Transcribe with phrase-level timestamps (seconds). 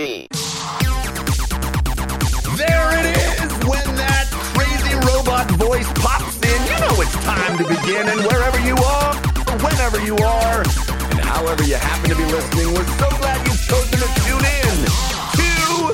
[0.00, 0.08] There
[2.96, 3.52] it is!
[3.68, 8.08] When that crazy robot voice pops in, you know it's time to begin.
[8.08, 9.14] And wherever you are,
[9.60, 13.98] whenever you are, and however you happen to be listening, we're so glad you've chosen
[13.98, 14.88] to tune in
[15.36, 15.44] to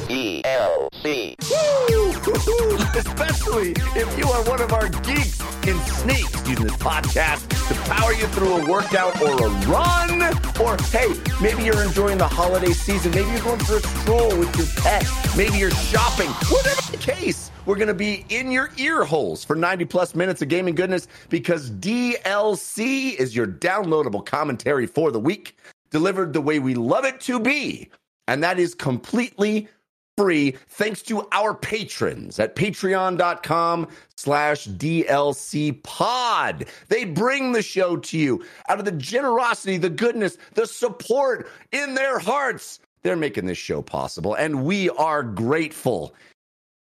[0.06, 1.34] DLC.
[1.50, 1.95] Woo!
[2.26, 8.12] Especially if you are one of our geeks in sneaks using this podcast to power
[8.12, 10.22] you through a workout or a run.
[10.60, 13.12] Or hey, maybe you're enjoying the holiday season.
[13.12, 15.06] Maybe you're going for a stroll with your pet.
[15.36, 16.28] Maybe you're shopping.
[16.50, 20.42] Whatever the case, we're going to be in your ear holes for 90 plus minutes
[20.42, 25.56] of gaming goodness because DLC is your downloadable commentary for the week,
[25.90, 27.88] delivered the way we love it to be.
[28.28, 29.68] And that is completely
[30.16, 36.66] free thanks to our patrons at patreon.com slash dlc pod.
[36.88, 41.94] They bring the show to you out of the generosity the goodness the support in
[41.94, 42.80] their hearts.
[43.02, 46.14] They're making this show possible and we are grateful.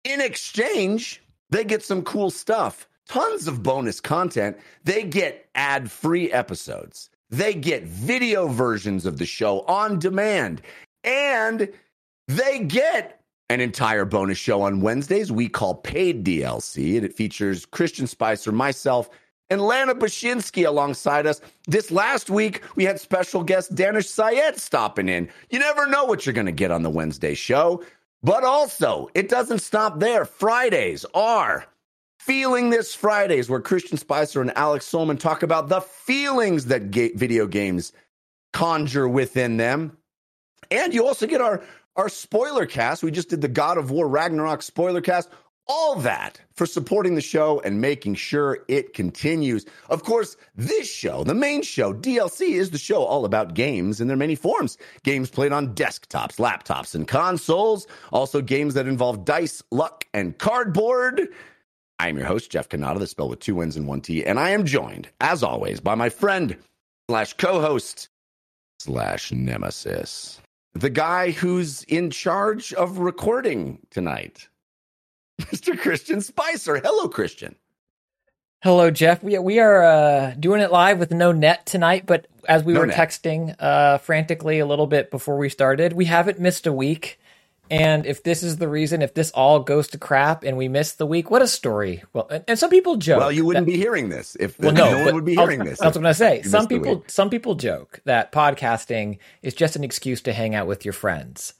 [0.03, 1.21] In exchange
[1.51, 2.87] they get some cool stuff.
[3.07, 4.57] Tons of bonus content.
[4.83, 7.09] They get ad-free episodes.
[7.31, 10.61] They get video versions of the show on demand.
[11.03, 11.69] And
[12.27, 13.18] they get
[13.49, 18.51] an entire bonus show on Wednesdays we call Paid DLC, and it features Christian Spicer,
[18.51, 19.09] myself,
[19.49, 21.41] and Lana Bashinsky alongside us.
[21.67, 25.27] This last week, we had special guest Danish Syed stopping in.
[25.49, 27.83] You never know what you're going to get on the Wednesday show.
[28.21, 30.25] But also, it doesn't stop there.
[30.25, 31.65] Fridays are
[32.19, 37.13] Feeling This Fridays, where Christian Spicer and Alex Solman talk about the feelings that ga-
[37.13, 37.93] video games
[38.51, 39.97] conjure within them.
[40.69, 41.63] And you also get our
[41.99, 43.03] our spoiler cast.
[43.03, 45.29] We just did the God of War Ragnarok spoiler cast.
[45.67, 49.65] All that for supporting the show and making sure it continues.
[49.89, 54.07] Of course, this show, the main show, DLC, is the show all about games in
[54.07, 54.77] their many forms.
[55.03, 57.85] Games played on desktops, laptops, and consoles.
[58.13, 61.27] Also, games that involve dice, luck, and cardboard.
[61.99, 64.39] I am your host, Jeff Cannata, the spell with two wins and one T, and
[64.39, 66.55] I am joined, as always, by my friend
[67.09, 68.07] slash co-host
[68.79, 70.39] slash nemesis
[70.73, 74.47] the guy who's in charge of recording tonight,
[75.41, 75.77] Mr.
[75.77, 76.77] Christian Spicer.
[76.77, 77.55] Hello, Christian.
[78.61, 79.23] Hello, Jeff.
[79.23, 82.81] We we are uh, doing it live with no net tonight, but as we No
[82.81, 82.97] were net.
[82.97, 87.19] texting uh, frantically a little bit before we started, we haven't missed a week.
[87.69, 90.93] And if this is the reason, if this all goes to crap and we miss
[90.93, 92.03] the week, what a story!
[92.13, 93.19] Well, and, and some people joke.
[93.19, 95.59] Well, you wouldn't that- be hearing this if well, no, no, one would be hearing
[95.59, 95.79] this.
[95.79, 96.41] That's what I'm gonna say.
[96.41, 100.83] Some people, some people joke that podcasting is just an excuse to hang out with
[100.85, 101.53] your friends.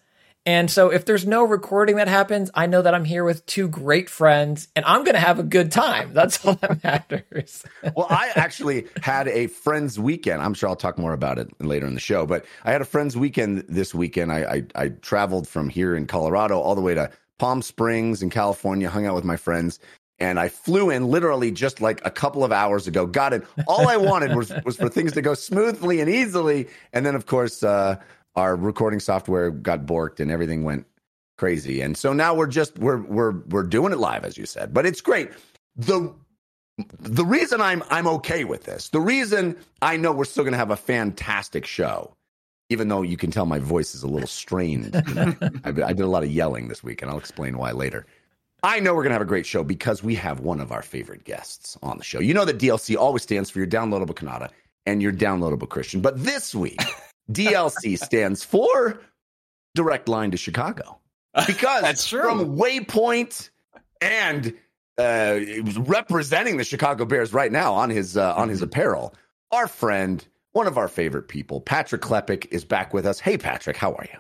[0.50, 3.68] And so, if there's no recording that happens, I know that I'm here with two
[3.68, 6.12] great friends, and I'm gonna have a good time.
[6.12, 7.64] That's all that matters.
[7.96, 10.42] well, I actually had a friend's weekend.
[10.42, 12.86] I'm sure I'll talk more about it later in the show, but I had a
[12.86, 14.32] friend's weekend this weekend.
[14.32, 14.40] I,
[14.76, 18.90] I, I traveled from here in Colorado all the way to Palm Springs in California,
[18.90, 19.80] hung out with my friends,
[20.18, 23.06] and I flew in literally just like a couple of hours ago.
[23.06, 23.46] Got it.
[23.68, 27.28] All I wanted was was for things to go smoothly and easily, and then of
[27.28, 27.98] course uh,
[28.40, 30.88] our recording software got borked and everything went
[31.38, 31.82] crazy.
[31.82, 34.86] And so now we're just we're we're we're doing it live, as you said, but
[34.86, 35.30] it's great.
[35.76, 36.14] The
[37.00, 40.58] the reason I'm I'm okay with this, the reason I know we're still going to
[40.58, 42.16] have a fantastic show,
[42.70, 44.96] even though you can tell my voice is a little strained.
[45.64, 48.06] I, I did a lot of yelling this week, and I'll explain why later.
[48.62, 50.82] I know we're going to have a great show because we have one of our
[50.82, 52.20] favorite guests on the show.
[52.20, 54.50] You know that DLC always stands for your downloadable Cannata
[54.86, 56.82] and your downloadable Christian, but this week
[57.32, 59.00] DLC stands for
[59.76, 61.00] Direct Line to Chicago
[61.48, 62.22] because That's true.
[62.22, 63.50] from Waypoint
[64.02, 64.54] and
[64.98, 65.40] uh,
[65.78, 69.14] representing the Chicago Bears right now on his uh, on his apparel.
[69.52, 73.20] Our friend, one of our favorite people, Patrick Klepek, is back with us.
[73.20, 74.20] Hey, Patrick, how are you?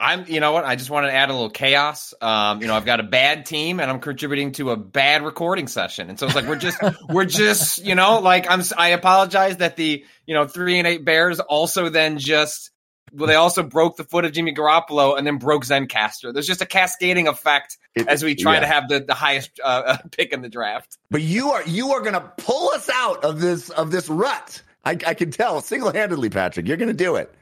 [0.00, 0.64] I'm, you know what?
[0.64, 2.14] I just wanted to add a little chaos.
[2.22, 5.68] Um, you know, I've got a bad team and I'm contributing to a bad recording
[5.68, 6.08] session.
[6.08, 6.78] And so it's like, we're just,
[7.10, 11.04] we're just, you know, like I'm, I apologize that the, you know, three and eight
[11.04, 12.70] Bears also then just,
[13.12, 16.32] well, they also broke the foot of Jimmy Garoppolo and then broke Zencastr.
[16.32, 18.60] There's just a cascading effect It- as we try yeah.
[18.60, 20.96] to have the, the highest uh, pick in the draft.
[21.10, 24.62] But you are you are going to pull us out of this of this rut.
[24.82, 26.66] I, I can tell single handedly, Patrick.
[26.66, 27.34] You're going to do it.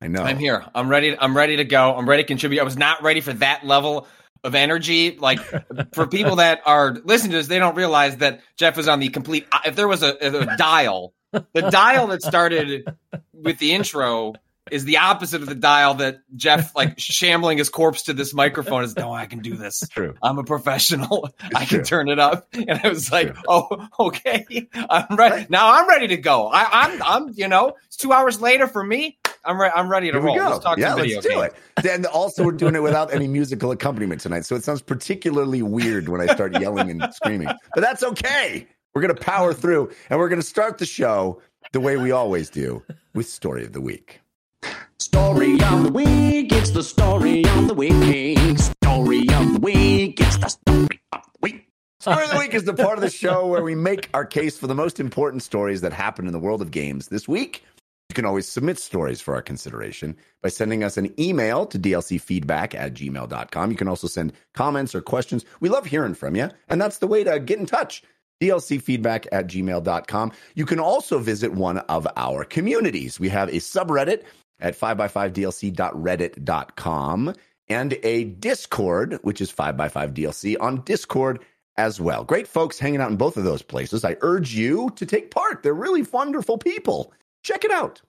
[0.00, 0.22] I know.
[0.22, 0.64] I'm here.
[0.74, 1.16] I'm ready.
[1.18, 1.96] I'm ready to go.
[1.96, 2.60] I'm ready to contribute.
[2.60, 4.06] I was not ready for that level
[4.44, 5.16] of energy.
[5.16, 5.40] Like
[5.94, 9.08] for people that are listening to this, they don't realize that Jeff was on the
[9.08, 9.46] complete.
[9.64, 12.86] If there was a, a dial, the dial that started
[13.32, 14.34] with the intro
[14.70, 18.84] is the opposite of the dial that Jeff like shambling his corpse to this microphone
[18.84, 18.96] is.
[18.96, 19.82] No, I can do this.
[19.90, 20.14] True.
[20.22, 21.30] I'm a professional.
[21.54, 21.78] I true.
[21.78, 22.48] can turn it up.
[22.52, 23.42] And I was like, true.
[23.48, 24.68] oh, okay.
[24.74, 25.46] I'm ready.
[25.48, 26.48] Now I'm ready to go.
[26.48, 29.18] I, I'm, I'm, you know, it's two hours later for me.
[29.46, 30.36] I'm re- I'm ready to we roll.
[30.36, 30.48] go.
[30.50, 31.52] Let's talk yeah, some video let's do games.
[31.78, 31.82] it.
[31.82, 36.08] Then also we're doing it without any musical accompaniment tonight, so it sounds particularly weird
[36.08, 37.48] when I start yelling and screaming.
[37.74, 38.66] But that's okay.
[38.94, 41.40] We're gonna power through, and we're gonna start the show
[41.72, 42.82] the way we always do
[43.14, 44.20] with story of the week.
[44.98, 48.58] Story of the week, it's the story of the week.
[48.58, 51.66] Story of the week, it's the story of the week.
[52.00, 54.56] Story of the week is the part of the show where we make our case
[54.56, 57.62] for the most important stories that happen in the world of games this week.
[58.16, 62.74] You can always submit stories for our consideration by sending us an email to dlcfeedback
[62.74, 63.70] at gmail.com.
[63.70, 65.44] You can also send comments or questions.
[65.60, 68.02] We love hearing from you, and that's the way to get in touch.
[68.40, 70.32] dlcfeedback at gmail.com.
[70.54, 73.20] You can also visit one of our communities.
[73.20, 74.22] We have a subreddit
[74.60, 77.34] at 5x5dlc.reddit.com
[77.68, 81.44] and a Discord, which is 5x5dlc on Discord
[81.76, 82.24] as well.
[82.24, 84.06] Great folks hanging out in both of those places.
[84.06, 85.62] I urge you to take part.
[85.62, 87.12] They're really wonderful people.
[87.46, 88.02] Check it out.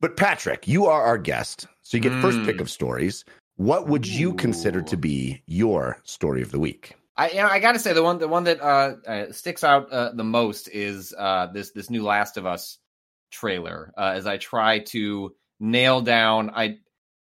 [0.00, 2.46] But Patrick, you are our guest, so you get first Mm.
[2.46, 3.24] pick of stories.
[3.56, 6.94] What would you consider to be your story of the week?
[7.16, 9.64] I you know, I got to say the one the one that uh, uh, sticks
[9.64, 12.78] out uh, the most is uh, this this new Last of Us
[13.32, 13.92] trailer.
[13.98, 16.78] Uh, as I try to nail down, I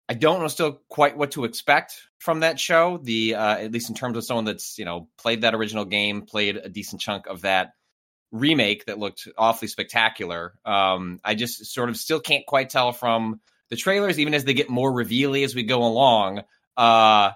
[0.09, 2.99] I don't know still quite what to expect from that show.
[3.01, 6.23] The uh, at least in terms of someone that's you know played that original game,
[6.23, 7.71] played a decent chunk of that
[8.31, 10.53] remake that looked awfully spectacular.
[10.65, 13.39] Um, I just sort of still can't quite tell from
[13.69, 16.41] the trailers, even as they get more revealy as we go along.
[16.75, 17.31] Uh,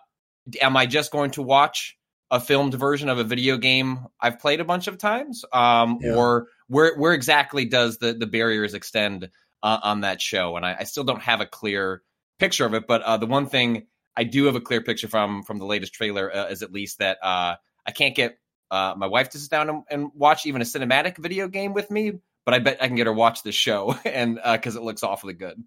[0.62, 1.98] am I just going to watch
[2.30, 6.16] a filmed version of a video game I've played a bunch of times, um, Yeah.
[6.16, 9.30] or where where exactly does the the barriers extend
[9.62, 10.56] uh, on that show?
[10.56, 12.02] And I, I still don't have a clear
[12.40, 12.88] picture of it.
[12.88, 15.94] But uh, the one thing I do have a clear picture from from the latest
[15.94, 17.56] trailer uh, is at least that uh,
[17.86, 18.38] I can't get
[18.72, 21.92] uh, my wife to sit down and, and watch even a cinematic video game with
[21.92, 22.14] me.
[22.46, 25.34] But I bet I can get her watch the show, and because it looks awfully
[25.34, 25.62] good.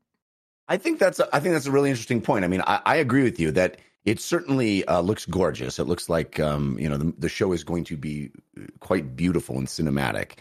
[0.66, 2.44] I think that's a, I think that's a really interesting point.
[2.44, 5.78] I mean, I, I agree with you that it certainly uh, looks gorgeous.
[5.78, 9.14] It looks like um, you know the, the show is going to be uh, quite
[9.14, 10.32] beautiful and cinematic,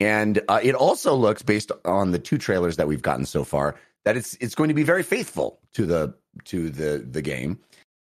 [0.00, 3.74] and uh, it also looks based on the two trailers that we've gotten so far
[4.04, 6.14] that it's it's going to be very faithful to the
[6.44, 7.58] to the the game,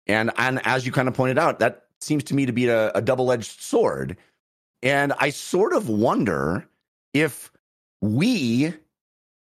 [0.07, 2.91] and and as you kind of pointed out, that seems to me to be a,
[2.93, 4.17] a double edged sword,
[4.83, 6.67] and I sort of wonder
[7.13, 7.51] if
[8.01, 8.75] we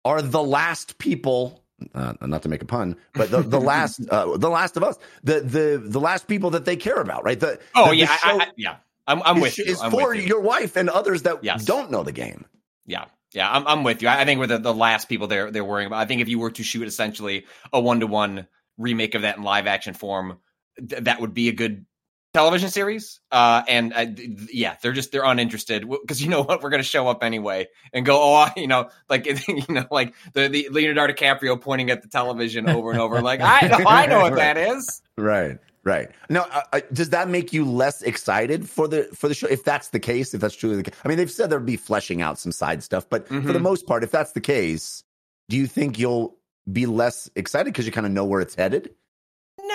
[0.04, 1.62] are the last people
[1.94, 4.98] uh, not to make a pun, but the, the last, uh, the last of us,
[5.22, 7.40] the the the last people that they care about, right?
[7.40, 8.76] The Oh the, the yeah, I, show I, I, yeah.
[9.06, 9.64] I'm, I'm with you.
[9.64, 10.22] is I'm for you.
[10.22, 11.64] your wife and others that Yes.
[11.64, 12.46] don't know the game.
[12.86, 14.08] Yeah, yeah, I'm, I'm with you.
[14.08, 15.98] I I think we're the, the last people they're they're worrying about.
[16.00, 18.46] I think if you were to shoot essentially a one to one
[18.78, 20.38] remake of that in live action form,
[20.78, 21.84] th- that would be a good
[22.34, 23.20] television series.
[23.30, 26.82] Uh, and uh, th- yeah, they're just they're uninterested because you know what, we're gonna
[26.82, 31.14] show up anyway and go, oh, you know, like you know, like the, the Leonardo
[31.14, 34.56] DiCaprio pointing at the television over and over, like I know, I know what that
[34.58, 35.00] is.
[35.16, 36.10] Right, right.
[36.28, 39.46] Now, uh, uh, does that make you less excited for the for the show?
[39.46, 41.76] If that's the case, if that's truly the case, I mean, they've said there'll be
[41.76, 43.62] fleshing out some side stuff, but for the Mhm.
[43.62, 45.04] most part, if that's the case,
[45.48, 46.36] do you think you'll
[46.72, 48.90] be less excited because you kind of know where it's headed?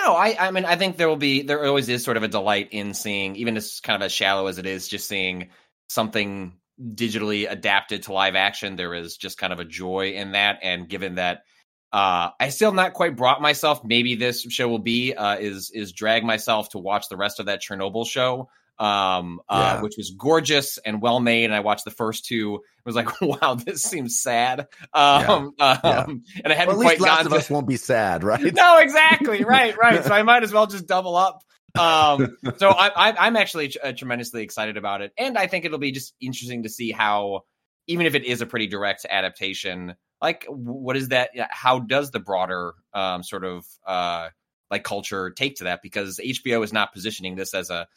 [0.02, 2.28] No, I, I mean, I think there will be, there always is sort of a
[2.28, 5.50] delight in seeing, even as kind of as shallow as it is, just seeing
[5.90, 8.76] something digitally adapted to live action.
[8.76, 10.60] There is just kind of a joy in that.
[10.64, 11.44] And given that,
[11.92, 15.92] uh, I still not quite brought myself, maybe this show will be, uh, is, is
[15.92, 18.50] drag myself to watch the rest of that Chernobyl show.
[18.80, 19.82] Um, uh, Yeah.
[19.82, 21.44] which was gorgeous and well made.
[21.44, 22.56] And I watched the first two.
[22.56, 24.68] It was like, wow, this seems sad.
[24.94, 25.66] Um, Yeah.
[25.66, 28.24] um, and I hadn't Well, at least quite Last of to Us won't be sad,
[28.24, 28.42] right?
[28.56, 29.44] no, exactly.
[29.50, 30.04] Right, right.
[30.06, 31.44] So I might as well just double up.
[31.78, 35.78] Um, so I, I, I'm actually uh, tremendously excited about it, and I think it'll
[35.78, 37.42] be just interesting to see how,
[37.88, 41.30] even if it is a pretty direct adaptation, like what is that?
[41.50, 44.30] How does the broader um, sort of uh,
[44.72, 45.82] like culture take to that?
[45.84, 47.88] Because HBO is not positioning this as a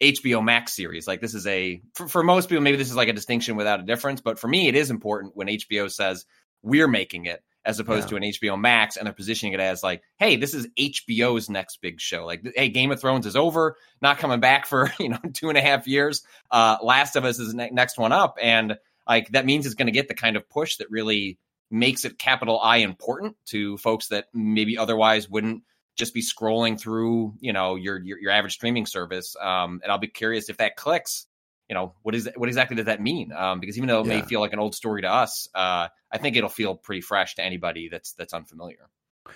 [0.00, 1.06] HBO Max series.
[1.06, 3.80] Like this is a for, for most people, maybe this is like a distinction without
[3.80, 4.20] a difference.
[4.20, 6.24] But for me, it is important when HBO says
[6.62, 8.10] we're making it as opposed Yeah.
[8.10, 11.80] to an HBO Max, and they're positioning it as like, hey, this is HBO's next
[11.82, 12.24] big show.
[12.24, 15.58] Like, hey, Game of Thrones is over, not coming back for you know two and
[15.58, 16.22] a half years.
[16.50, 18.76] Uh, Last of Us is ne- next one up, and
[19.06, 21.38] like that means it's going to get the kind of push that really
[21.70, 25.64] makes it capital I important to folks that maybe otherwise wouldn't
[25.98, 29.36] just be scrolling through, you know, your your, your average streaming service.
[29.40, 31.26] Um, and I'll be curious if that clicks.
[31.68, 33.30] You know, what is what exactly does that mean?
[33.32, 36.16] Um, because even though it may feel like an old story to us, uh, I
[36.18, 38.88] think it'll feel pretty fresh to anybody that's that's unfamiliar.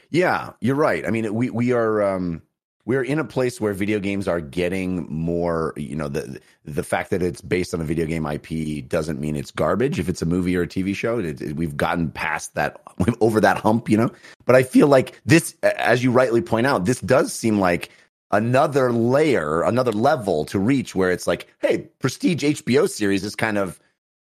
[0.09, 1.07] Yeah, you're right.
[1.07, 2.41] I mean, we we are um
[2.85, 7.11] we're in a place where video games are getting more you know the the fact
[7.11, 9.99] that it's based on a video game ip doesn't mean it's garbage.
[9.99, 12.81] If it's a movie or a tv show it, it, we've gotten past that
[13.21, 14.11] over that hump you know?
[14.45, 17.91] But i feel like this as you rightly point out this does seem like
[18.31, 23.59] another layer another level to reach where it's like hey prestige hbo series is kind
[23.59, 23.79] of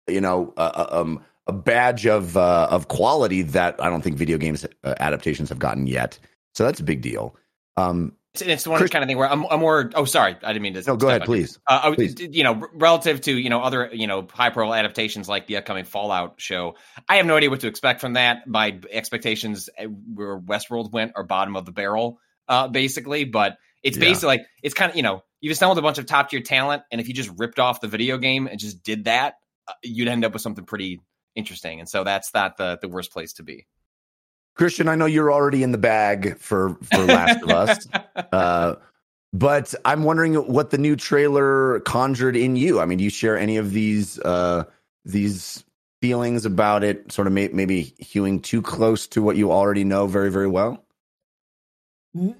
[0.08, 4.38] you know uh, um, a badge of uh, of quality that i don't think video
[4.38, 6.20] games uh, adaptations have gotten yet.
[6.54, 7.36] So that's a big deal.
[7.78, 9.92] Um, it's, it's one Chris, kind of thing where I'm, I'm, more.
[9.94, 10.84] Oh, sorry, I didn't mean to.
[10.88, 11.60] No, go ahead, please.
[11.68, 12.16] Uh, please.
[12.20, 15.86] You know, relative to you know other you know high profile adaptations like the upcoming
[15.86, 16.76] Fallout show,
[17.08, 18.48] I have no idea what to expect from that.
[18.48, 23.24] My expectations eh, where Westworld went are bottom of the barrel, uh, basically.
[23.24, 24.06] But it's yeah.
[24.06, 26.82] basically like it's kind of you know you've assembled a bunch of top tier talent,
[26.92, 29.36] and if you just ripped off the video game and just did that,
[29.68, 31.02] uh, you'd end up with something pretty
[31.36, 31.80] interesting.
[31.80, 33.68] And so that's not the the worst place to be.
[34.56, 37.88] Christian, I know you're already in the bag for for Last of Us,
[38.32, 38.76] uh,
[39.32, 42.80] but I'm wondering what the new trailer conjured in you.
[42.80, 44.66] I mean, do you share any of these uh,
[45.06, 45.64] these
[46.02, 47.12] feelings about it?
[47.12, 50.84] Sort of may, maybe hewing too close to what you already know very very well.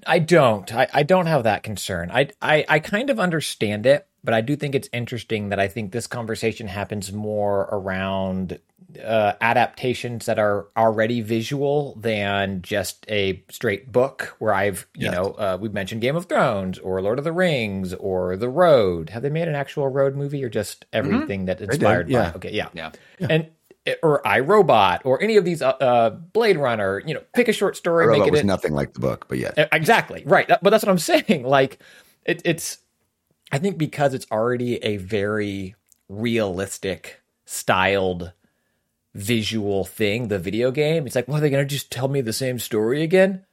[0.06, 0.72] I don't.
[0.72, 2.10] I, I don't have that concern.
[2.12, 5.66] I, I I kind of understand it, but I do think it's interesting that I
[5.66, 8.60] think this conversation happens more around
[8.98, 15.14] uh, adaptations that are already visual than just a straight book where I've, you yes.
[15.14, 19.10] know, uh, we've mentioned Game of Thrones or Lord of the Rings or The Road.
[19.10, 20.98] Have they made an actual road movie or just mm-hmm.
[20.98, 21.46] everything mm-hmm.
[21.46, 22.30] that inspired yeah.
[22.30, 22.36] by?
[22.36, 22.68] Okay, yeah.
[22.74, 22.90] yeah.
[23.18, 23.26] yeah.
[23.30, 23.50] And
[24.02, 27.76] or iRobot or any of these uh, uh, Blade Runner, you know, pick a short
[27.76, 29.52] story, iRobot make it was in, nothing like the book, but yeah.
[29.72, 30.22] Exactly.
[30.24, 30.48] Right.
[30.48, 31.44] But that's what I'm saying.
[31.44, 31.78] Like
[32.24, 32.78] it, it's
[33.52, 35.74] I think because it's already a very
[36.08, 38.32] realistic styled
[39.14, 41.06] visual thing, the video game.
[41.06, 43.44] It's like, well, are they going to just tell me the same story again?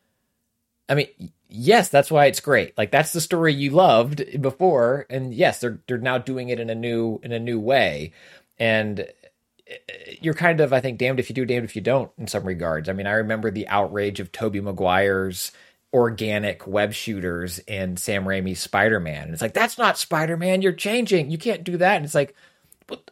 [0.89, 1.07] I mean,
[1.47, 2.77] yes, that's why it's great.
[2.77, 6.69] Like that's the story you loved before, and yes, they're they're now doing it in
[6.69, 8.11] a new in a new way,
[8.59, 9.75] and eh,
[10.19, 12.43] you're kind of I think damned if you do, damned if you don't in some
[12.43, 12.89] regards.
[12.89, 15.53] I mean, I remember the outrage of Tobey Maguire's
[15.93, 19.23] organic web shooters in Sam Raimi's Spider-Man.
[19.23, 20.61] And it's like, that's not Spider-Man.
[20.61, 21.29] You're changing.
[21.29, 21.97] You can't do that.
[21.97, 22.33] And it's like,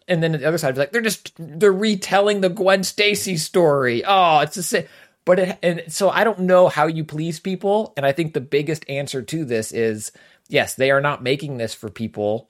[0.08, 4.04] and then the other side is like they're just they're retelling the Gwen Stacy story.
[4.06, 4.86] Oh, it's the same.
[5.26, 8.42] But it, and so I don't know how you please people, and I think the
[8.42, 10.12] biggest answer to this is
[10.48, 12.50] yes, they are not making this for people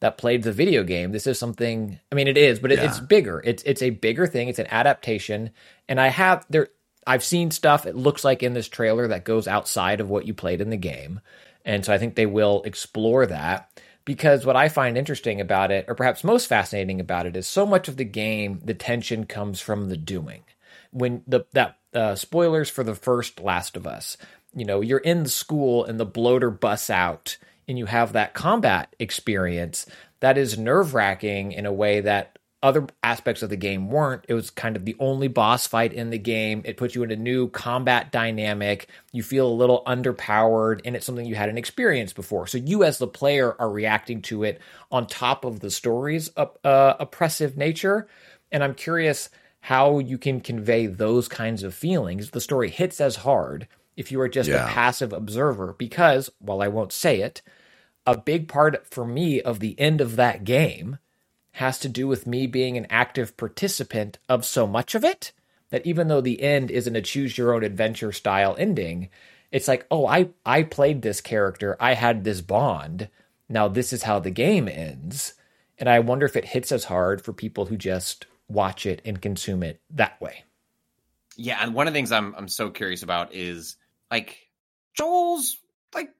[0.00, 1.12] that played the video game.
[1.12, 1.98] This is something.
[2.12, 2.84] I mean, it is, but it, yeah.
[2.84, 3.42] it's bigger.
[3.44, 4.48] It's it's a bigger thing.
[4.48, 5.50] It's an adaptation,
[5.88, 6.68] and I have there.
[7.06, 7.86] I've seen stuff.
[7.86, 10.76] It looks like in this trailer that goes outside of what you played in the
[10.76, 11.20] game,
[11.64, 13.70] and so I think they will explore that
[14.08, 17.66] because what I find interesting about it, or perhaps most fascinating about it, is so
[17.66, 20.44] much of the game, the tension comes from the doing.
[20.92, 24.16] When the that uh, spoilers for the first Last of Us,
[24.54, 27.36] you know, you're in the school and the bloater busts out,
[27.68, 29.84] and you have that combat experience
[30.20, 34.24] that is nerve wracking in a way that other aspects of the game weren't.
[34.28, 36.62] It was kind of the only boss fight in the game.
[36.64, 38.88] It puts you in a new combat dynamic.
[39.12, 42.46] You feel a little underpowered, and it's something you hadn't experienced before.
[42.46, 44.60] So you, as the player, are reacting to it
[44.90, 48.08] on top of the story's uh, oppressive nature.
[48.50, 52.30] And I'm curious how you can convey those kinds of feelings.
[52.30, 54.64] The story hits as hard if you are just yeah.
[54.64, 57.42] a passive observer, because while I won't say it,
[58.06, 60.98] a big part for me of the end of that game
[61.58, 65.32] has to do with me being an active participant of so much of it
[65.70, 69.10] that even though the end isn't a choose your own adventure style ending,
[69.50, 73.08] it's like, oh, I I played this character, I had this bond.
[73.48, 75.34] Now this is how the game ends.
[75.78, 79.20] And I wonder if it hits as hard for people who just watch it and
[79.20, 80.44] consume it that way.
[81.36, 83.76] Yeah, and one of the things I'm I'm so curious about is
[84.10, 84.38] like
[84.94, 85.56] Joel's
[85.94, 86.10] like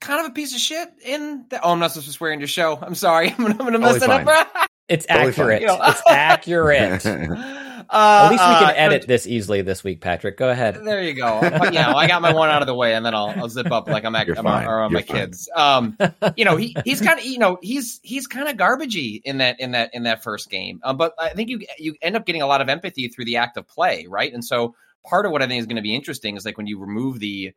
[0.00, 2.40] kind of a piece of shit in the oh I'm not supposed to swear in
[2.40, 2.78] your show.
[2.80, 3.30] I'm sorry.
[3.36, 4.48] I'm gonna, I'm gonna mess it up.
[4.88, 5.62] It's totally accurate.
[5.62, 7.62] it's accurate.
[7.88, 10.36] Uh, At least we can uh, edit this easily this week, Patrick.
[10.36, 10.80] Go ahead.
[10.82, 11.38] There you go.
[11.40, 13.48] But, yeah, well, I got my one out of the way, and then I'll, I'll
[13.48, 15.16] zip up like I'm, at, I'm around my fine.
[15.16, 15.48] kids.
[15.54, 15.96] Um,
[16.36, 19.60] you know, he, he's kind of you know he's he's kind of garbagey in that
[19.60, 20.80] in that in that first game.
[20.82, 23.36] Um, but I think you you end up getting a lot of empathy through the
[23.36, 24.32] act of play, right?
[24.32, 24.74] And so
[25.04, 27.20] part of what I think is going to be interesting is like when you remove
[27.20, 27.52] the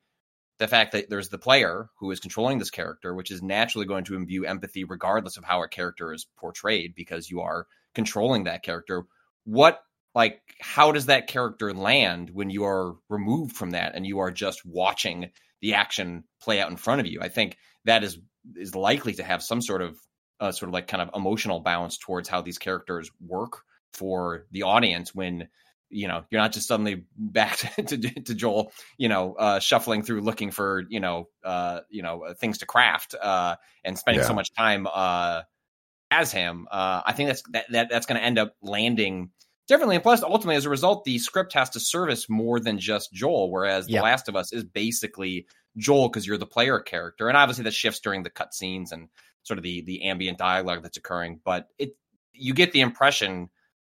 [0.60, 4.04] the fact that there's the player who is controlling this character, which is naturally going
[4.04, 8.62] to imbue empathy regardless of how a character is portrayed because you are controlling that
[8.62, 9.06] character.
[9.46, 9.82] What,
[10.14, 14.32] like, how does that character land when you are removed from that and you are
[14.32, 17.22] just watching the action play out in front of you?
[17.22, 18.20] I think that is
[18.56, 19.98] is likely to have some sort of
[20.40, 23.62] uh, sort of like kind of emotional balance towards how these characters work
[23.94, 25.48] for the audience when
[25.90, 30.04] you know you're not just suddenly back to, to, to Joel, you know, uh, shuffling
[30.04, 34.24] through looking for you know uh, you know uh, things to craft uh, and spending
[34.24, 35.42] so much time uh,
[36.12, 36.68] as him.
[36.72, 39.32] Uh, I think that's that, that that's going to end up landing
[39.68, 39.96] differently.
[39.96, 43.52] And plus, ultimately, as a result, the script has to service more than just Joel,
[43.52, 44.00] whereas Yeah.
[44.00, 47.74] The Last of Us is basically Joel because you're the player character, and obviously that
[47.74, 49.10] shifts during the cutscenes and
[49.44, 51.40] sort of the the ambient dialogue that's occurring.
[51.44, 51.96] But it
[52.34, 53.50] you get the impression,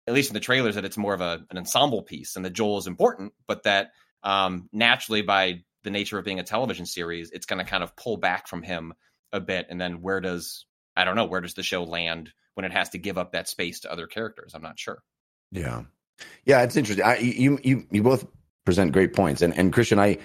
[0.07, 2.53] at least in the trailers, that it's more of a, an ensemble piece and that
[2.53, 3.91] Joel is important, but that
[4.23, 7.97] um, naturally by the nature of being a television series, it's going to kind of
[7.97, 8.93] pull back from him
[9.33, 9.67] a bit.
[9.71, 12.91] And then where does I don't know where does the show land when it has
[12.91, 14.55] to give up that space to other characters?
[14.55, 15.03] I'm not sure.
[15.53, 15.83] Yeah,
[16.45, 17.05] yeah, it's interesting.
[17.05, 18.27] I, you you you both
[18.65, 20.19] present great points, and and Christian, I,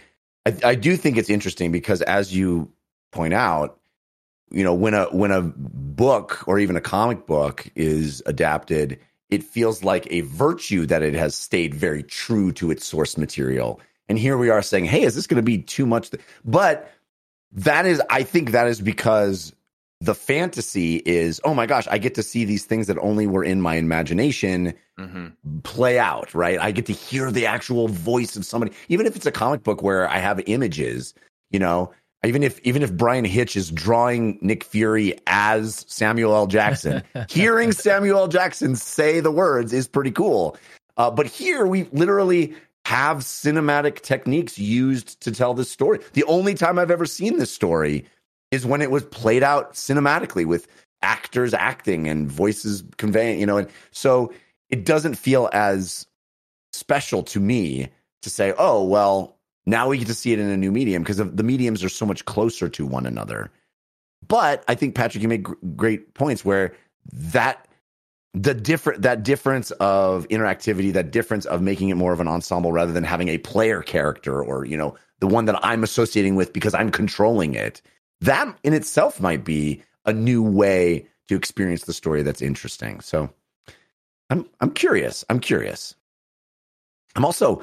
[0.45, 2.71] I I do think it's interesting because as you
[3.11, 3.79] point out,
[4.50, 9.00] you know, when a when a book or even a comic book is adapted,
[9.31, 13.79] it feels like a virtue that it has stayed very true to its source material.
[14.09, 16.11] And here we are saying, "Hey, is this going to be too much?"
[16.43, 16.91] But
[17.53, 19.53] that is, I think, that is because
[20.01, 23.43] the fantasy is, oh my gosh, I get to see these things that only were
[23.43, 25.27] in my imagination hmm
[25.63, 26.59] play out, right?
[26.59, 29.81] I get to hear the actual voice of somebody, even if it's a comic book
[29.81, 31.13] where I have images,
[31.50, 31.91] you know,
[32.23, 36.47] even if even if Bryan Hitch is drawing Nick Fury as Samuel L.
[36.47, 38.27] Jackson, hearing Samuel L.
[38.27, 40.57] Jackson say the words is pretty cool.
[40.97, 42.53] Uh, but here we literally
[42.85, 45.99] have cinematic techniques used to tell this story.
[46.13, 48.05] The only time I've ever seen this story
[48.51, 50.67] is when it was played out cinematically with
[51.01, 54.33] actors acting and voices conveying, you know, and so
[54.69, 56.05] it doesn't feel as
[56.73, 57.89] special to me
[58.21, 61.17] to say, oh, well, now we get to see it in a new medium because
[61.17, 63.51] the mediums are so much closer to one another.
[64.27, 66.73] But I think Patrick, you make gr- great points where
[67.13, 67.67] that
[68.33, 72.71] the different that difference of interactivity, that difference of making it more of an ensemble
[72.71, 76.53] rather than having a player character or you know the one that I'm associating with
[76.53, 77.81] because I'm controlling it.
[78.21, 83.01] That in itself might be a new way to experience the story that's interesting.
[83.01, 83.29] So
[84.29, 85.25] I'm I'm curious.
[85.29, 85.95] I'm curious.
[87.15, 87.61] I'm also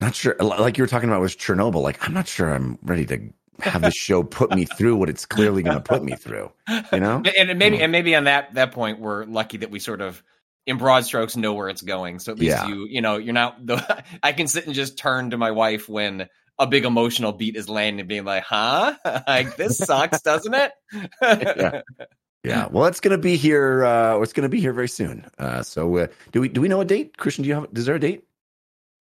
[0.00, 0.36] not sure.
[0.40, 1.82] Like you were talking about with Chernobyl.
[1.82, 3.20] Like I'm not sure I'm ready to
[3.60, 6.50] have the show put me through what it's clearly going to put me through.
[6.92, 7.22] You know?
[7.24, 10.22] And and maybe and maybe on that that point, we're lucky that we sort of
[10.66, 12.18] in broad strokes know where it's going.
[12.18, 12.66] So at least Yeah.
[12.68, 13.64] you you know you're not.
[13.64, 16.28] The, I can sit and just turn to my wife when
[16.58, 18.94] a big emotional beat is landing, and being like, "Huh?
[19.26, 20.72] like this sucks, doesn't it?"
[21.12, 21.80] Yeah.
[22.44, 22.68] Yeah.
[22.70, 23.84] Well, it's going to be here.
[23.84, 25.24] Uh, it's going to be here very soon.
[25.38, 27.42] Uh, so uh, do we do we know a date, Christian?
[27.42, 27.68] Do you have?
[27.74, 28.24] Is there a date?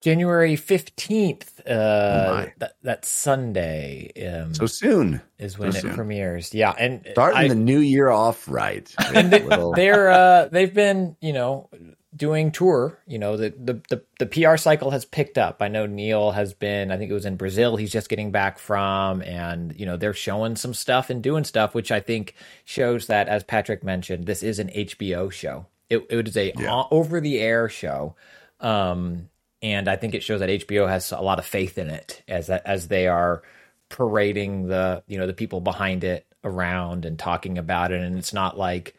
[0.03, 2.53] January 15th, Oh uh, my.
[2.57, 5.21] that, that Sunday um, So soon.
[5.39, 5.93] is when so it soon.
[5.95, 6.53] premieres.
[6.53, 6.71] Yeah.
[6.77, 8.93] And Starting I- the new year off right.
[9.15, 11.69] and they, Little- they're uh, they've been you know
[12.15, 12.99] doing tour.
[13.07, 15.61] You know the, the the the PR cycle has picked up.
[15.61, 16.91] I know Neil has been.
[16.91, 17.77] I think it was in Brazil.
[17.77, 21.73] He's just getting back from, and you know they're showing some stuff and doing stuff,
[21.73, 22.35] which I think
[22.65, 25.65] shows that, as Patrick mentioned, this is an HBO show.
[25.89, 26.83] It, it is a Yeah.
[26.91, 28.15] over the air show.
[28.59, 29.29] Um,
[29.63, 32.49] and I think it shows that HBO has a lot of faith in it as
[32.49, 33.41] as they are
[33.89, 38.33] parading the you know the people behind it around and talking about it, and it's
[38.33, 38.95] not like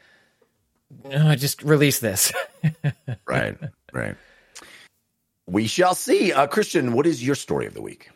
[1.12, 2.32] "Oh, just release this.
[3.26, 3.56] right.
[3.92, 4.16] Right.
[5.46, 6.32] We shall see.
[6.32, 8.10] Uh, Christian, what is your story of the week?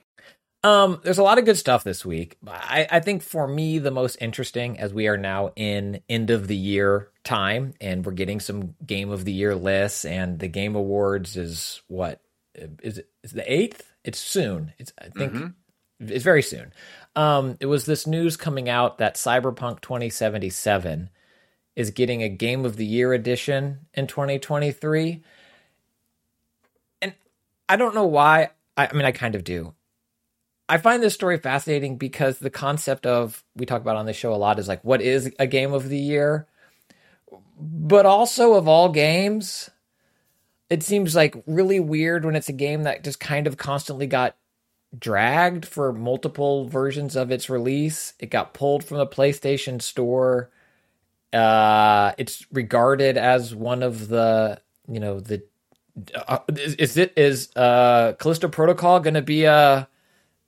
[0.65, 2.37] Um, there's a lot of good stuff this week.
[2.47, 6.49] I, I think for me, the most interesting, as we are now in end of
[6.49, 10.75] the year time, and we're getting some game of the year lists, and the game
[10.75, 12.21] awards is what
[12.83, 13.09] is it?
[13.23, 13.93] Is the eighth?
[14.05, 14.73] It's soon.
[14.79, 15.55] It's I think
[16.01, 16.73] it's very soon.
[17.17, 21.11] Um, it was this news coming out that Cyberpunk 2077
[21.75, 25.23] is getting a game of the year edition in 2023.
[27.03, 27.15] And
[27.69, 28.51] I don't know why.
[28.77, 29.75] I, I mean, I kind of do.
[30.69, 34.35] I find this story fascinating because the concept of we talk about on the show
[34.35, 36.47] a lot is like what is a game of the year,
[37.59, 39.71] but also of all games,
[40.71, 44.37] it seems like really weird when it's a game that just kind of constantly got
[44.99, 48.15] dragged for multiple versions of its release.
[48.19, 50.51] It got pulled from the PlayStation Store.
[51.33, 55.43] Uh, it's regarded as one of the you know the
[56.15, 59.89] uh, is, is it is uh Callisto Protocol going to be a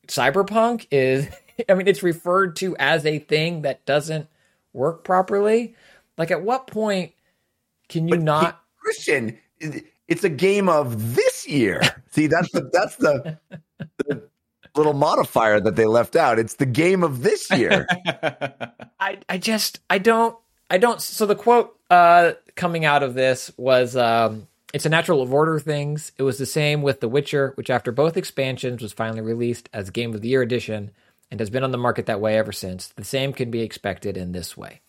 [0.06, 1.28] cyberpunk is
[1.68, 4.26] i mean it's referred to as a thing that doesn't
[4.72, 5.74] work properly
[6.16, 7.12] like at what point
[7.88, 9.38] can you not Christian,
[10.10, 11.80] it's a game of this year.
[12.10, 13.38] See, that's the that's the,
[13.98, 14.28] the
[14.76, 16.38] little modifier that they left out.
[16.38, 17.86] It's the game of this year.
[19.00, 20.36] i i just i don't
[20.68, 25.22] i don't so the quote uh coming out of this was um it's a natural
[25.22, 26.12] of order of things.
[26.16, 29.90] It was the same with The Witcher, which after both expansions was finally released as
[29.90, 30.92] Game of the Year edition
[31.30, 32.88] and has been on the market that way ever since.
[32.88, 34.80] The same can be expected in this way.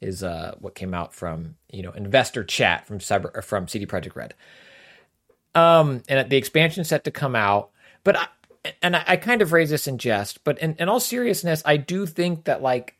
[0.00, 4.16] Is uh, what came out from you know investor chat from Cyber from CD Projekt
[4.16, 4.34] Red.
[5.54, 7.70] Um, and the expansion set to come out,
[8.04, 8.26] but I,
[8.82, 11.76] and I, I kind of raise this in jest, but in, in all seriousness, I
[11.76, 12.96] do think that like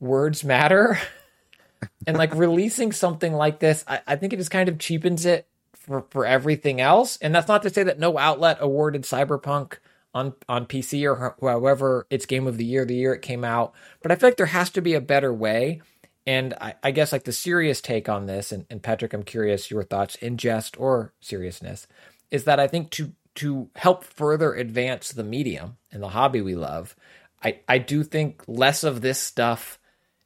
[0.00, 0.98] words matter.
[2.06, 5.46] and like releasing something like this, I, I think it just kind of cheapens it
[5.74, 7.18] for, for everything else.
[7.18, 9.78] And that's not to say that no outlet awarded Cyberpunk
[10.14, 13.74] on on PC or however its game of the year, the year it came out.
[14.00, 15.82] But I feel like there has to be a better way.
[16.26, 19.70] And I, I guess like the serious take on this, and, and Patrick, I'm curious
[19.70, 21.86] your thoughts in jest or seriousness,
[22.30, 26.54] is that I think to to help further advance the medium and the hobby we
[26.54, 26.94] love,
[27.42, 29.80] I, I do think less of this stuff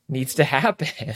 [0.09, 1.15] needs to happen.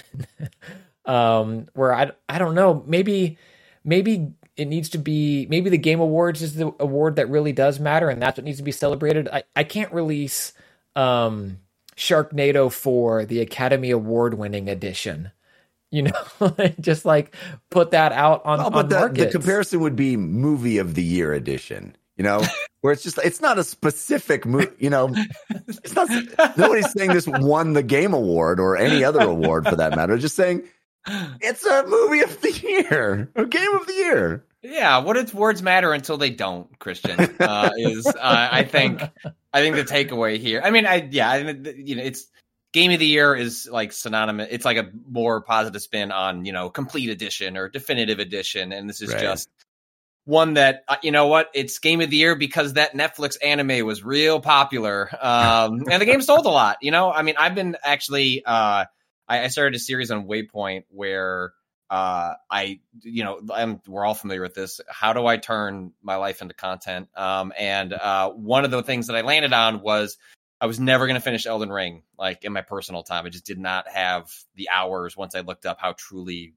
[1.05, 3.39] um, where I I don't know, maybe
[3.85, 7.81] maybe it needs to be maybe the game awards is the award that really does
[7.81, 10.53] matter and that's what needs to be celebrated i, I can't release
[10.95, 11.59] um,
[11.97, 15.31] sharknado for the academy award winning edition
[15.91, 17.35] you know just like
[17.71, 19.25] put that out on, well, but on the, markets.
[19.25, 22.43] the comparison would be movie of the year edition you know
[22.81, 25.15] where it's just it's not a specific movie you know
[25.51, 26.09] it's not
[26.57, 30.37] nobody's saying this won the game award or any other award for that matter just
[30.37, 30.63] saying
[31.07, 34.45] it's a movie of the year, a game of the year.
[34.63, 36.79] Yeah, what if words matter until they don't.
[36.79, 39.03] Christian uh, is, uh, I think,
[39.53, 40.61] I think the takeaway here.
[40.65, 41.39] I mean, I yeah, I,
[41.77, 42.27] you know, it's
[42.73, 44.49] game of the year is like synonymous.
[44.51, 48.89] It's like a more positive spin on you know complete edition or definitive edition, and
[48.89, 49.21] this is Right.
[49.21, 49.49] just
[50.25, 53.85] one that uh, you know what it's game of the year because that Netflix anime
[53.85, 56.79] was real popular, um, and the game sold a lot.
[56.83, 58.45] You know, I mean, I've been actually.
[58.45, 58.85] Uh,
[59.29, 61.53] I, I started a series on Waypoint where
[61.93, 64.81] uh, I, you know, I'm, we're all familiar with this.
[64.89, 67.09] How do I turn my life into content?
[67.15, 70.17] Um, and uh, one of the things that I landed on was
[70.59, 73.27] I was never going to finish Elden Ring, like in my personal time.
[73.27, 76.55] I just did not have the hours once I looked up how truly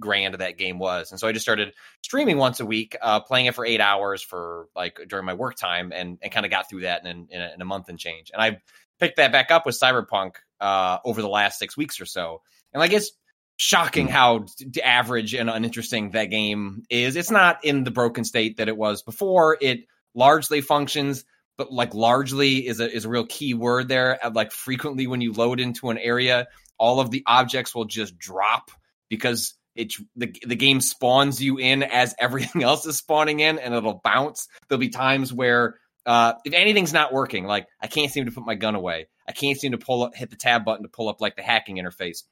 [0.00, 1.10] grand that game was.
[1.10, 4.22] And so I just started streaming once a week, uh, playing it for eight hours
[4.22, 7.42] for like during my work time and, and kind of got through that in, in,
[7.42, 8.30] a, in a month and change.
[8.32, 8.62] And I
[8.98, 12.40] picked that back up with Cyberpunk uh, over the last six weeks or so.
[12.72, 13.10] And like it's
[13.56, 14.46] shocking how
[14.82, 17.16] average and uninteresting that game is.
[17.16, 19.56] It's not in the broken state that it was before.
[19.60, 21.24] It largely functions,
[21.56, 24.18] but like largely is a is a real key word there.
[24.24, 28.18] Uh, Like frequently when you load into an area, all of the objects will just
[28.18, 28.70] drop
[29.08, 33.74] because it's the the game spawns you in as everything else is spawning in, and
[33.74, 34.48] it'll bounce.
[34.68, 38.46] There'll be times where uh, if anything's not working, like I can't seem to put
[38.46, 41.08] my gun away, I can't seem to pull up, hit the tab button to pull
[41.08, 42.22] up like the hacking interface.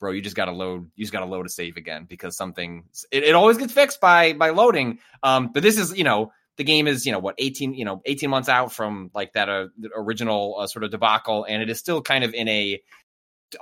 [0.00, 0.90] Bro, you just gotta load.
[0.94, 2.84] You just gotta load a save again because something.
[3.10, 4.98] It, it always gets fixed by by loading.
[5.22, 8.02] Um, but this is you know the game is you know what 18 you know
[8.04, 11.78] 18 months out from like that uh, original uh, sort of debacle, and it is
[11.78, 12.80] still kind of in a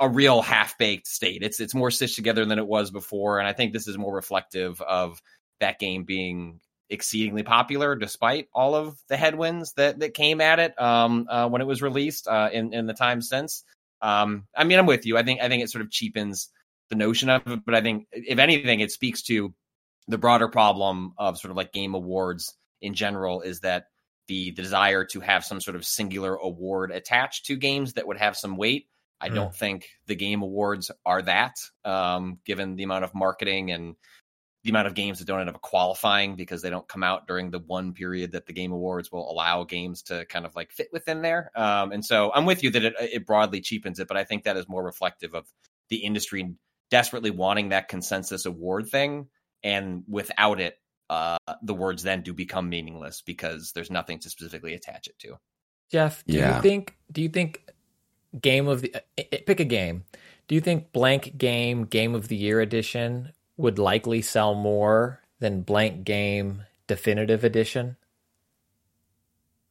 [0.00, 1.42] a real half baked state.
[1.42, 4.14] It's it's more stitched together than it was before, and I think this is more
[4.14, 5.22] reflective of
[5.60, 10.80] that game being exceedingly popular despite all of the headwinds that that came at it
[10.80, 13.64] um, uh, when it was released uh, in in the time since.
[14.02, 15.16] Um, I mean, I'm with you.
[15.16, 16.48] I think I think it sort of cheapens
[16.90, 19.54] the notion of it, but I think if anything, it speaks to
[20.08, 23.86] the broader problem of sort of like game awards in general is that
[24.28, 28.18] the, the desire to have some sort of singular award attached to games that would
[28.18, 28.86] have some weight.
[29.20, 29.34] I Hmm.
[29.34, 33.96] don't think the game awards are that, um, given the amount of marketing and
[34.66, 37.50] the amount of games that don't end up qualifying because they don't come out during
[37.52, 40.88] the one period that the game awards will allow games to kind of like fit
[40.92, 41.52] within there.
[41.54, 44.42] Um, and so I'm with you that it, it broadly cheapens it, but I think
[44.44, 45.46] that is more reflective of
[45.88, 46.52] the industry
[46.90, 49.28] desperately wanting that consensus award thing.
[49.62, 54.74] And without it, uh, the words then do become meaningless because there's nothing to specifically
[54.74, 55.38] attach it to.
[55.92, 56.56] Jeff, do Yeah.
[56.56, 57.62] you think do you think
[58.40, 59.00] game of the uh,
[59.46, 60.02] pick a game?
[60.48, 65.62] Do you think blank game game of the year edition would likely sell more than
[65.62, 67.96] blank game definitive edition?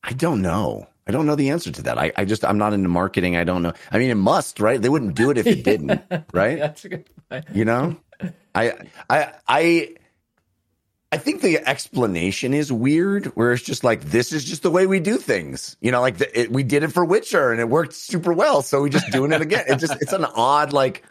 [0.04, 0.88] I don't know.
[1.08, 1.98] I don't know the answer to that.
[1.98, 3.38] I, I just I'm not into marketing.
[3.38, 3.74] I don't know.
[3.92, 4.82] I mean, it must, right?
[4.82, 6.02] They wouldn't do it if it didn't,
[6.34, 6.58] right?
[6.58, 7.46] That's a good point.
[7.54, 7.98] You know,
[8.56, 8.74] I
[9.10, 9.96] I I
[11.12, 14.88] I think the explanation is weird, where it's just like this is just the way
[14.88, 15.78] we do things.
[15.80, 18.64] You know, like the, it, we did it for Witcher and it worked super well,
[18.64, 19.66] so we're just doing it again.
[19.68, 21.04] It just it's an odd like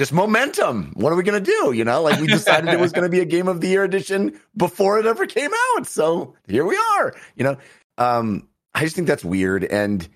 [0.00, 0.92] just momentum.
[0.94, 1.72] What are we gonna do?
[1.72, 4.40] You know, like we decided it was gonna be a game of the year edition
[4.56, 7.14] before it ever came out, so here we are.
[7.36, 7.56] You know,
[7.98, 10.08] um, I just think that's weird and.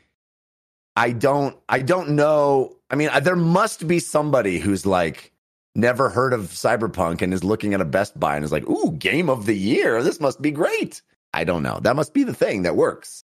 [0.97, 2.77] I don't I don't know.
[2.89, 5.33] I mean, there must be somebody who's like
[5.75, 8.93] never heard of Cyberpunk and is looking at a Best Buy and is like, "Ooh,
[8.93, 10.05] game of the year!
[10.05, 11.81] This must be great." I don't know.
[11.83, 13.25] That must be the thing that works.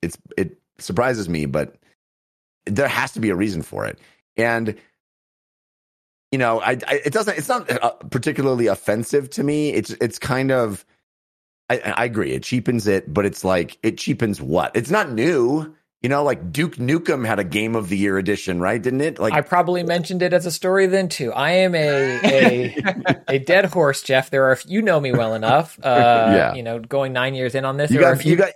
[0.00, 1.76] It's it surprises me, but
[2.64, 3.98] there has to be a reason for it.
[4.38, 4.74] And
[6.32, 7.38] you know, I, I it doesn't.
[7.38, 9.70] It's not uh, particularly offensive to me.
[9.72, 10.84] It's it's kind of.
[11.70, 12.32] I, I agree.
[12.32, 14.74] It cheapens it, but it's like it cheapens what?
[14.74, 15.74] It's not new.
[16.00, 18.80] You know, like Duke Nukem had a Game of the Year edition, right?
[18.80, 19.18] Didn't it?
[19.18, 21.32] Like I probably mentioned it as a story then too.
[21.32, 24.30] I am a a, a dead horse, Jeff.
[24.30, 25.78] There are you know me well enough.
[25.82, 26.54] Uh, Yeah.
[26.54, 28.36] You know, going nine years in on this, you there are a got few, you
[28.36, 28.52] got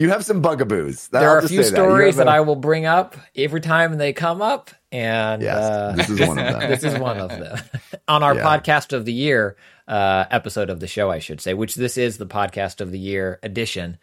[0.00, 1.08] you have some bugaboos.
[1.08, 1.66] there I'll are a few that.
[1.66, 6.08] Stories that, I will bring up every time they come up, and Yes, uh, this
[6.10, 6.70] is one of them.
[6.70, 7.58] this is one of them
[8.08, 8.42] on our Yeah.
[8.58, 12.18] podcast of the year uh, episode of the show, I should say, which this is
[12.18, 13.98] the podcast of the year edition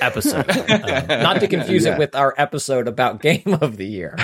[0.00, 0.44] episode.
[0.70, 1.94] Um, not to confuse Yeah.
[1.94, 4.14] it with our episode about game of the year.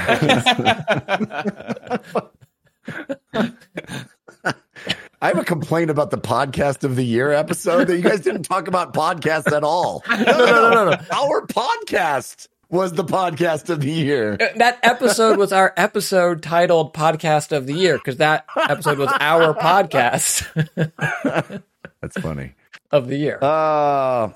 [5.23, 8.43] I have a complaint about the podcast of the year episode that you guys didn't
[8.45, 10.05] talk about podcasts at all.
[10.09, 10.97] No, no, no, no, no.
[11.11, 14.37] Our podcast was the podcast of the year.
[14.57, 19.55] that episode was our episode titled podcast of the year because that episode was our
[19.55, 20.45] podcast
[22.01, 22.55] That's funny.
[22.91, 23.39] of the year.
[23.41, 23.47] Uh,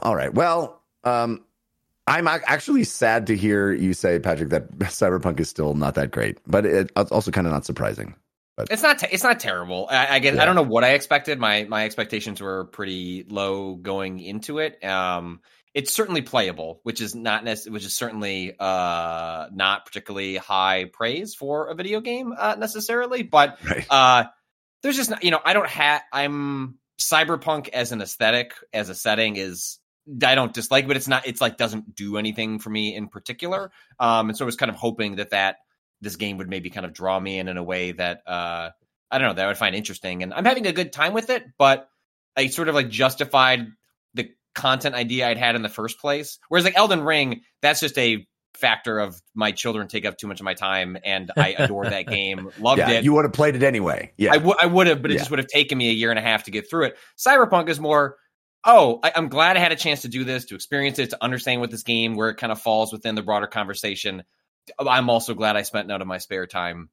[0.03, 0.33] all right.
[0.33, 1.45] Well, um,
[2.07, 6.39] I'm actually sad to hear you say, Patrick, that Cyberpunk is still not that great,
[6.47, 8.15] but it, it's also kind of not surprising.
[8.57, 8.99] But it's not.
[8.99, 9.87] Te- it's not terrible.
[9.91, 10.43] I, I guess Yeah.
[10.43, 11.39] I don't know what I expected.
[11.39, 14.83] My my expectations were pretty low going into it.
[14.85, 15.41] Um,
[15.75, 21.35] it's certainly playable, which is not necess- which is certainly uh not particularly high praise
[21.35, 23.23] for a video game uh, necessarily.
[23.23, 23.87] But Right.
[23.91, 24.25] uh,
[24.83, 28.95] there's just not, you know I don't have I'm cyberpunk as an aesthetic as a
[28.95, 29.79] setting is
[30.25, 31.27] I don't dislike, but it's not.
[31.27, 33.71] It's like doesn't do anything for me in particular.
[34.01, 35.57] Um, and so I was kind of hoping that that
[36.01, 38.71] this game would maybe kind of draw me in in a way that uh,
[39.11, 40.23] I don't know that I would find interesting.
[40.23, 41.89] And I'm having a good time with it, but
[42.37, 43.67] I sort of like justified
[44.55, 46.39] content idea I'd had in the first place.
[46.49, 50.41] Whereas like Elden Ring, that's just a factor of my children take up too much
[50.41, 53.05] of my time, and I adore that game, loved yeah, it.
[53.05, 54.13] you would have played it anyway.
[54.19, 54.35] Yeah.
[54.35, 55.21] I would I would have, but it Yeah.
[55.21, 56.99] just would have taken me a year and a half to get through it.
[57.17, 58.17] Cyberpunk is more,
[58.65, 61.19] oh, I, I'm glad I had a chance to do this, to experience it, to
[61.25, 64.25] understand what this game, where it kind of falls within the broader conversation.
[64.79, 66.91] I'm also glad I spent none of my spare time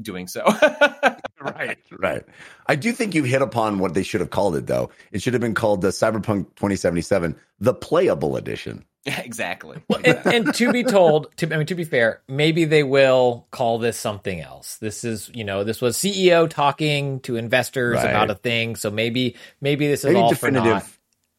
[0.00, 0.44] doing so.
[1.40, 2.24] right, right.
[2.66, 4.90] I do think you hit upon what they should have called it, though.
[5.12, 8.84] It should have been called the Cyberpunk 2077, the playable edition.
[9.04, 9.78] Yeah, exactly.
[10.04, 13.78] and, and to be told, to I mean, to be fair, maybe they will call
[13.78, 14.76] this something else.
[14.76, 18.10] This is, you know, this was CEO talking to investors Right.
[18.10, 20.64] about a thing, so maybe maybe this is Maybe all for naught.
[20.64, 20.96] definitive.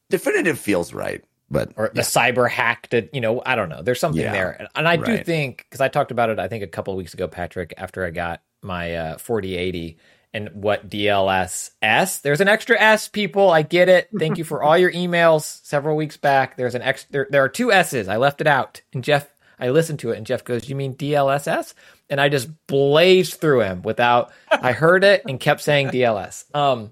[0.10, 4.00] Definitive feels right, but or the cyber hack that you know i don't know there's
[4.00, 6.68] something Yeah, there and i do think because i talked about it i think a
[6.68, 9.98] couple of weeks ago patrick after i got my uh, 4080
[10.34, 13.50] and what dls s there's an extra s people.
[13.50, 14.10] I get it.
[14.18, 16.56] Thank you for all your emails several weeks back.
[16.56, 18.08] There's an extra there, there are two s's.
[18.08, 18.82] I left it out.
[18.94, 19.28] And jeff
[19.60, 21.76] i listened to it and jeff goes you mean dlss
[22.10, 26.92] and i just blazed through him without i heard it and kept saying dls um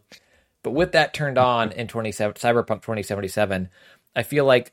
[0.61, 3.69] but with that turned on in 27 cyberpunk 2077
[4.15, 4.71] i feel like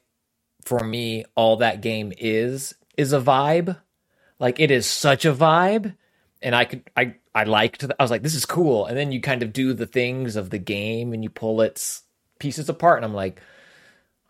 [0.66, 3.78] for me all that game is is a vibe.
[4.38, 5.94] Like it is such a vibe
[6.46, 9.20] and i could i i liked i was like this is cool and then you
[9.20, 12.02] kind of do the things of the game and you pull its
[12.38, 13.40] pieces apart and i'm like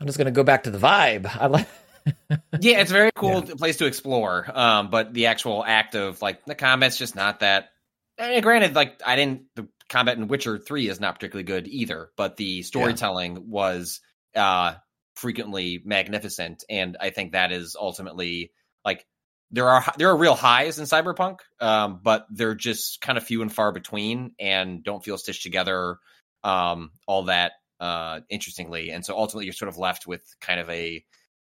[0.01, 1.69] i'm just going to go back to the vibe i like
[2.61, 4.49] yeah, it's a very cool place to explore.
[4.53, 7.71] Um, but the actual act of like the combat's just not that.
[8.19, 9.43] I mean, granted, like I didn't.
[9.55, 14.01] The combat in Witcher Three is not particularly good either, but the storytelling was
[14.35, 14.75] uh
[15.15, 18.53] frequently magnificent, and I think that is ultimately
[18.85, 19.05] like
[19.51, 23.43] there are there are real highs in Cyberpunk, um, but they're just kind of few
[23.43, 25.99] and far between, and don't feel stitched together
[26.45, 28.91] um, all that uh, interestingly.
[28.91, 31.05] And so ultimately, you're sort of left with kind of a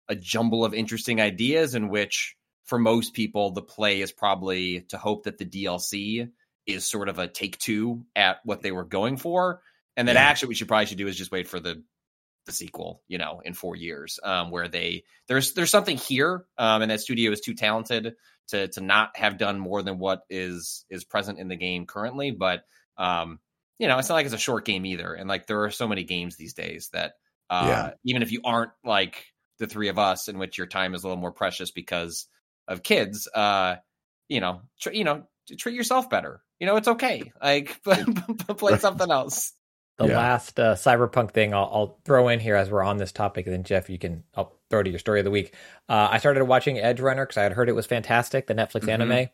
[0.08, 4.98] a jumble of interesting ideas in which for most people the play is probably to
[4.98, 6.28] hope that the DLC
[6.66, 9.60] is sort of a take two at what they were going for
[9.96, 10.22] and then Yeah.
[10.22, 11.82] actually what you probably should do is just wait for the
[12.50, 16.82] the sequel you know in 4 years um where they there's there's something here um
[16.82, 18.14] and that studio is too talented
[18.48, 22.30] to to not have done more than what is is present in the game currently
[22.30, 22.64] but
[22.98, 23.38] um
[23.78, 25.88] you know it's not like it's a short game either and like there are so
[25.88, 27.14] many games these days that
[27.48, 27.90] uh Yeah.
[28.04, 29.26] even if you aren't like
[29.58, 32.26] the three of us in which your time is a little more precious because
[32.68, 33.76] of kids uh
[34.28, 35.24] you know tr- you know
[35.56, 36.42] treat yourself better.
[36.58, 37.32] You know it's okay.
[37.42, 37.82] Like
[38.58, 39.52] play something else
[40.00, 40.16] the Yeah.
[40.18, 43.54] last uh, cyberpunk thing I'll, I'll throw in here as we're on this topic, and
[43.54, 45.54] then Jeff, you can I'll throw to your story of the week.
[45.88, 48.80] Uh, I started watching Edge Runner because I had heard it was fantastic, the Netflix
[48.82, 48.90] Mm-hmm.
[48.90, 49.28] anime, and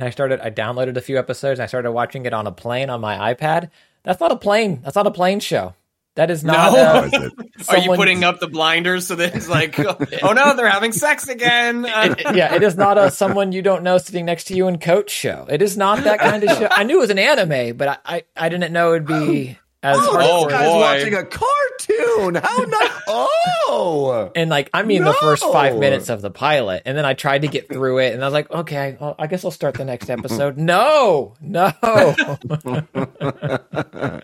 [0.00, 0.40] I started.
[0.40, 1.58] I downloaded a few episodes.
[1.60, 3.70] and I started watching it on a plane on my iPad.
[4.04, 4.80] That's not a plane.
[4.82, 5.74] That's not a plane show.
[6.14, 6.72] That is not.
[6.74, 6.78] No.
[6.78, 7.68] uh, Oh, is it?
[7.70, 9.96] Are you putting up the blinders so that it's like, oh
[10.34, 11.86] no, they're having sex again?
[11.88, 14.78] It- yeah, it is not a someone you don't know sitting next to you in
[14.78, 15.46] coach show.
[15.48, 16.68] It is not that kind of show.
[16.70, 19.96] I knew it was an anime, but I, I, I didn't know it'd be as
[20.00, 20.80] Oh, Oh, this guy's boy.
[20.80, 22.34] watching a cartoon.
[22.36, 23.02] How not?
[23.08, 27.14] Oh, And like, I mean, the first five minutes of the pilot, and then I
[27.14, 29.74] tried to get through it, and I was like, okay, well, I guess I'll start
[29.74, 30.56] the next episode.
[30.58, 31.72] No, no.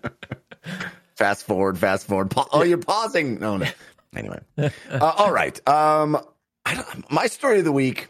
[1.16, 2.30] fast forward, fast forward.
[2.30, 3.38] Pa- oh, you're pausing.
[3.40, 3.66] No, no.
[4.16, 5.56] Anyway, uh, all right.
[5.68, 6.16] Um,
[6.64, 8.08] I don't, my story of the week.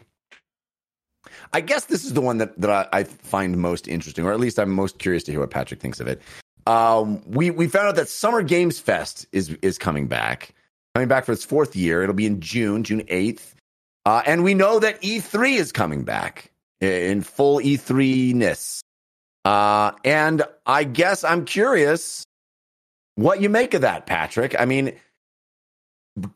[1.51, 4.39] I guess this is the one that that I, I find most interesting, or at
[4.39, 6.21] least I'm most curious to hear what Patrick thinks of it.
[6.69, 10.53] Um, we we found out that Summer Games Fest is is coming back,
[10.93, 12.03] coming back for its fourth year.
[12.03, 13.55] It'll be in June, June eighth,
[14.05, 18.83] uh, and we know that E3 is coming back in full E3 ness.
[19.43, 22.23] Uh, and I guess I'm curious
[23.15, 24.55] what you make of that, Patrick.
[24.59, 24.93] I mean,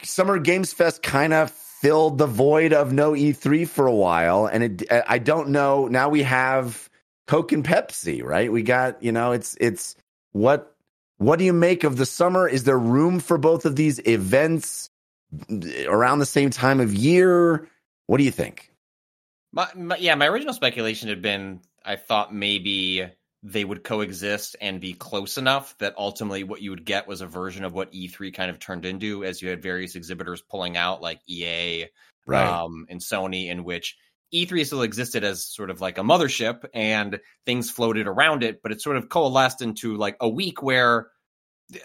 [0.02, 4.82] Summer Games Fest kind of filled the void of no E3 for a while, and
[4.82, 5.88] it, I don't know.
[5.88, 6.89] Now we have
[7.28, 8.52] Coke and Pepsi, right?
[8.52, 9.96] We got you know, it's it's
[10.34, 10.76] what
[11.17, 12.48] what do you make of the summer?
[12.48, 14.89] Is there room for both of these events
[15.88, 17.69] around the same time of year?
[18.08, 18.69] What do you think?
[19.54, 23.08] My, my, yeah, my original speculation had been I thought maybe
[23.43, 27.28] they would coexist and be close enough that ultimately what you would get was a
[27.28, 31.02] version of what E3 kind of turned into as you had various exhibitors pulling out
[31.02, 31.88] like EA
[32.32, 33.98] um, and Sony, in which
[34.34, 38.72] E3 still existed as sort of like a mothership and things floated around it, but
[38.72, 41.08] it sort of coalesced into like a week where,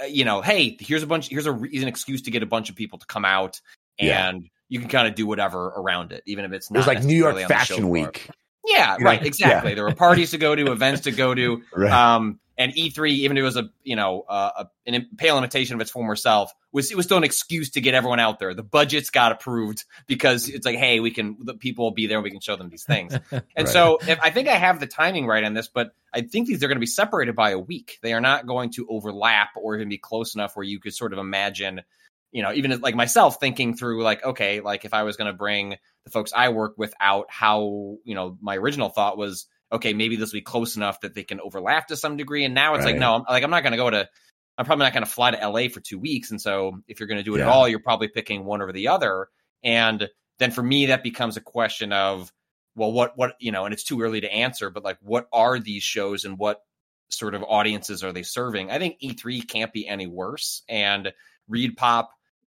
[0.01, 2.47] uh, you know, hey, here's a bunch, here's a here's an excuse to get a
[2.47, 3.61] bunch of people to come out
[3.99, 4.29] Yeah.
[4.29, 6.87] and you can kind of do whatever around it, even if it's it not was
[6.87, 7.89] like New York necessarily on the show Fashion.
[7.89, 8.31] Week.
[8.69, 9.11] Yeah, You know?
[9.11, 9.75] right, exactly.
[9.75, 11.63] There were parties to go to, events to go to.
[11.75, 11.93] Right.
[11.93, 15.77] Um, and E3, even if it was a you know uh, a, an pale imitation
[15.77, 18.53] of its former self, was it was still an excuse to get everyone out there.
[18.53, 22.21] The budgets got approved because it's like, hey, we can the people will be there,
[22.21, 23.17] we can show them these things.
[23.31, 23.69] And Right.
[23.69, 26.65] so, if, I think I have the timing right on this, but I think these
[26.65, 27.99] are going to be separated by a week.
[28.03, 31.13] They are not going to overlap or even be close enough where you could sort
[31.13, 31.83] of imagine,
[32.33, 35.37] you know, even like myself thinking through, like, okay, like if I was going to
[35.37, 39.93] bring the folks I work with out, how you know, my original thought was, okay,
[39.93, 42.45] maybe this will be close enough that they can overlap to some degree.
[42.45, 44.09] And now it's like, no, I'm like I'm not going to go to.
[44.57, 47.07] I'm probably not going to fly to LA for two weeks, and so if you're
[47.07, 49.29] going to do it at all, you're probably picking one over the other.
[49.63, 50.09] And
[50.41, 52.33] then for me, that becomes a question of,
[52.75, 55.61] well, what what you know, and it's too early to answer, but like, what are
[55.61, 56.61] these shows and what
[57.09, 58.71] sort of audiences are they serving?
[58.71, 61.13] I think E3 can't be any worse, and
[61.51, 62.07] ReedPop,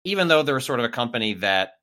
[0.05, 1.73] even though they're sort of a company that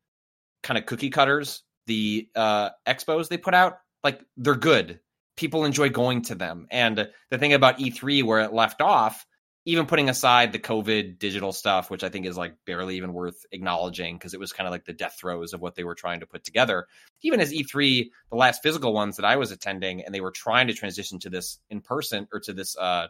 [0.62, 5.00] kind of cookie cutters the uh, expos they put out, like they're good.
[5.36, 9.26] People enjoy going to them, and the thing about E3 where it left off
[9.64, 13.46] even putting aside the COVID digital stuff, which I think is like barely even worth
[13.52, 16.20] acknowledging because it was kind of like the death throes of what they were trying
[16.20, 16.86] to put together.
[17.22, 20.66] Even as E3, the last physical ones that I was attending, and they were trying
[20.66, 23.06] to transition to this in person or to this uh,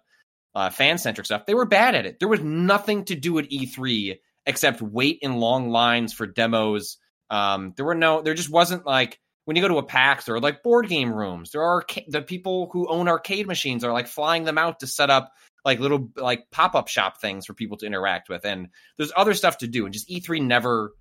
[0.54, 2.18] uh, fan centric stuff, they were bad at it.
[2.18, 6.98] There was nothing to do at E3 except wait in long lines for demos.
[7.30, 10.38] Um, there were no, there just wasn't like when you go to a PAX, or
[10.40, 11.50] like board game rooms.
[11.50, 15.10] There are the people who own arcade machines are like flying them out to set
[15.10, 15.32] up
[15.64, 19.58] like little like pop-up shop things for people to interact with and there's other stuff
[19.58, 20.92] to do and just E3 never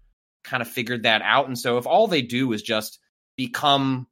[0.44, 3.00] kind of figured that out and so if all they do is just
[3.38, 4.08] become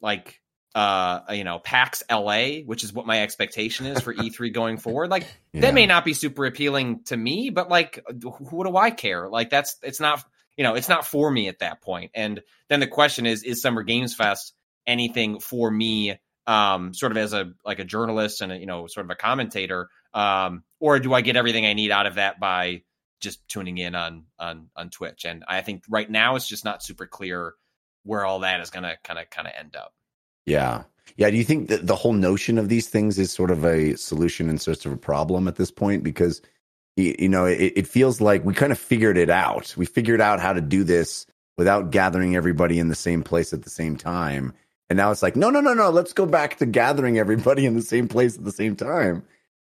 [0.00, 0.40] like
[0.74, 5.10] uh you know PAX LA which is what my expectation is for E3 going forward.
[5.10, 5.62] Like Yeah.
[5.62, 8.02] that may not be super appealing to me but like
[8.48, 9.28] who do I care?
[9.28, 10.24] Like that's it's not
[10.56, 12.10] you know it's not for me at that point.
[12.14, 14.54] And then the question is is Summer Games Fest
[14.86, 18.86] anything for me um sort of as a like a journalist and a, you know
[18.86, 19.88] sort of a commentator?
[20.14, 22.82] Um or do I get everything I need out of that by
[23.20, 25.24] just tuning in on on on Twitch?
[25.26, 27.54] And I think right now it's just not super clear
[28.04, 29.92] where all that is going to kind of kind of end up
[30.46, 30.84] Yeah.
[31.16, 31.30] Yeah.
[31.30, 34.48] Do you think that the whole notion of these things is sort of a solution
[34.48, 36.02] in search of a problem at this point?
[36.02, 36.40] Because,
[36.96, 39.74] you know, it, it feels like we kind of figured it out.
[39.76, 41.26] We figured out how to do this
[41.58, 44.52] without gathering everybody in the same place at the same time.
[44.88, 45.90] And now it's like, no, no, no, no.
[45.90, 49.22] Let's go back to gathering everybody in the same place at the same time.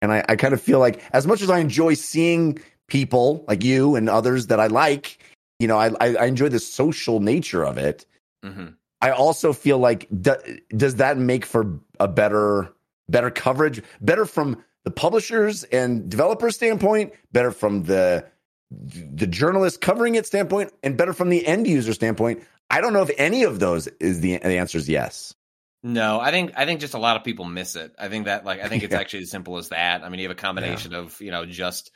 [0.02, 3.64] And I, I kind of feel like, as much as I enjoy seeing people like
[3.64, 5.18] you and others that I like,
[5.58, 8.04] you know, I, I, I enjoy the social nature of it.
[8.44, 8.66] mm-hmm.
[9.00, 10.34] I also feel like do,
[10.76, 12.72] does that make for a better
[13.08, 18.24] better coverage, better from the publishers and developers standpoint, better from the
[18.70, 22.42] the journalist covering it standpoint, and better from the end user standpoint.
[22.68, 25.34] I don't know if any of those is the the answer is yes.
[25.82, 27.94] No, I think I think just a lot of people miss it.
[27.98, 28.98] I think that like I think it's Yeah.
[29.00, 30.02] actually as simple as that.
[30.02, 31.92] I mean, you have a combination of you know just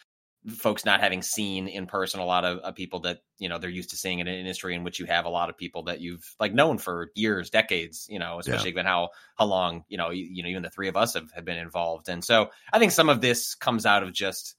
[0.49, 3.71] folks not having seen in person a lot of uh, people that you know they're
[3.71, 6.01] used to seeing in an industry in which you have a lot of people that
[6.01, 8.07] you've like known for years, decades.
[8.09, 10.89] You know, especially given how how long you know you, you know even the three
[10.89, 14.03] of us have, have been involved, and so I think some of this comes out
[14.03, 14.57] of just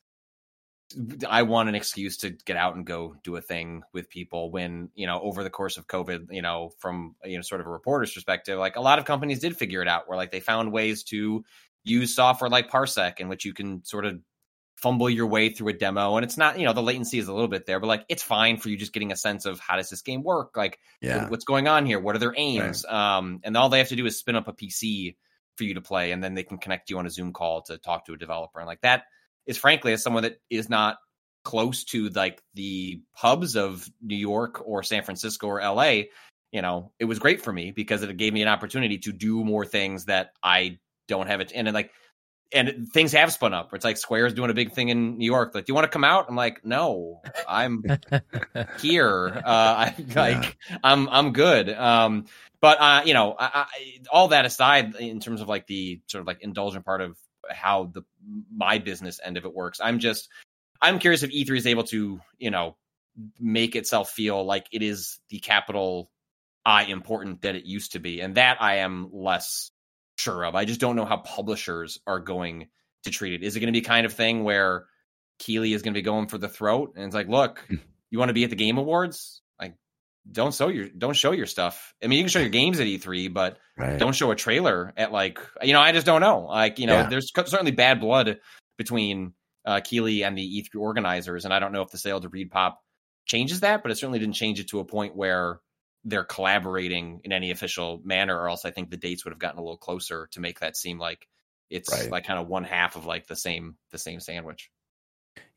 [1.27, 4.89] I want an excuse to get out and go do a thing with people when,
[4.93, 7.71] you know, over the course of COVID, you know, from, you know, sort of a
[7.71, 10.71] reporter's perspective, like a lot of companies did figure it out where like they found
[10.71, 11.43] ways to
[11.83, 14.19] use software like Parsec in which you can sort of
[14.81, 16.15] fumble your way through a demo.
[16.17, 18.23] And it's not, you know, the latency is a little bit there, but like it's
[18.23, 20.57] fine for you just getting a sense of how does this game work?
[20.57, 21.23] Like Yeah.
[21.23, 21.99] what- what's going on here?
[21.99, 22.83] What are their aims?
[22.85, 25.15] Um, and all they have to do is spin up a PC
[25.57, 27.77] for you to play, and then they can connect you on a Zoom call to
[27.77, 28.59] talk to a developer.
[28.59, 29.03] And like that
[29.45, 30.97] is frankly, as someone that is not
[31.43, 36.03] close to like the hubs of New York or San Francisco or LA,
[36.51, 39.43] you know, it was great for me because it gave me an opportunity to do
[39.43, 41.51] more things that I don't have it.
[41.53, 41.91] And like,
[42.53, 43.73] and things have spun up.
[43.73, 45.55] It's like Square's doing a big thing in New York.
[45.55, 46.25] Like, do you want to come out?
[46.27, 47.83] I'm like, no, I'm
[48.79, 49.27] here.
[49.27, 51.69] Uh, I like, I'm, I'm good.
[51.69, 52.25] Um,
[52.59, 53.65] but uh, you know, I, I,
[54.11, 57.17] all that aside, in terms of like the sort of like indulgent part of
[57.49, 58.03] how the
[58.55, 60.29] my business end of it works, I'm just,
[60.81, 62.75] I'm curious if E3 is able to, you know,
[63.39, 66.11] make itself feel like it is the capital
[66.65, 69.71] I important that it used to be, and that I am less
[70.21, 70.55] sure of.
[70.55, 72.67] I just don't know how publishers are going
[73.03, 73.43] to treat it.
[73.45, 74.85] Is it going to be kind of thing where
[75.39, 77.65] Keighley is going to be going for the throat, and it's like, look,
[78.09, 79.75] you want to be at the Game Awards, like.
[80.31, 81.95] Don't show your don't show your stuff.
[82.03, 83.97] I mean, you can show your games at E3, but Right.
[83.97, 85.81] don't show a trailer at like you know.
[85.81, 86.41] I just don't know.
[86.41, 87.07] Like you know, Yeah.
[87.09, 88.39] there's certainly bad blood
[88.77, 89.33] between
[89.65, 92.75] uh, Keighley and the E3 organizers, and I don't know if the sale to ReedPop
[93.25, 95.59] changes that, but it certainly didn't change it to a point where
[96.03, 99.59] they're collaborating in any official manner, or else I think the dates would have gotten
[99.59, 101.27] a little closer to make that seem like
[101.69, 102.09] it's Right.
[102.11, 104.69] like kind of one half of like the same the same sandwich.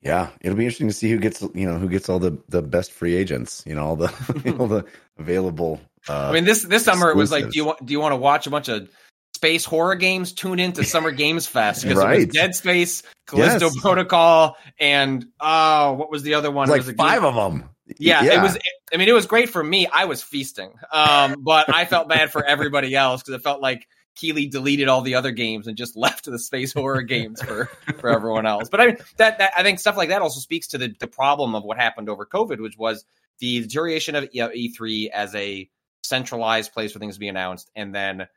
[0.01, 2.63] Yeah, it'll be interesting to see who gets you know who gets all the the
[2.63, 3.63] best free agents.
[3.67, 4.09] You know all the
[4.59, 4.85] all the
[5.19, 5.81] available.
[6.09, 8.13] Uh, I mean, this this summer it was like, do you want do you want
[8.13, 8.89] to watch a bunch of
[9.35, 10.33] space horror games?
[10.33, 12.31] Tune into Summer Games Fest because it was Right.
[12.31, 13.81] Dead Space, Callisto Yes.
[13.81, 16.69] Protocol, and oh, what was the other one?
[16.69, 17.71] like It was a game- five of them.
[17.99, 18.57] Yeah, it was.
[18.95, 19.89] I mean, it was great for me.
[19.89, 23.89] I was feasting, um, but I felt bad for everybody else because it felt like
[24.15, 27.67] Keighley deleted all the other games and just left the space horror games for
[27.99, 28.69] for everyone else.
[28.69, 31.09] But I mean, that, that I think stuff like that also speaks to the the
[31.09, 33.05] problem of what happened over COVID, which was
[33.41, 35.69] the deterioration of E- E3 as a
[36.05, 38.29] centralized place for things to be announced, and then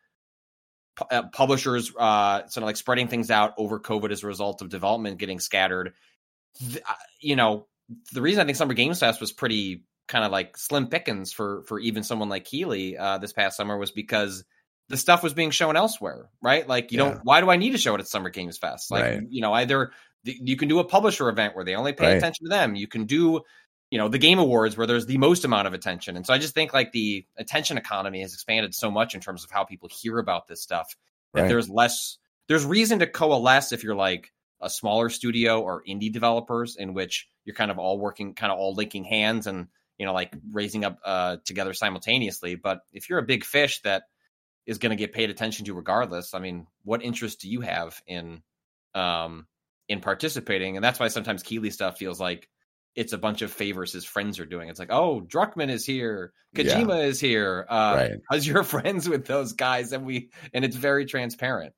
[0.95, 4.61] pu- uh, publishers uh, sort of like spreading things out over COVID as a result
[4.63, 5.93] of development getting scattered.
[6.59, 7.67] Th- uh, you know,
[8.11, 11.63] the reason I think Summer Games Fest was pretty kind of like slim pickings for
[11.63, 14.43] for even someone like Keighley uh, this past summer was because
[14.89, 16.67] the stuff was being shown elsewhere, right?
[16.67, 17.09] Like you Yeah.
[17.09, 17.19] don't.
[17.23, 18.89] Why do I need to show it at Summer Games Fest?
[18.89, 19.21] Like Right.
[19.29, 19.91] you know, either
[20.25, 22.17] th- you can do a publisher event where they only pay Right.
[22.17, 22.75] attention to them.
[22.75, 23.41] You can do
[23.89, 26.37] you know the game awards where there's the most amount of attention and so i
[26.37, 29.87] just think like the attention economy has expanded so much in terms of how people
[29.89, 30.97] hear about this stuff
[31.33, 31.47] that Right.
[31.47, 32.17] there's less
[32.49, 37.29] there's reason to coalesce if you're like a smaller studio or indie developers in which
[37.45, 39.67] you're kind of all working kind of all linking hands and
[39.97, 42.55] you know like raising up uh together simultaneously.
[42.55, 44.03] But if you're a big fish that
[44.65, 48.01] is going to get paid attention to regardless i mean what interest do you have
[48.05, 48.41] in
[48.95, 49.47] um
[49.87, 50.75] in participating?
[50.75, 52.49] And that's why sometimes Keighley stuff feels like
[52.95, 54.69] it's a bunch of favors his friends are doing.
[54.69, 56.33] It's like oh Druckmann is here.
[56.55, 57.65] Kojima is here.
[57.69, 58.11] Uh Right.
[58.29, 59.91] because you're friends with those guys?
[59.91, 61.73] And we and it's very transparent.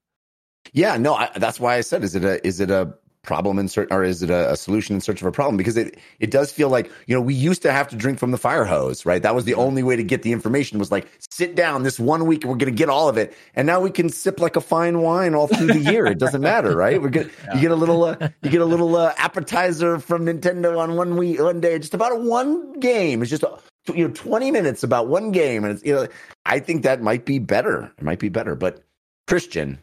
[0.73, 2.93] Yeah, no, I, that's why I said, is it a is it a
[3.23, 5.57] problem in search or is it a, a solution in search of a problem?
[5.57, 8.31] Because it it does feel like you know we used to have to drink from
[8.31, 9.21] the fire hose, right?
[9.21, 12.25] That was the only way to get the information was like sit down this one
[12.25, 14.61] week we're going to get all of it, and now we can sip like a
[14.61, 16.09] fine wine all through the year.
[16.09, 17.01] It doesn't matter, right?
[17.01, 17.31] We're good.
[17.53, 21.17] You get a little uh, you get a little uh, appetizer from Nintendo on one
[21.17, 23.21] week one day, just about one game.
[23.21, 23.43] It's just.
[23.43, 23.57] uh,
[23.93, 26.07] You know, twenty minutes about one game, and it's you know,
[26.45, 27.91] I think that might be better.
[27.97, 28.83] It might be better, but
[29.27, 29.79] Christian,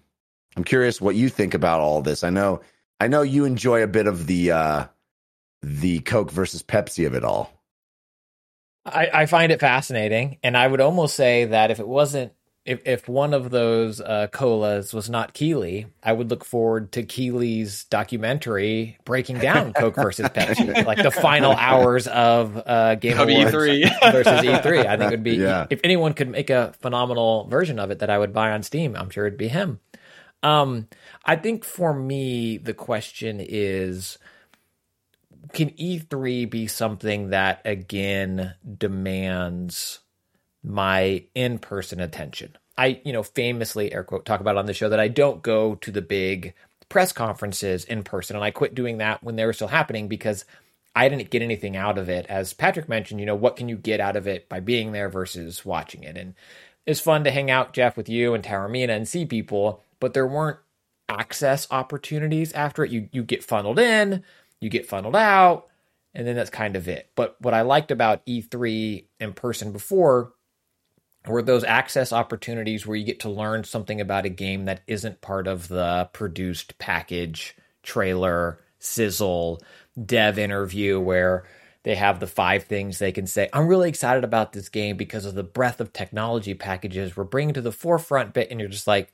[0.57, 2.23] I'm curious what you think about all this.
[2.25, 2.61] I know
[3.01, 4.87] I know you enjoy a bit of the uh
[5.63, 7.53] the Coke versus Pepsi of it all.
[8.85, 12.33] I, I find it fascinating, and I would almost say that if it wasn't,
[12.65, 17.03] if if one of those uh, colas was not Keighley, I would look forward to
[17.03, 23.51] Keighley's documentary breaking down Coke versus Pepsi, like the final hours of uh, Game Awards
[23.53, 24.13] W3.
[24.13, 24.87] versus E3.
[24.87, 25.67] I think it would be Yeah.
[25.69, 28.95] if anyone could make a phenomenal version of it that I would buy on Steam.
[28.97, 29.81] I'm sure it'd be him.
[30.45, 30.87] Um,
[31.27, 34.19] I think for me, the question is
[35.53, 40.01] can E3 be something that again demands
[40.63, 42.57] my in person attention?
[42.79, 45.75] I, you know, famously air quote talk about on the show that I don't go
[45.77, 46.55] to the big
[46.89, 48.37] press conferences in person.
[48.37, 50.45] And I quit doing that when they were still happening because
[50.95, 52.27] I didn't get anything out of it.
[52.29, 55.09] As Patrick mentioned, you know, what can you get out of it by being there
[55.09, 56.17] versus watching it?
[56.17, 56.35] And
[56.87, 60.27] it's fun to hang out, Jeff, with you and Taormina and see people, but there
[60.27, 60.59] weren't
[61.09, 62.91] access opportunities after it.
[62.91, 64.23] You you get funneled in,
[64.61, 65.69] you get funneled out,
[66.15, 67.11] and then that's kind of it.
[67.15, 70.33] But what I liked about E3 in person before
[71.27, 75.21] were those access opportunities where you get to learn something about a game that isn't
[75.21, 79.61] part of the produced package, trailer, sizzle,
[80.05, 81.45] dev interview where
[81.83, 83.49] they have the five things they can say.
[83.53, 87.55] I'm really excited about this game because of the breadth of technology packages we're bringing
[87.55, 88.51] to the forefront bit.
[88.51, 89.13] And you're just like,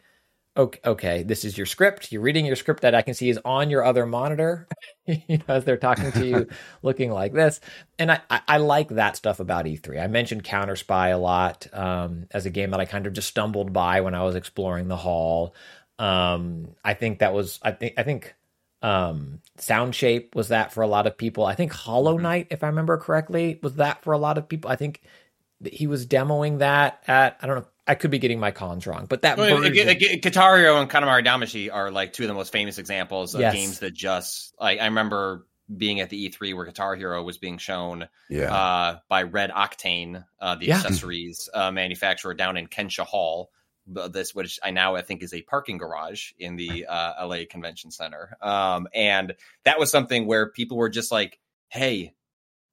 [0.56, 2.12] okay, okay, this is your script.
[2.12, 4.68] You're reading your script that I can see is on your other monitor,
[5.06, 6.48] you know, as they're talking to you,
[6.82, 7.60] looking like this.
[7.98, 10.02] And I, I, I, like that stuff about E3.
[10.02, 13.72] I mentioned CounterSpy a lot um, as a game that I kind of just stumbled
[13.72, 15.54] by when I was exploring the hall.
[15.98, 18.34] Um, I think that was, I think, I think.
[18.84, 21.46] Um, Sound Shape was that for a lot of people.
[21.46, 22.24] I think Hollow mm-hmm.
[22.24, 24.72] Knight, if I remember correctly, was that for a lot of people.
[24.72, 25.02] I think
[25.64, 29.04] he was demoing that at I don't know I could be getting my cons wrong,
[29.06, 29.98] but that well, version...
[30.22, 33.52] Guitar and Katamari Damacy are like two of the most famous examples of yes.
[33.52, 37.58] games that just like I remember being at the E3 where Guitar Hero was being
[37.58, 38.50] shown yeah.
[38.50, 40.76] uh, by RedOctane, uh, the yeah.
[40.76, 43.50] accessories uh, manufacturer down in Kentia Hall.
[43.86, 47.90] This, which I now I think is a parking garage in the uh, LA Convention
[47.90, 49.34] Center, um, and
[49.64, 51.38] that was something where people were just like,
[51.68, 52.14] "Hey,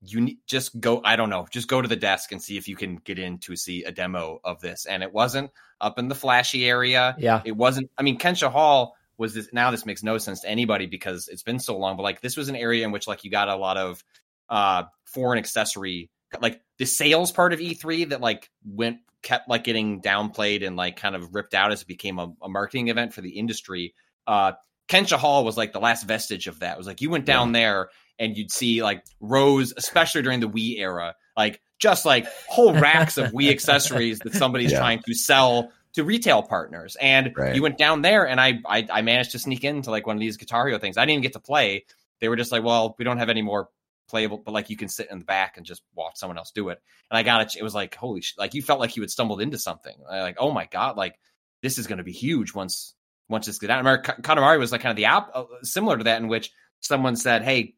[0.02, 2.68] you need just go i don't know just go to the desk and see if
[2.68, 4.86] you can get in to see a demo of this.
[4.86, 7.16] And it wasn't up in the flashy area.
[7.18, 7.41] Yeah.
[7.43, 10.86] It wasn't i mean kentia hall was this now this makes no sense to anybody
[10.86, 13.32] because it's been so long but like this was an area in which like you
[13.32, 14.04] got a lot of
[14.50, 16.10] uh foreign accessory
[16.41, 20.95] like the sales part of e3 that like went kept like getting downplayed and like
[20.95, 23.93] kind of ripped out as it became a, a marketing event for the industry.
[24.26, 24.54] Uh
[24.88, 26.74] kentia hall was like the last vestige of that.
[26.74, 27.60] It was like you went down yeah.
[27.60, 27.89] there
[28.20, 33.17] and you'd see like rows, especially during the Wii era, like just like whole racks
[33.17, 34.80] of Wii accessories that somebody's yeah.
[34.80, 36.97] trying to sell to retail partners.
[36.99, 37.55] And right.
[37.55, 40.20] you went down there, and I, I, I managed to sneak into like one of
[40.20, 40.97] these Guitar Hero things.
[40.97, 41.86] I didn't even get to play.
[42.20, 43.70] They were just like, well, we don't have any more
[44.09, 46.70] playable, but like you can sit in the back and just watch someone else do
[46.70, 46.82] it.
[47.09, 47.57] And I got it.
[47.57, 48.36] It was like holy, sh-.
[48.38, 49.95] like you felt like you had stumbled into something.
[50.09, 51.17] I, like oh my god, like
[51.61, 52.95] this is going to be huge once
[53.30, 53.76] once this get out.
[53.76, 56.51] I remember Katamari was like kind of the app uh, similar to that in which
[56.82, 57.76] someone said, hey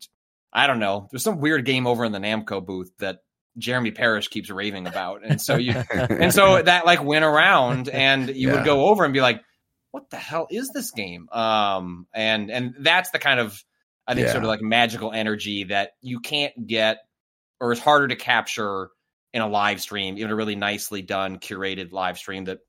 [0.53, 1.07] I don't know.
[1.11, 3.19] There's some weird game over in the Namco booth that
[3.57, 8.29] Jeremy Parish keeps raving about, and so you and so that like went around, and
[8.29, 8.55] you yeah.
[8.55, 9.41] would go over and be like,
[9.91, 13.63] "What the hell is this game?" Um, and and that's the kind of
[14.07, 14.33] I think yeah.
[14.33, 16.99] sort of like magical energy that you can't get,
[17.59, 18.89] or is harder to capture
[19.33, 22.59] in a live stream, even a really nicely done curated live stream that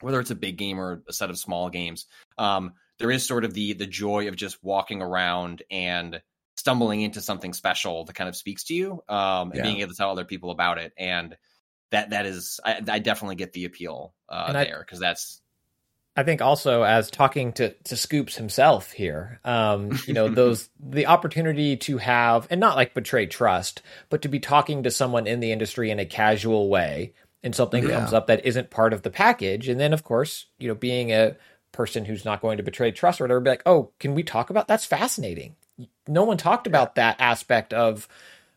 [0.00, 2.06] whether it's a big game or a set of small games,
[2.38, 6.20] um, there is sort of the the joy of just walking around and
[6.60, 9.62] stumbling into something special that kind of speaks to you um, and yeah.
[9.62, 11.36] being able to tell other people about it and
[11.90, 15.40] that that is i, I definitely get the appeal uh, there because that's
[16.16, 21.06] I think also as talking to to Scoops himself here, um, you know, those the
[21.06, 23.80] opportunity to have and not like betray trust,
[24.10, 27.84] but to be talking to someone in the industry in a casual way, and something
[27.84, 28.00] yeah.
[28.00, 31.12] comes up that isn't part of the package, and then of course, you know, being
[31.12, 31.36] a
[31.72, 34.50] person who's not going to betray trust or whatever, be like, oh, can we talk
[34.50, 35.54] about that's fascinating
[36.08, 38.08] no one talked about that aspect of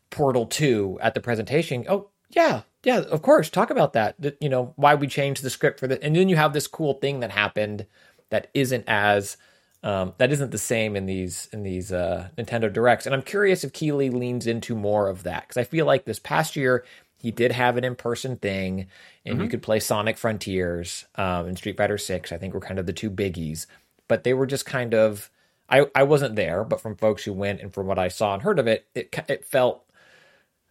[0.09, 1.85] Portal 2 at the presentation.
[1.89, 4.15] Oh, yeah, yeah, of course, talk about that.
[4.39, 6.03] you know, why we changed the script for that.
[6.03, 7.85] And then you have this cool thing that happened
[8.29, 9.37] that isn't as
[9.83, 13.05] um, that isn't the same in these in these uh, Nintendo Directs.
[13.05, 16.19] And I'm curious if Keighley leans into more of that because I feel like this
[16.19, 16.85] past year
[17.17, 18.87] he did have an in person thing,
[19.25, 19.43] and mm-hmm.
[19.43, 22.31] you could play Sonic Frontiers um, and Street Fighter Six.
[22.31, 23.65] I think were kind of the two biggies,
[24.07, 25.29] but they were just kind of
[25.73, 28.43] I, I wasn't there, but from folks who went and from what I saw and
[28.43, 29.83] heard of it, it it felt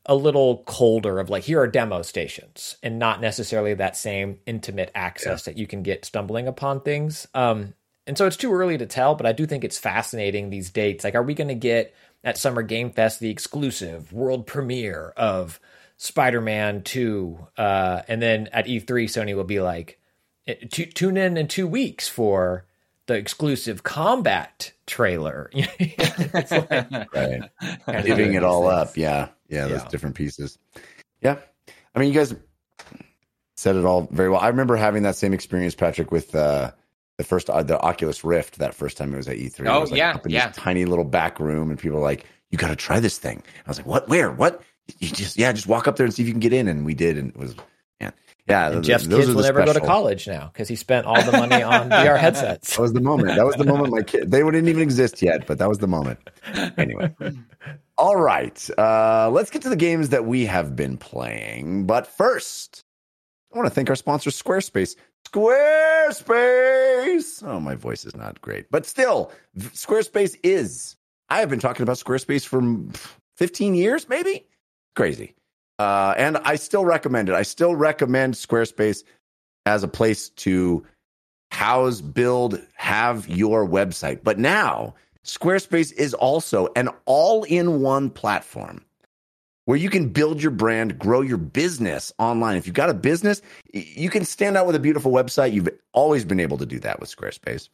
[0.07, 4.92] a little colder of like here are demo stations and not necessarily that same intimate
[4.94, 5.53] access yeah.
[5.53, 7.26] that you can get stumbling upon things.
[7.34, 7.74] Um,
[8.07, 11.03] and so it's too early to tell, but I do think it's fascinating these dates.
[11.03, 15.61] Like, are we going to get at Summer Game Fest the exclusive world premiere of
[15.96, 17.46] Spider Man 2?
[17.57, 20.00] Uh, and then at E3, Sony will be like,
[20.46, 22.66] eh, tune in in two weeks for
[23.07, 25.50] the exclusive combat trailer.
[25.55, 27.50] like, right.
[28.05, 28.96] Giving it all up.
[28.96, 29.28] Yeah.
[29.48, 29.66] yeah.
[29.68, 29.88] Those yeah.
[29.88, 30.59] different pieces.
[31.20, 31.38] Yeah.
[31.94, 32.34] I mean, you guys
[33.57, 34.40] said it all very well.
[34.40, 36.72] I remember having that same experience, Patrick, with uh,
[37.18, 39.68] the first uh, the Oculus Rift that first time it was at E3.
[39.68, 40.48] Oh it was like yeah, up in yeah.
[40.48, 43.42] This tiny little back room, and people were like, "You got to try this thing."
[43.66, 44.09] I was like, "What?
[44.09, 44.30] Where?
[44.32, 44.62] What?"
[44.98, 46.84] You just yeah, just walk up there and see if you can get in, and
[46.84, 47.55] we did, and it was
[48.47, 48.70] yeah.
[48.70, 51.32] And Jeff's those kids will never go to college now because he spent all the
[51.32, 52.76] money on VR headsets.
[52.76, 53.36] That was the moment.
[53.36, 53.90] That was the moment.
[53.90, 56.18] My kid, they wouldn't even exist yet, but that was the moment.
[56.76, 57.14] Anyway,
[57.99, 58.68] all right.
[58.76, 61.86] Uh, let's get to the games that we have been playing.
[61.86, 62.84] But first,
[63.53, 64.97] I want to thank our sponsor, Squarespace.
[65.28, 66.22] Squarespace.
[67.47, 70.97] Oh, my voice is not great, but still, Squarespace is.
[71.28, 72.95] I have been talking about Squarespace for mm,
[73.36, 74.47] 15 years, maybe.
[74.97, 75.34] Crazy.
[75.82, 77.34] Uh, and I still recommend it.
[77.34, 79.02] I still recommend Squarespace
[79.66, 80.86] as a place to
[81.50, 84.22] house, build, have your website.
[84.22, 88.84] But now, Squarespace is also an all in one platform
[89.64, 92.56] where you can build your brand, grow your business online.
[92.56, 95.52] If you've got a business, you can stand out with a beautiful website.
[95.52, 97.68] You've always been able to do that with Squarespace.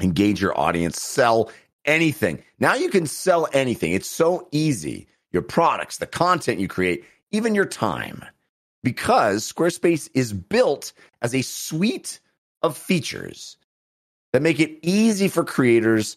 [0.00, 1.50] Engage your audience, sell
[1.84, 2.42] anything.
[2.58, 3.92] Now you can sell anything.
[3.92, 5.08] It's so easy.
[5.30, 8.24] Your products, the content you create, even your time.
[8.82, 12.20] Because Squarespace is built as a suite
[12.62, 13.56] of features
[14.32, 16.16] that make it easy for creators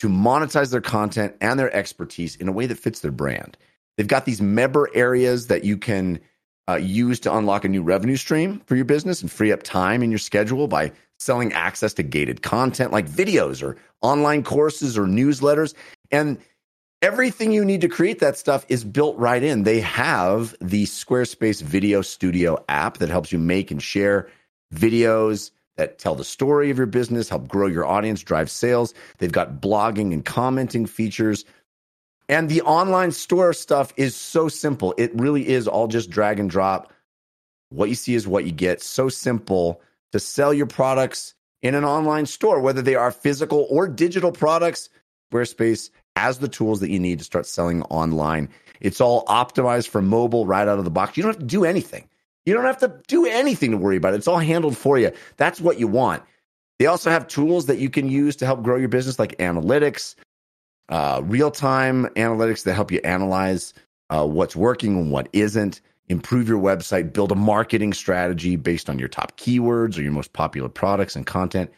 [0.00, 3.56] to monetize their content and their expertise in a way that fits their brand.
[3.96, 6.20] They've got these member areas that you can
[6.68, 10.02] uh, use to unlock a new revenue stream for your business and free up time
[10.02, 15.04] in your schedule by selling access to gated content like videos or online courses or
[15.04, 15.74] newsletters.
[16.10, 16.38] And
[17.02, 19.62] everything you need to create that stuff is built right in.
[19.62, 24.28] They have the Squarespace Video Studio app that helps you make and share
[24.74, 28.92] videos that tell the story of your business, help grow your audience, drive sales.
[29.18, 31.44] They've got blogging and commenting features.
[32.28, 34.94] And the online store stuff is so simple.
[34.98, 36.92] It really is all just drag and drop.
[37.70, 38.82] What you see is what you get.
[38.82, 39.80] So simple
[40.12, 44.90] to sell your products in an online store, whether they are physical or digital products.
[45.32, 48.48] Squarespace has the tools that you need to start selling online.
[48.80, 51.16] It's all optimized for mobile right out of the box.
[51.16, 52.08] You don't have to do anything.
[52.46, 54.16] You don't have to do anything to worry about it.
[54.16, 55.12] It's all handled for you.
[55.36, 56.22] That's what you want.
[56.78, 60.14] They also have tools that you can use to help grow your business, like analytics,
[60.88, 63.74] uh, real time analytics that help you analyze
[64.08, 68.98] uh, what's working and what isn't, improve your website, build a marketing strategy based on
[68.98, 71.70] your top keywords or your most popular products and content.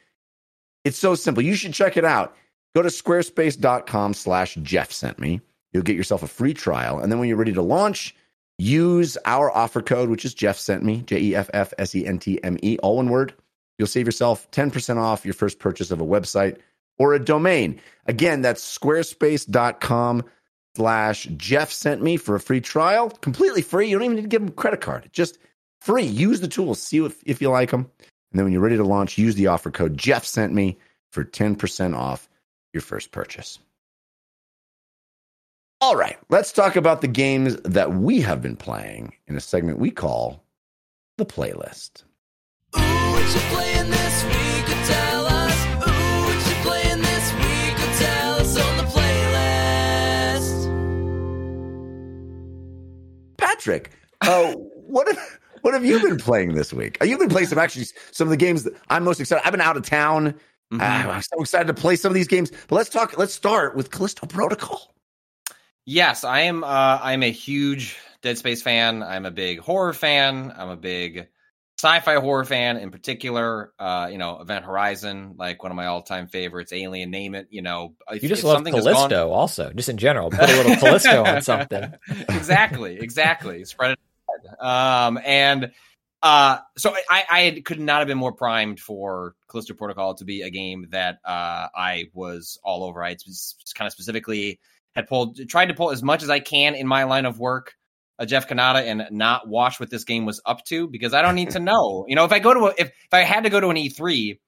[0.85, 1.43] It's so simple.
[1.43, 2.35] You should check it out.
[2.75, 5.41] Go to squarespace.com slash Jeff sent me.
[5.73, 6.99] You'll get yourself a free trial.
[6.99, 8.15] And then when you're ready to launch,
[8.59, 12.07] use our offer code, which is Jeff sent me, J E F F S E
[12.07, 13.35] N T M E, all one word.
[13.79, 16.59] You'll save yourself 10% off your first purchase of a website
[16.99, 17.81] or a domain.
[18.07, 20.25] Again, that's squarespace.com
[20.77, 23.11] slash Jeff sent me for a free trial.
[23.11, 23.89] Completely free.
[23.89, 25.09] You don't even need to give them a credit card.
[25.13, 25.39] Just
[25.81, 26.05] free.
[26.05, 26.81] Use the tools.
[26.81, 27.91] See if, if you like them.
[28.31, 30.79] And then when you're ready to launch, use the offer code Jeff sent me
[31.11, 32.29] for 10% off
[32.73, 33.59] your first purchase.
[35.81, 39.79] All right, let's talk about the games that we have been playing in a segment
[39.81, 40.45] we call
[41.19, 42.05] the playlist.
[42.77, 44.65] Ooh, what you playing this week?
[44.87, 45.67] Tell us.
[45.89, 47.77] Ooh, what you playing this week?
[47.99, 50.69] Tell us on the playlist.
[53.37, 54.53] Patrick, uh,
[54.87, 56.97] what have, what have you been playing this week?
[57.01, 59.45] Uh, You've been playing some actually some of the games that I'm most excited.
[59.45, 60.39] I've been out of town.
[60.73, 60.81] Mhm.
[60.81, 62.51] Uh, I'm so excited to play some of these games.
[62.69, 63.19] But let's talk.
[63.19, 64.93] Let's start with Callisto Protocol.
[65.85, 66.65] Yes, I am.
[66.65, 69.03] Uh, I'm a huge Dead Space fan.
[69.03, 70.53] I'm a big horror fan.
[70.57, 71.29] I'm a big
[71.79, 73.73] sci-fi horror fan, in particular.
[73.79, 76.73] Uh, you know, Event Horizon, like one of my all-time favorites.
[76.73, 77.49] Alien, name it.
[77.51, 80.31] You know, if, You just love has gone- Callisto, also, just in general.
[80.31, 81.93] Put a little Callisto on something.
[82.29, 83.65] exactly, exactly.
[83.65, 83.99] Spread it.
[84.65, 85.73] Um, and
[86.23, 90.43] uh, so I, I could not have been more primed for Callisto Protocol to be
[90.43, 93.03] a game that uh, I was all over.
[93.03, 94.61] I just kind of specifically
[94.95, 97.75] had pulled, tried to pull as much as I can in my line of work.
[98.19, 101.35] Uh, Jeff Cannata and not watch what this game was up to because I don't
[101.35, 102.05] need to know.
[102.07, 103.77] You know, if I go to a, if if I had to go to an
[103.77, 104.39] E3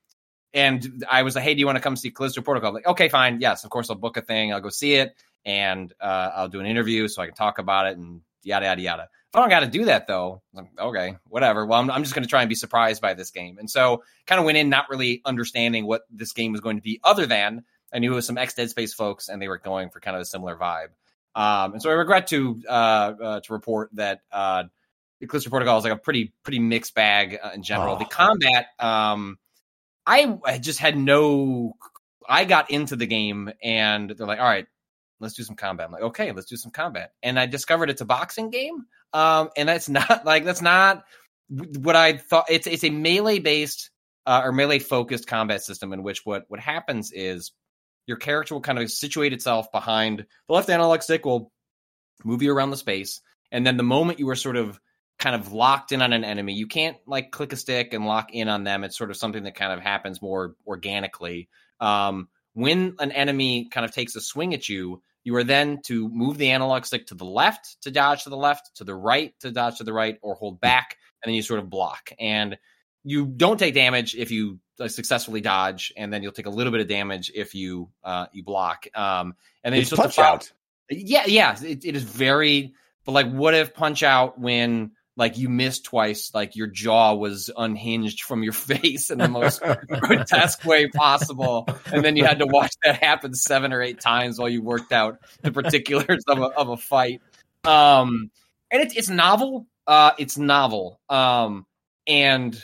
[0.53, 2.73] and I was like, hey, do you want to come see Callisto Protocol?
[2.73, 5.15] Like, okay, fine, yes, of course, I'll book a thing, I'll go see it,
[5.45, 8.81] and uh, I'll do an interview so I can talk about it and yada yada
[8.81, 9.09] yada.
[9.35, 11.67] I don't got to do that though, like, okay, whatever.
[11.67, 14.03] Well, I'm, I'm just going to try and be surprised by this game, and so
[14.27, 17.27] kind of went in not really understanding what this game was going to be, other
[17.27, 20.01] than I knew it was some ex Dead Space folks, and they were going for
[20.01, 20.89] kind of a similar vibe.
[21.37, 24.65] Um, and so I regret to uh, uh, to report that uh,
[25.27, 27.97] Callisto Protocol is like a pretty pretty mixed bag uh, in general.
[27.97, 27.99] Oh.
[27.99, 29.39] The combat, um,
[30.07, 31.77] I, I just had no.
[32.29, 34.67] I got into the game and they're like, "All right,
[35.21, 38.01] let's do some combat." I'm like, "Okay, let's do some combat." And I discovered it's
[38.01, 41.05] a boxing game, um, and that's not like that's not
[41.49, 42.47] what I thought.
[42.51, 43.91] It's it's a melee based
[44.27, 47.53] uh, or melee focused combat system in which what what happens is
[48.07, 51.51] your character will kind of situate itself behind the left analog stick will
[52.25, 54.81] move you around the space and then the moment you are sort of
[55.19, 58.33] kind of locked in on an enemy you can't like click a stick and lock
[58.33, 61.49] in on them it's sort of something that kind of happens more organically
[61.81, 66.09] um, when an enemy kind of takes a swing at you you are then to
[66.09, 69.35] move the analog stick to the left to dodge to the left to the right
[69.41, 72.57] to dodge to the right or hold back and then you sort of block and
[73.03, 76.73] you don't take damage if you uh, successfully dodge and then you'll take a little
[76.73, 80.53] bit of damage if you uh, you block um, and then It's you're punch out.
[80.91, 82.75] yeah, yeah, it, it is very.
[83.05, 87.51] But like, what if punch out when like you missed twice, like your jaw was
[87.57, 89.63] unhinged from your face in the most
[90.01, 94.39] grotesque way possible, and then you had to watch that happen seven or eight times
[94.39, 97.21] while you worked out the particulars of a, of a fight.
[97.65, 98.31] Um,
[98.71, 99.67] and it's it's novel.
[99.87, 101.01] Uh, it's novel.
[101.09, 101.67] Um,
[102.07, 102.61] and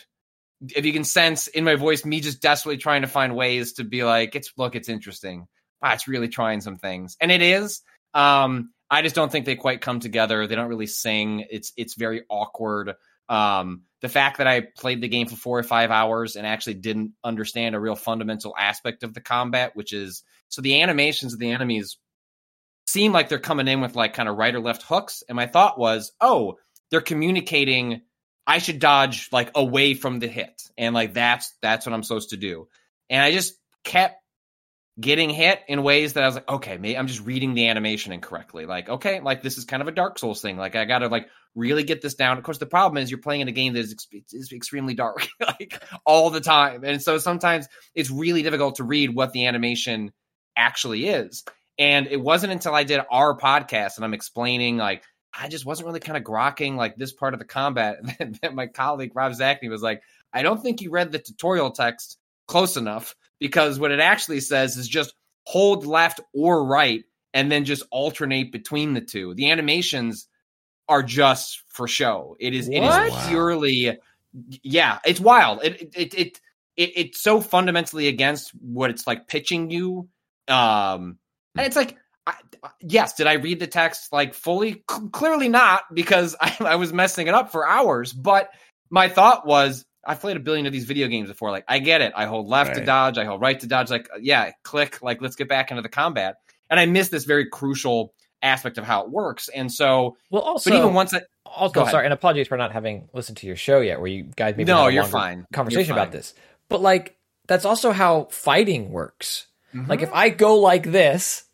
[0.68, 3.84] if you can sense in my voice me just desperately trying to find ways to
[3.84, 5.46] be like, it's look, it's interesting.
[5.82, 7.82] Wow, it's really trying some things, and it is.
[8.12, 10.46] Um, I just don't think they quite come together.
[10.46, 11.46] They don't really sing.
[11.50, 12.94] It's it's very awkward.
[13.28, 16.74] Um, the fact that I played the game for four or five hours and actually
[16.74, 21.38] didn't understand a real fundamental aspect of the combat, which is so the animations of
[21.38, 21.98] the enemies
[22.86, 25.22] seem like they're coming in with like kind of right or left hooks.
[25.28, 26.56] And my thought was, oh,
[26.90, 28.02] they're communicating.
[28.46, 32.30] I should dodge like away from the hit, and like that's that's what I'm supposed
[32.30, 32.66] to do.
[33.08, 34.19] And I just kept
[35.00, 38.12] getting hit in ways that I was like, okay, maybe I'm just reading the animation
[38.12, 38.66] incorrectly.
[38.66, 40.56] Like, okay, like this is kind of a Dark Souls thing.
[40.56, 42.38] Like, I got to like really get this down.
[42.38, 44.94] Of course, the problem is you're playing in a game that is, ex- is extremely
[44.94, 49.46] dark, like all the time, and so sometimes it's really difficult to read what the
[49.46, 50.12] animation
[50.56, 51.44] actually is.
[51.78, 55.04] And it wasn't until I did our podcast and I'm explaining like.
[55.32, 57.98] I just wasn't really kind of grokking like this part of the combat.
[58.18, 62.18] Then my colleague Rob Zacny was like, I don't think you read the tutorial text
[62.48, 65.14] close enough because what it actually says is just
[65.46, 67.02] hold left or right
[67.34, 69.34] and then just alternate between the two.
[69.34, 70.28] The animations
[70.88, 72.36] are just for show.
[72.38, 73.08] It is it What?
[73.08, 73.98] is purely
[74.62, 75.64] yeah, it's wild.
[75.64, 76.40] It it it, it,
[76.76, 80.08] it it's so fundamentally against what it's like pitching you.
[80.48, 81.18] Um
[81.56, 82.34] and it's like I,
[82.80, 84.84] yes, did I read the text like fully?
[84.90, 88.12] C- clearly not, because I, I was messing it up for hours.
[88.12, 88.50] But
[88.90, 91.50] my thought was, I've played a billion of these video games before.
[91.50, 92.12] Like, I get it.
[92.16, 93.90] I hold left to dodge, I hold right to dodge.
[93.90, 95.02] Like, yeah, click.
[95.02, 96.36] Like, let's get back into the combat.
[96.70, 99.48] And I miss this very crucial aspect of how it works.
[99.48, 103.08] And so, Well, also, but even once I, also sorry, and apologies for not having
[103.12, 105.46] listened to your show yet, where you guys maybe No, had a you're fine.
[105.52, 106.32] conversation You're about this.
[106.68, 109.46] But like, that's also how fighting works.
[109.74, 109.90] Mm-hmm.
[109.90, 111.44] Like, if I go like this,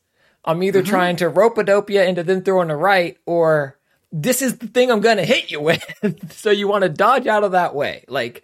[0.44, 3.75] I'm either trying to rope a dope you into then throwing a right, or
[4.22, 5.84] this is the thing I'm going to hit you with.
[6.32, 8.04] so you want to dodge out of that way.
[8.08, 8.42] Like,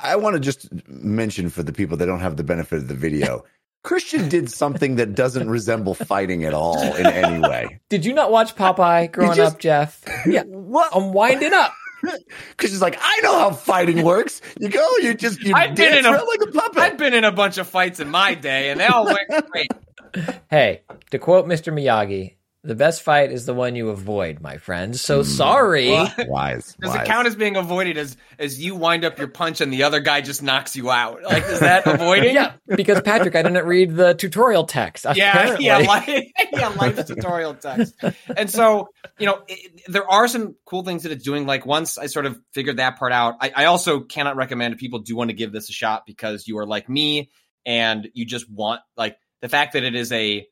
[0.00, 2.94] I want to just mention for the people that don't have the benefit of the
[2.94, 3.44] video,
[3.82, 7.80] Christian did something that doesn't resemble fighting at all in any way.
[7.90, 10.02] did you not watch Popeye growing just- up, Jeff?
[10.26, 10.90] Yeah, What?
[10.94, 11.72] I'm winding up.
[12.02, 12.20] because
[12.56, 14.40] Christian's like, I know how fighting works.
[14.58, 16.78] You go, you just you I've been in a- like a puppet.
[16.78, 19.68] I've been in a bunch of fights in my day, and they all went great.
[20.48, 21.72] Hey, to quote Mr.
[21.72, 25.02] Miyagi, the best fight is the one you avoid, my friends.
[25.02, 25.28] So hmm.
[25.28, 25.90] sorry.
[26.26, 26.74] wise.
[26.80, 27.02] Does wise.
[27.02, 30.00] it count as being avoided as as you wind up your punch and the other
[30.00, 31.22] guy just knocks you out?
[31.22, 32.34] Like, is that avoiding?
[32.34, 35.04] Yeah, because Patrick, I didn't read the tutorial text.
[35.14, 35.66] yeah, apparently.
[35.66, 38.02] yeah, like, yeah, life tutorial text.
[38.34, 38.88] And so,
[39.18, 41.46] you know, it, there are some cool things that it's doing.
[41.46, 44.80] Like once I sort of figured that part out, I, I also cannot recommend if
[44.80, 47.30] people do want to give this a shot because you are like me
[47.66, 50.46] and you just want like the fact that it is a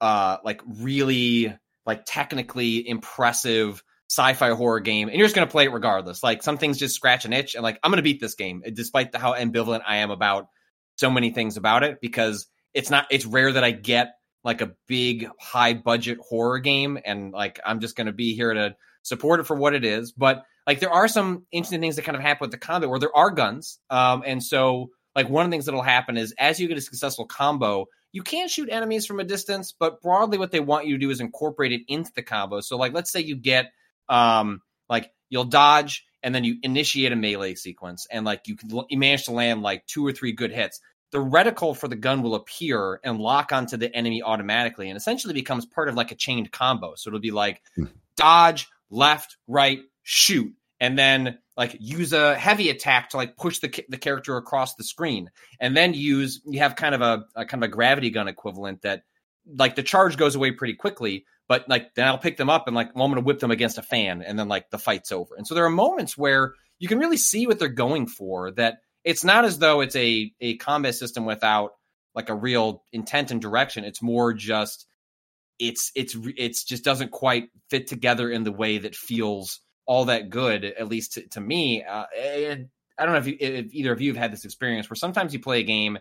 [0.00, 5.64] uh like really like technically impressive sci-fi horror game and you're just going to play
[5.64, 6.22] it regardless.
[6.22, 8.62] Like some things just scratch an itch and like i'm going to beat this game
[8.72, 10.48] despite the, how ambivalent i am about
[10.96, 14.72] so many things about it because it's not it's rare that i get like a
[14.86, 18.76] big high budget horror game and like i'm just going to be here to
[19.06, 20.12] support it for what it is.
[20.12, 22.98] But like there are some interesting things that kind of happen with the combat where
[22.98, 26.58] there are guns um and so like one of the things that'll happen is as
[26.58, 30.50] you get a successful combo you can shoot enemies from a distance but broadly what
[30.50, 32.60] they want you to do is incorporate it into the combo.
[32.60, 33.72] So like let's say you get
[34.08, 38.70] um like you'll dodge and then you initiate a melee sequence and like you can
[38.88, 40.80] you manage to land like two or three good hits.
[41.12, 45.34] The reticle for the gun will appear and lock onto the enemy automatically and essentially
[45.34, 46.94] becomes part of like a chained combo.
[46.96, 47.62] So it'll be like
[48.16, 50.52] dodge left right shoot.
[50.80, 54.84] And then like use a heavy attack to like push the the character across the
[54.84, 55.30] screen
[55.60, 58.82] and then use you have kind of a, a kind of a gravity gun equivalent
[58.82, 59.02] that
[59.46, 62.76] like the charge goes away pretty quickly but like then I'll pick them up and
[62.76, 65.34] like well, I'm gonna whip them against a fan and then like the fight's over
[65.36, 68.78] and so there are moments where you can really see what they're going for that
[69.04, 71.72] it's not as though it's a a combat system without
[72.16, 73.84] like a real intent and direction.
[73.84, 74.86] It's more just
[75.60, 80.30] it's it's it's just doesn't quite fit together in the way that feels all that
[80.30, 81.82] good, at least to, to me.
[81.84, 82.68] Uh, and
[82.98, 85.32] I don't know if, you, if either of you have had this experience where sometimes
[85.32, 85.98] you play a game,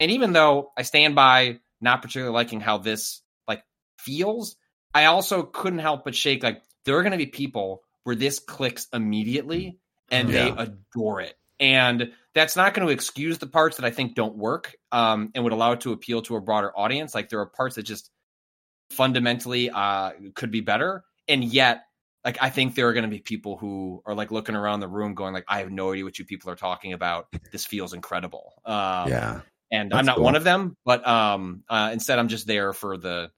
[0.00, 3.62] and even though I stand by not particularly liking how this like
[3.98, 4.56] feels,
[4.92, 8.38] I also couldn't help but shake like there are going to be people where this
[8.38, 9.78] clicks immediately
[10.10, 11.34] and they adore it.
[11.60, 15.44] And that's not going to excuse the parts that I think don't work um, and
[15.44, 17.14] would allow it to appeal to a broader audience.
[17.14, 18.10] Like there are parts that just
[18.90, 21.04] fundamentally uh, could be better.
[21.28, 21.84] And yet,
[22.24, 24.88] like I think there are going to be people who are like looking around the
[24.88, 27.28] room going like, I have no idea what you people are talking about.
[27.52, 28.54] This feels incredible.
[28.64, 29.40] Um, yeah.
[29.70, 30.24] and That's I'm not cool.
[30.24, 33.30] one of them, but um, uh, instead I'm just there for the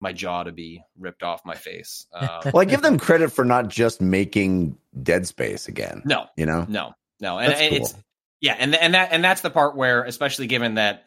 [0.00, 2.06] my jaw to be ripped off my face.
[2.12, 6.02] Um, Well, I give them credit for not just making Dead Space again.
[6.04, 7.86] no, You know, no, no, and, and cool.
[7.86, 7.94] it's
[8.40, 11.04] yeah, and and that and that's the part where, especially given that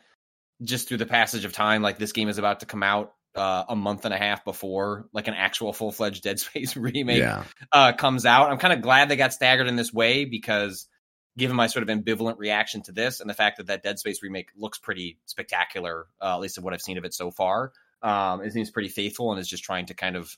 [0.63, 3.65] just through the passage of time, like this game is about to come out uh,
[3.69, 7.43] a month and a half before like an actual full fledged Dead Space remake yeah,
[7.71, 8.51] uh, comes out.
[8.51, 10.87] I'm kind of glad they got staggered in this way because,
[11.37, 14.23] given my sort of ambivalent reaction to this and the fact that that Dead Space
[14.23, 17.71] remake looks pretty spectacular, uh, at least of what I've seen of it so far,
[18.01, 20.35] um, it seems pretty faithful and is just trying to kind of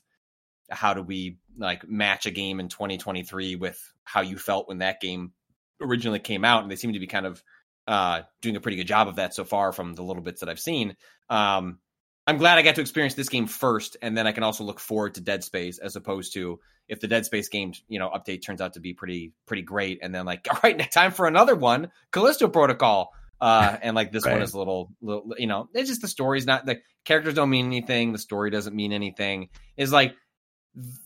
[0.70, 5.00] how do we like match a game in 2023 with how you felt when that
[5.00, 5.32] game
[5.80, 7.42] originally came out, and they seem to be kind of
[7.86, 10.48] uh, doing a pretty good job of that so far from the little bits that
[10.48, 10.96] I've seen.
[11.28, 11.78] Um,
[12.30, 14.78] I'm glad I got to experience this game first, and then I can also look
[14.78, 18.44] forward to Dead Space as opposed to if the Dead Space game, you know, update
[18.44, 21.56] turns out to be pretty pretty great, and then like, all right, time for another
[21.56, 25.88] one, Callisto Protocol, uh, and like this one is a little, little, you know, it's
[25.88, 29.48] just the story's not the characters don't mean anything, the story doesn't mean anything.
[29.76, 30.14] Is like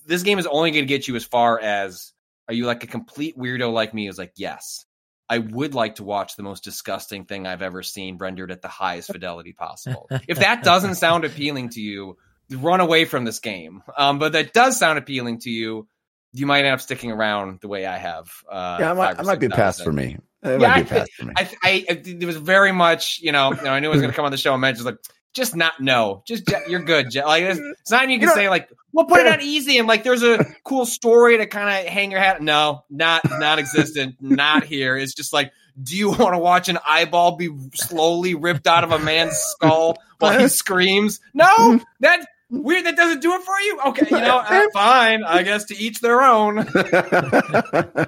[0.05, 2.13] this game is only going to get you as far as
[2.49, 4.09] are you like a complete weirdo like me?
[4.09, 4.85] Is like yes.
[5.29, 8.69] I would like to watch the most disgusting thing I've ever seen rendered at the
[8.69, 10.09] highest fidelity possible.
[10.29, 12.19] if that doesn't sound appealing to you,
[12.51, 13.83] run away from this game.
[13.97, 15.89] Um, but that does sound appealing to you.
[16.33, 18.29] You might end up sticking around the way I have.
[18.51, 18.91] Uh, yeah.
[18.91, 20.19] I might, I might be past for me.
[20.43, 21.33] It Yeah, might I be past for me.
[21.37, 24.11] I, I, it was very much, you know, you know I knew I was going
[24.11, 24.99] to come on the show and mention like,
[25.35, 27.11] just not no, just you're good.
[27.11, 29.27] Je- Like it's, it's not even you can You know- say like, well, put it
[29.27, 32.41] on easy and like, there's a cool story to kind of hang your hat.
[32.41, 34.97] No, not non-existent, not here.
[34.97, 38.93] It's just like, do you want to watch an eyeball be slowly ripped out of
[38.93, 41.19] a man's skull while he screams?
[41.35, 42.87] No, that weird.
[42.87, 43.81] That doesn't do it for you.
[43.89, 45.25] Okay, you know, uh, fine.
[45.25, 46.59] I guess to each their own.
[46.69, 48.07] I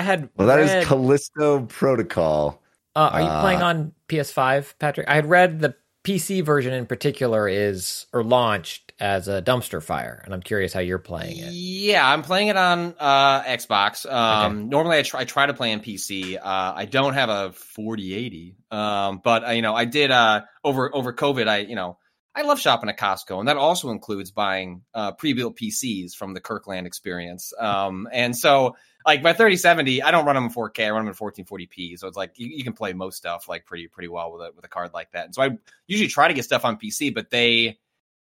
[0.00, 2.62] had well, that read, is Callisto Protocol.
[2.94, 5.08] uh, are you uh, playing on PS5, Patrick?
[5.08, 5.74] I had read the
[6.04, 10.80] PC version in particular is or launched as a dumpster fire, and I'm curious how
[10.80, 11.52] you're playing it.
[11.52, 14.10] Yeah, I'm playing it on uh, Xbox.
[14.10, 16.36] Um, Normally, I try, I try to play on PC.
[16.36, 20.94] Uh, I don't have a 4080, um, but uh, you know, I did uh, over
[20.94, 21.48] over COVID.
[21.48, 21.98] I you know,
[22.34, 26.40] I love shopping at Costco, and that also includes buying uh, pre-built PCs from the
[26.40, 27.52] Kirkland experience.
[27.58, 28.76] Um, and so,
[29.06, 30.86] like my 3070, I don't run them in 4K.
[30.86, 31.98] I run them in 1440p.
[31.98, 34.50] So it's like you, you can play most stuff like pretty pretty well with a
[34.54, 35.26] with a card like that.
[35.26, 35.50] And so I
[35.86, 37.78] usually try to get stuff on PC, but they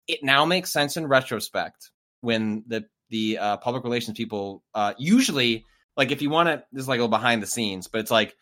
[0.08, 5.66] it now makes sense in retrospect when the the uh, public relations people uh, usually
[5.96, 8.12] like if you want to this is like a little behind the scenes, but it's
[8.12, 8.36] like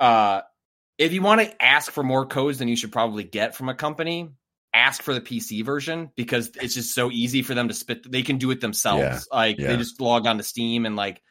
[0.00, 0.42] uh,
[0.98, 3.74] if you want to ask for more codes than you should probably get from a
[3.74, 4.30] company,
[4.74, 8.10] ask for the PC version because it's just so easy for them to spit.
[8.10, 9.02] They can do it themselves.
[9.02, 9.68] Yeah, Like yeah.
[9.68, 11.22] they just log on to Steam and like.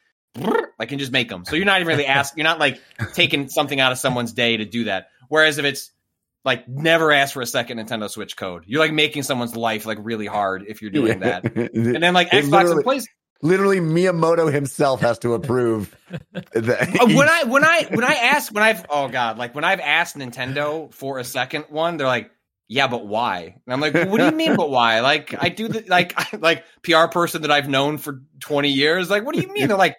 [0.78, 1.44] I can just make them.
[1.44, 2.38] So you're not even really asking.
[2.38, 2.80] You're not like
[3.14, 5.08] taking something out of someone's day to do that.
[5.28, 5.90] Whereas if it's
[6.44, 9.98] like never ask for a second Nintendo Switch code, you're like making someone's life like
[10.00, 11.44] really hard if you're doing that.
[11.56, 13.06] And then like It Xbox literally- and PlayStation.
[13.44, 15.96] Literally, Miyamoto himself has to approve.
[16.52, 19.64] that Uh, when I when I when I ask when I've oh god like when
[19.64, 22.30] I've asked Nintendo for a second one, they're like,
[22.68, 23.56] yeah, but why?
[23.66, 25.00] And I'm like, what do you mean, but why?
[25.00, 29.10] Like I do the like like PR person that I've known for 20 years.
[29.10, 29.66] Like, what do you mean?
[29.66, 29.96] They're like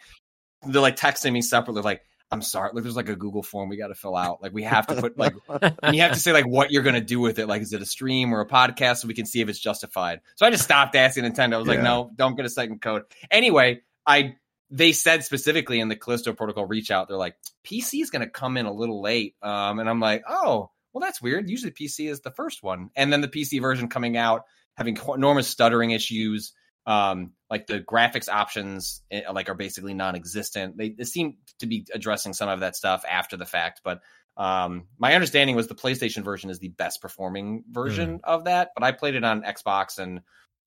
[0.65, 2.01] they're like texting me separately, like.
[2.31, 2.71] I'm sorry.
[2.73, 4.41] Like, there's like a Google form we got to fill out.
[4.41, 5.35] Like, we have to put like,
[5.83, 7.45] and you have to say like what you're gonna do with it.
[7.45, 10.21] Like, is it a stream or a podcast so we can see if it's justified?
[10.33, 11.53] So I just stopped asking Nintendo.
[11.53, 13.03] I was like, no, don't get a second code.
[13.29, 14.33] Anyway, I
[14.73, 18.29] they said specifically in the Callisto Protocol reach out, they're like, PC is going to
[18.29, 19.35] come in a little late.
[19.43, 21.47] Um, and I'm like, oh, well, that's weird.
[21.47, 22.89] Usually PC is the first one.
[22.95, 24.45] And then the PC version coming out
[24.75, 26.53] having enormous stuttering issues.
[26.87, 30.75] Um, like the graphics options, eh, like are basically non-existent.
[30.75, 34.01] They, they seem to be addressing some of that stuff after the fact, but
[34.35, 38.71] um, my understanding was the PlayStation version is the best performing version of that.
[38.73, 40.21] But I played it on Xbox and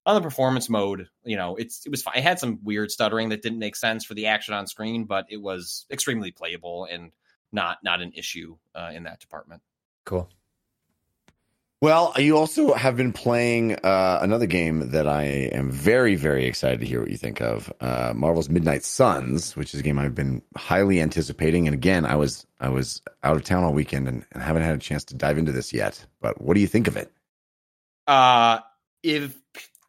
[0.05, 2.15] on the performance mode, you know, it's it was fine.
[2.15, 5.25] It had some weird stuttering that didn't make sense for the action on screen, but
[5.29, 7.11] it was extremely playable and
[7.51, 9.61] not not an issue uh, in that department.
[10.05, 10.29] Cool.
[11.79, 16.79] Well, you also have been playing uh, another game that I am very, very excited
[16.79, 17.71] to hear what you think of.
[17.79, 21.67] Uh, Marvel's Midnight Suns, which is a game I've been highly anticipating.
[21.67, 24.73] And again, I was I was out of town all weekend and, and haven't had
[24.73, 26.03] a chance to dive into this yet.
[26.19, 27.11] But what do you think of it?
[28.07, 28.61] Uh,
[29.03, 29.39] if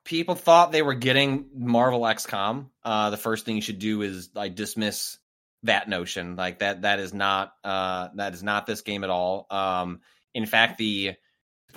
[0.05, 4.28] people thought they were getting Marvel XCOM, uh, the first thing you should do is
[4.34, 5.16] like dismiss
[5.62, 6.36] that notion.
[6.36, 9.47] Like that that is not uh that is not this game at all.
[9.51, 10.03] Um,
[10.34, 11.14] in fact, the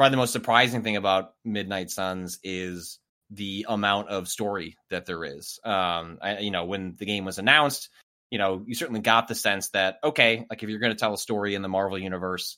[0.01, 2.97] probably the most surprising thing about Midnight Suns is
[3.29, 5.59] the amount of story that there is.
[5.63, 7.87] Um, I, you know, when the game was announced,
[8.31, 11.13] you know, you certainly got the sense that okay, like if you're going to tell
[11.13, 12.57] a story in the Marvel universe,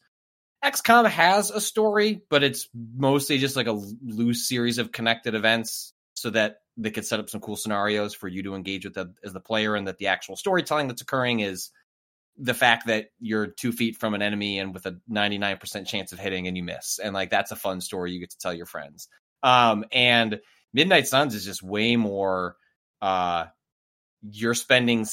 [0.63, 5.91] XCOM has a story, but it's mostly just like a loose series of connected events
[6.13, 9.13] so that they could set up some cool scenarios for you to engage with the,
[9.21, 11.71] as the player and that the actual storytelling that's occurring is
[12.37, 16.19] the fact that you're two feet from an enemy and with a 99% chance of
[16.19, 16.99] hitting and you miss.
[16.99, 19.07] And like, that's a fun story you get to tell your friends.
[19.43, 20.39] Um, and
[20.73, 22.55] Midnight Suns is just way more,
[23.01, 23.45] uh,
[24.21, 25.05] you're spending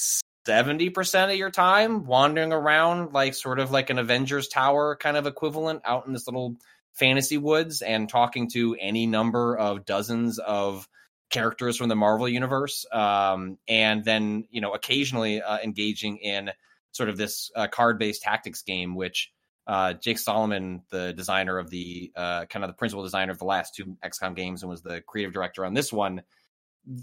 [0.48, 5.26] 70% of your time wandering around like sort of like an Avengers Tower kind of
[5.26, 6.56] equivalent out in this little
[6.94, 10.88] fantasy woods and talking to any number of dozens of
[11.30, 12.86] characters from the Marvel universe.
[12.92, 16.50] Um, and then, you know, occasionally uh, engaging in
[16.93, 19.30] sort of this uh, card based tactics game, which
[19.66, 23.45] uh, Jake Solomon, the designer of the uh, kind of the principal designer of the
[23.45, 26.22] last two XCOM games and was the creative director on this one.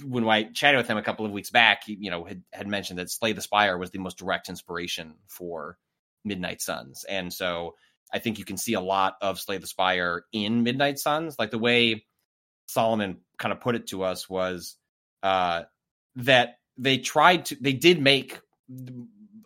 [0.04, 2.68] When I chatted with him a couple of weeks back, he, you know, had, had
[2.68, 5.78] mentioned that Slay the Spire was the most direct inspiration for
[6.26, 7.06] Midnight Suns.
[7.08, 7.76] And so
[8.12, 11.38] I think you can see a lot of Slay the Spire in Midnight Suns.
[11.38, 12.06] Like the way
[12.68, 14.76] Solomon kind of put it to us was
[15.24, 15.64] uh,
[16.18, 18.42] that they tried to, they did make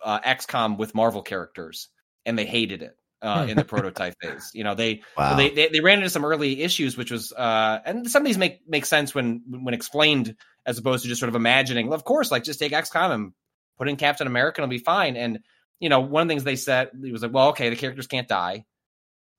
[0.02, 1.88] uh, XCOM with Marvel characters,
[2.26, 4.50] and they hated it uh, in the prototype phase.
[4.54, 5.36] You know, they, Wow.
[5.36, 8.38] they they they ran into some early issues, which was uh, and some of these
[8.38, 10.36] make make sense when when explained
[10.66, 11.88] as opposed to just sort of imagining.
[11.88, 13.32] Well, of course, like just take XCOM and
[13.78, 15.16] put in Captain America, and it'll be fine.
[15.16, 15.40] And
[15.80, 18.06] you know, one of the things they said it was like, well, okay, the characters
[18.06, 18.64] can't die.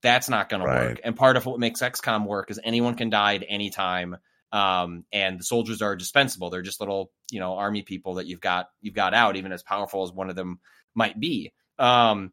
[0.01, 0.79] That's not going Right.
[0.81, 0.99] to work.
[1.05, 4.17] And part of what makes XCOM work is anyone can die at any time.
[4.53, 6.51] Um, and the soldiers are dispensable.
[6.51, 9.63] They're just little, you know, army people that you've got you've got out, even as
[9.63, 10.59] powerful as one of them
[10.93, 11.51] might be.
[11.79, 12.31] Um,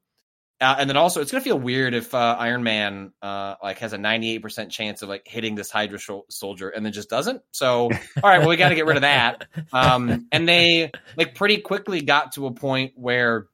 [0.61, 3.95] uh, and then also, it's gonna feel weird if uh, Iron Man uh, like has
[3.95, 7.09] a ninety eight percent chance of like hitting this Hydra sho- soldier and then just
[7.09, 7.41] doesn't.
[7.53, 7.91] So, all
[8.23, 9.47] right, well, we got to get rid of that.
[9.73, 13.47] Um, and they like pretty quickly got to a point where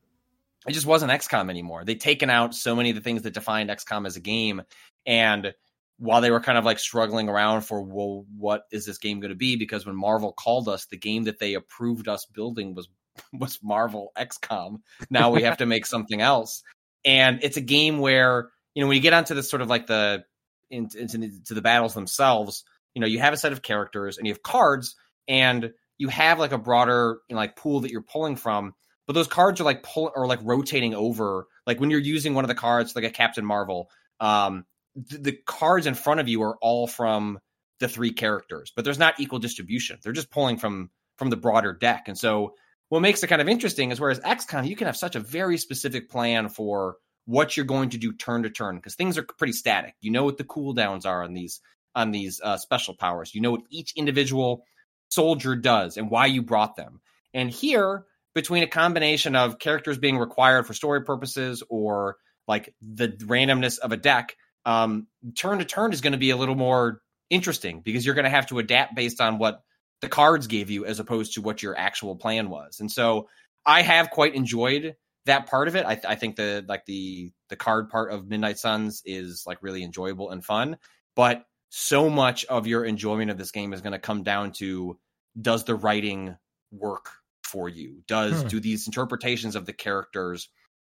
[0.66, 1.84] it just wasn't XCOM anymore.
[1.84, 4.62] They'd taken out so many of the things that defined XCOM as a game,
[5.06, 5.54] and
[5.98, 9.30] while they were kind of like struggling around for well, what is this game going
[9.30, 9.56] to be?
[9.56, 12.88] Because when Marvel called us, the game that they approved us building was
[13.32, 14.80] was Marvel XCOM.
[15.10, 16.62] Now we have to make something else,
[17.04, 19.86] and it's a game where you know when you get onto this sort of like
[19.86, 20.24] the
[20.70, 24.32] into, into the, battles themselves, you know you have a set of characters and you
[24.32, 24.96] have cards,
[25.28, 28.74] and you have like a broader you know, like pool that you're pulling from.
[29.06, 31.46] But those cards are like pull or like rotating over.
[31.66, 33.88] Like when you're using one of the cards, like a Captain Marvel,
[34.20, 34.64] um,
[35.08, 37.38] th- the cards in front of you are all from
[37.80, 39.98] the three characters, but there's not equal distribution.
[40.02, 42.04] They're just pulling from from the broader deck.
[42.08, 42.54] And so
[42.88, 45.58] what makes it kind of interesting is whereas XCOM, you can have such a very
[45.58, 49.52] specific plan for what you're going to do turn to turn because things are pretty
[49.52, 49.94] static.
[50.00, 51.60] You know what the cooldowns are on these
[51.94, 53.34] on these uh, special powers.
[53.34, 54.64] You know what each individual
[55.08, 57.00] soldier does and why you brought them.
[57.34, 62.16] And here, between a combination of characters being required for story purposes or
[62.46, 64.36] like the randomness of a deck,
[64.66, 65.06] um,
[65.38, 67.00] turn to turn is going to be a little more
[67.30, 69.62] interesting because you're going to have to adapt based on what
[70.02, 72.80] the cards gave you as opposed to what your actual plan was.
[72.80, 73.28] And so
[73.64, 75.86] I have quite enjoyed that part of it.
[75.86, 79.82] I, I think the like the the card part of Midnight Suns is like really
[79.82, 80.76] enjoyable and fun,
[81.16, 84.98] but so much of your enjoyment of this game is going to come down to
[85.40, 86.36] does the writing
[86.70, 87.10] work
[87.42, 88.02] for you?
[88.06, 88.48] Does Hmm.
[88.48, 90.48] do these interpretations of the characters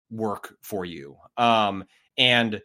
[0.10, 1.18] work for you?
[1.38, 1.86] Um
[2.18, 2.62] and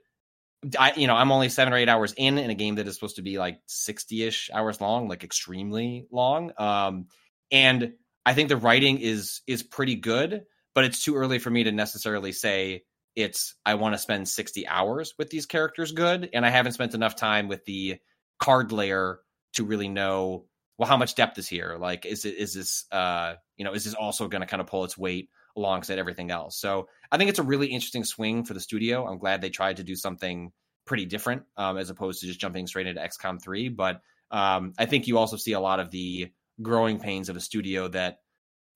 [0.78, 2.94] I, you know, I'm only seven or eight hours in in a game that is
[2.94, 6.52] supposed to be like 60 ish hours long, like extremely long.
[6.58, 7.06] Um,
[7.52, 7.92] and
[8.26, 10.44] I think the writing is is pretty good,
[10.74, 12.82] but it's too early for me to necessarily say
[13.14, 16.94] it's I want to spend 60 hours with these characters good, and I haven't spent
[16.94, 17.98] enough time with the
[18.38, 19.20] card layer
[19.54, 20.46] to really know
[20.76, 21.76] well how much depth is here.
[21.78, 24.66] Like, is it is this uh you know is this also going to kind of
[24.66, 26.58] pull its weight alongside everything else?
[26.60, 29.06] So I think it's a really interesting swing for the studio.
[29.06, 30.52] I'm glad they tried to do something
[30.86, 33.68] pretty different um, as opposed to just jumping straight into XCOM 3.
[33.68, 34.00] But
[34.30, 36.32] um, I think you also see a lot of the
[36.62, 38.18] growing pains of a studio that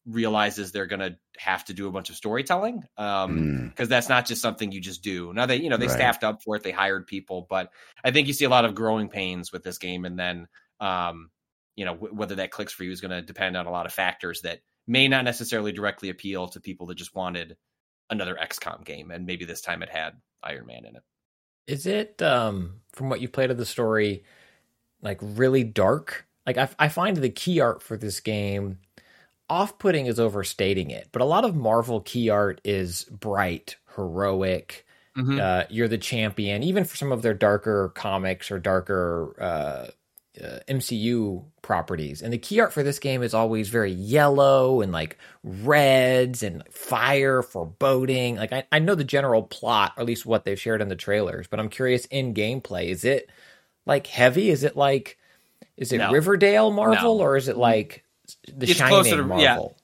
[0.05, 4.09] realizes they're going to have to do a bunch of storytelling um Mm, because that's
[4.11, 5.33] not just something you just do.
[5.33, 5.89] Now they, you know, they Right.
[5.89, 7.71] staffed up for it, they hired people, but
[8.05, 10.47] I think you see a lot of growing pains with this game, and then,
[10.79, 11.31] um,
[11.75, 13.87] you know, w- whether that clicks for you is going to depend on a lot
[13.87, 17.57] of factors that may not necessarily directly appeal to people that just wanted
[18.11, 21.03] another XCOM game, and maybe this time it had Iron Man in it.
[21.67, 24.25] Is it um from what you played of the story
[25.01, 26.27] like really dark?
[26.47, 28.79] Like I, I find the key art for this game
[29.51, 34.87] off-putting is overstating it, but a lot of Marvel key art is bright, heroic.
[35.17, 35.39] Mhm.
[35.39, 39.89] Uh, you're the champion, even for some of their darker comics or darker uh,
[40.43, 42.21] uh, MCU properties.
[42.23, 46.63] And the key art for this game is always very yellow and like reds and
[46.71, 48.37] fire, foreboding.
[48.37, 50.97] Like I, I know the general plot, or at least what they've shared in the
[50.97, 53.31] trailers, but I'm curious in gameplay, is it
[53.87, 54.51] like heavy?
[54.51, 55.19] Is it like
[55.77, 56.11] is it No.
[56.11, 57.25] Riverdale Marvel No.
[57.25, 58.05] or is it like
[58.47, 59.55] the It's Shining closer to- yeah.
[59.55, 59.77] Marvel?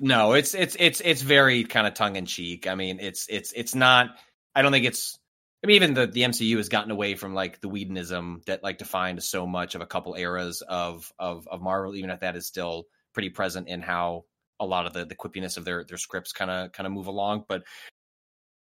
[0.00, 2.66] No, it's it's it's it's very kind of tongue in cheek.
[2.66, 4.16] I mean, it's it's it's not.
[4.54, 5.18] I don't think it's.
[5.62, 8.78] I mean, even the the MCU has gotten away from like the Whedonism that like
[8.78, 11.94] defined so much of a couple eras of of of Marvel.
[11.94, 14.24] Even if that is still pretty present in how
[14.58, 17.06] a lot of the the quippiness of their their scripts kind of kind of move
[17.06, 17.44] along.
[17.48, 17.62] But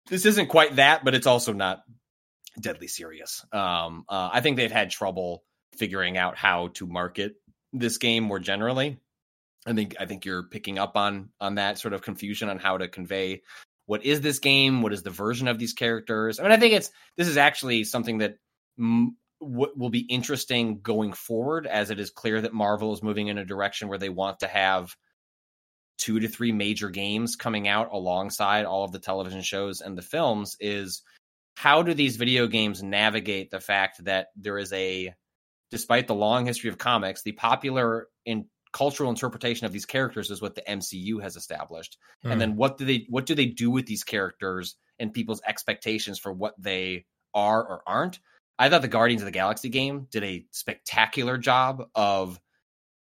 [0.09, 1.83] this isn't quite that, but it's also not
[2.61, 3.45] deadly serious.
[3.53, 5.45] Um, uh, I think they've had trouble
[5.77, 7.35] figuring out how to market
[7.73, 8.99] this game more generally.
[9.67, 12.79] I think I think you're picking up on on that sort of confusion on how
[12.79, 13.43] to convey
[13.89, 16.39] what is this game, what is the version of these characters.
[16.39, 18.35] I mean, I think it's this is actually something that
[19.41, 23.47] will be interesting going forward, as it is clear that Marvel is moving in a
[23.47, 24.95] direction where they want to have
[25.97, 30.03] two to three major games coming out alongside all of the television shows and the
[30.03, 30.59] films.
[30.61, 31.03] Is
[31.57, 35.15] how do these video games navigate the fact that there is a
[35.71, 40.43] despite the long history of comics, the popular in cultural interpretation of these characters is
[40.43, 41.99] what the MCU has established.
[42.23, 42.33] Hmm.
[42.33, 46.19] And then what do they what do they do with these characters and people's expectations
[46.19, 48.21] for what they are or aren't?
[48.59, 52.41] I thought the Guardians of the Galaxy game did a spectacular job of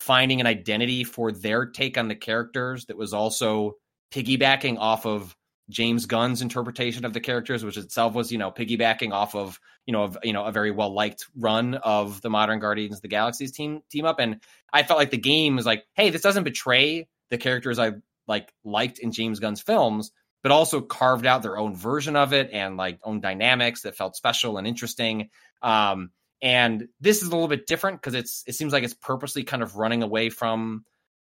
[0.01, 3.75] finding an identity for their take on the characters that was also
[4.13, 5.36] piggybacking off of
[5.69, 9.93] James Gunn's interpretation of the characters, which itself was, you know, piggybacking off of, you
[9.93, 13.09] know, of, you know, a very well liked run of the modern Guardians of the
[13.09, 14.21] Galaxy's team team up.
[14.21, 14.41] And
[14.73, 17.93] I felt like the game was like, hey, this doesn't betray the characters I
[18.29, 20.13] like liked in James Gunn's films,
[20.43, 24.17] but also carved out their own version of it and like own dynamics that felt
[24.17, 25.31] special and interesting.
[25.63, 26.11] Um,
[26.41, 29.63] and this is a little bit different because it's it seems like it's purposely kind
[29.63, 30.85] of running away from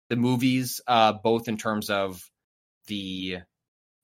[0.09, 2.27] the movies, uh, both in terms of
[2.87, 3.37] the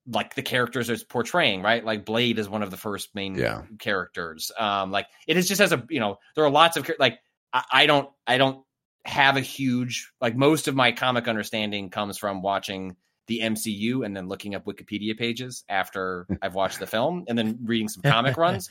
[0.10, 1.84] like the characters it's portraying, right?
[1.84, 3.64] Like Blade is one of the first main Yeah.
[3.80, 4.52] characters.
[4.58, 7.20] Um, like it is just as a you know there are lots of like
[7.54, 8.64] I, I don't I don't
[9.06, 12.96] have a huge like most of my comic understanding comes from watching
[13.28, 17.60] the MCU and then looking up Wikipedia pages after I've watched the film and then
[17.64, 18.70] reading some comic runs.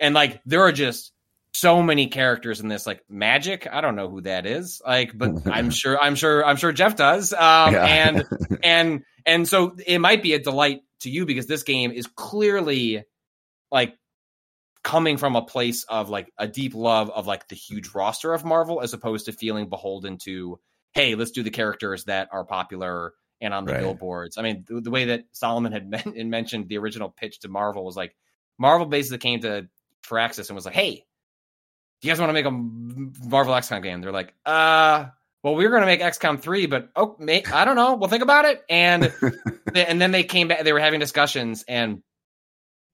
[0.00, 1.12] And like there are just
[1.54, 5.30] so many characters in this like magic i don't know who that is like but
[5.46, 7.84] i'm sure i'm sure i'm sure jeff does um Yeah.
[7.84, 8.24] and
[8.62, 13.04] and and so it might be a delight to you because this game is clearly
[13.72, 13.94] like
[14.84, 18.44] coming from a place of like a deep love of like the huge roster of
[18.44, 20.58] marvel as opposed to feeling beholden to
[20.92, 23.80] hey let's do the characters that are popular and on the Right.
[23.82, 27.48] billboards i mean the, the way that solomon had men- mentioned the original pitch to
[27.48, 28.14] marvel was like
[28.58, 29.68] marvel basically came to
[30.06, 31.04] Firaxis and was like hey
[32.00, 34.00] do you guys want to make a Marvel XCOM game?
[34.00, 35.06] They're like, uh,
[35.42, 37.94] well, we were going to make XCOM 3, but oh, may, I don't know.
[37.94, 38.62] We'll think about it.
[38.68, 39.12] And
[39.74, 40.62] and then they came back.
[40.62, 42.02] They were having discussions, and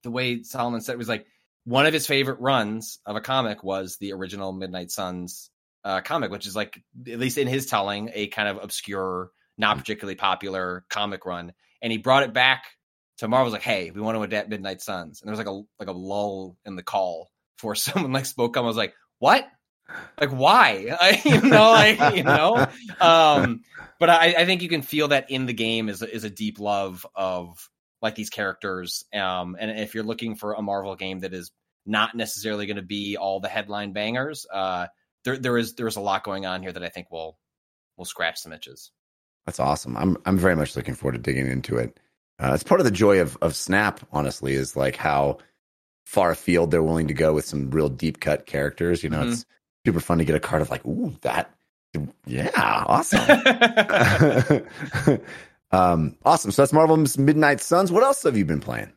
[0.03, 1.27] the way Solomon said it was like
[1.65, 5.51] one of his favorite runs of a comic was the original Midnight Suns
[5.85, 9.79] uh, comic, which is like at least in his telling a kind of obscure, not
[9.79, 11.53] particularly popular comic run.
[11.83, 12.65] And he brought it back
[13.19, 13.47] to Marvel.
[13.47, 15.89] Was like, hey, we want to adapt Midnight Suns, and there was like a like
[15.89, 18.57] a lull in the call for someone like spoke.
[18.57, 19.47] I was like, what?
[20.21, 20.97] Like why?
[21.01, 22.67] I, you know, like you know.
[23.01, 23.63] Um,
[24.01, 26.59] but I, I think you can feel that in the game is is a deep
[26.59, 27.69] love of
[28.03, 29.05] like these characters.
[29.15, 31.51] Um, and if you're looking for a Marvel game that is
[31.87, 34.87] not necessarily going to be all the headline bangers, uh,
[35.25, 37.39] there there is there's a lot going on here that I think will
[37.97, 38.91] will scratch some itches.
[39.47, 39.97] That's awesome.
[39.97, 41.99] I'm I'm very much looking forward to digging into it.
[42.39, 44.01] Uh, it's part of the joy of of Snap.
[44.13, 45.39] Honestly, is like how
[46.05, 49.03] far afield they're willing to go with some real deep cut characters.
[49.03, 49.33] You know, Mhm.
[49.33, 49.47] it's
[49.87, 51.51] super fun to get a card of like, ooh, that,
[52.27, 53.21] yeah, awesome.
[55.71, 56.51] um, awesome.
[56.51, 57.93] So that's Marvel's Midnight Suns.
[57.93, 58.93] What else have you been playing?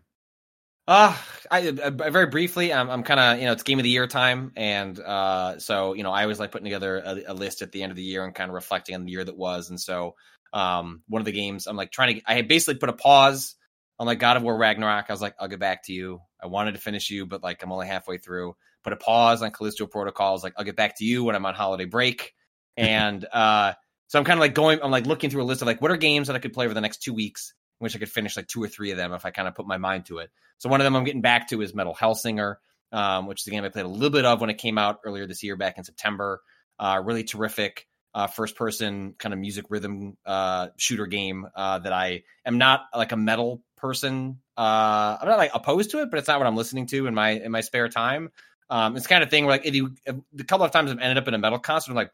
[0.87, 1.15] Uh,
[1.51, 4.07] I, I very briefly, I'm, I'm kind of you know it's game of the year
[4.07, 7.73] time, and uh, so you know I always like putting together a, a list at
[7.73, 9.79] the end of the year and kind of reflecting on the year that was, and
[9.79, 10.15] so
[10.53, 12.21] Um, one of the games I'm like trying to.
[12.25, 13.55] I basically put a pause
[13.99, 15.05] on like God of War Ragnarok.
[15.09, 16.21] I was like, I'll get back to you.
[16.41, 18.55] I wanted to finish you, but like I'm only halfway through.
[18.83, 20.43] Put a pause on Callisto Protocols.
[20.43, 22.33] Like, I'll get back to you when I'm on holiday break.
[22.79, 23.73] And uh,
[24.05, 24.79] so I'm kind of like going.
[24.83, 26.65] I'm like looking through a list of like what are games that I could play
[26.65, 28.97] over the next two weeks, in which I could finish like two or three of
[28.97, 30.29] them if I kind of put my mind to it.
[30.59, 32.57] So one of them I'm getting back to is Metal Hellsinger,
[32.91, 34.99] um, which is a game I played a little bit of when it came out
[35.05, 36.39] earlier this year, back in September.
[36.77, 37.87] Uh, really terrific
[38.17, 42.85] uh, first person kind of music rhythm uh, shooter game uh, that I am not
[42.95, 44.39] like a metal person.
[44.57, 47.13] Uh, I'm not like opposed to it, but it's not what I'm listening to in
[47.13, 48.29] my in my spare time.
[48.69, 49.95] Um, it's kind of thing where like if you
[50.33, 52.11] the couple of times I've ended up in a metal concert, I'm like,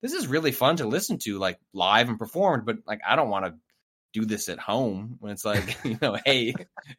[0.00, 3.28] this is really fun to listen to, like live and performed, but like I don't
[3.28, 3.54] want to
[4.12, 6.54] do this at home when it's like you know hey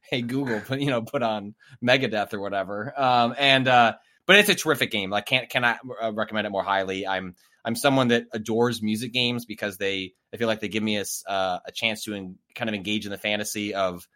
[0.10, 2.94] hey google put you know put on megadeth or whatever.
[3.00, 3.94] Um and uh
[4.26, 5.10] but it's a terrific game.
[5.10, 7.06] Like can't cannot uh, recommend it more highly?
[7.08, 10.98] I'm i'm someone that adores music games because they i feel like they give me
[10.98, 14.08] a, uh, a chance to kind of engage in the fantasy of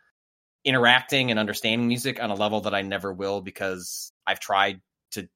[0.64, 4.82] interacting and understanding music on a level that i never will because i've tried
[5.12, 5.28] to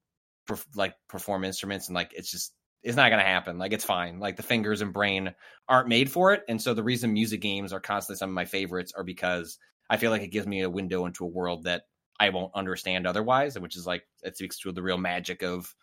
[0.49, 2.53] perf- like perform instruments and like it's just
[2.83, 5.33] it's not going to happen like it's fine like the fingers and brain
[5.71, 6.43] aren't made for it.
[6.49, 9.57] And so the reason music games are constantly some of my favorites are because
[9.89, 11.83] I feel like it gives me a window into a world that
[12.19, 15.73] I won't understand otherwise, which is like it speaks to the real magic of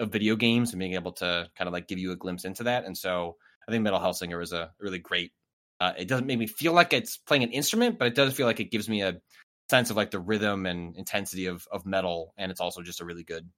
[0.00, 2.64] of video games and being able to kind of like give you a glimpse into
[2.64, 2.84] that.
[2.84, 3.36] And so
[3.66, 5.32] I think Metal Hellsinger is a really great.
[5.80, 8.46] Uh, it doesn't make me feel like it's playing an instrument, but it does feel
[8.46, 9.20] like it gives me a
[9.68, 13.04] sense of like the rhythm and intensity of of metal, and it's also just a
[13.04, 13.48] really good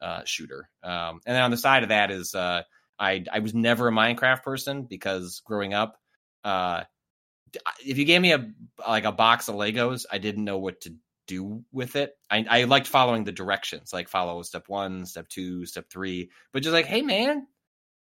[0.00, 0.68] uh, shooter.
[0.82, 2.62] Um, and then on the side of that is uh,
[2.98, 5.98] I I was never a Minecraft person because growing up,
[6.44, 6.84] uh,
[7.84, 8.50] if you gave me a
[8.86, 10.94] like a box of Legos, I didn't know what to
[11.26, 12.14] do with it.
[12.30, 16.62] I, I liked following the directions, like follow step one, step two, step three, but
[16.62, 17.46] just like, hey man,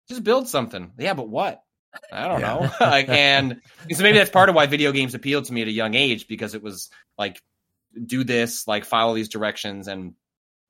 [0.10, 0.94] just build something.
[0.98, 1.62] Yeah, but what?
[2.12, 2.54] I don't Yeah.
[2.54, 2.72] know.
[2.82, 3.62] like, and
[3.92, 6.28] so maybe that's part of why video games appealed to me at a young age
[6.28, 7.42] because it was like,
[8.06, 9.88] do this, like follow these directions.
[9.88, 10.14] And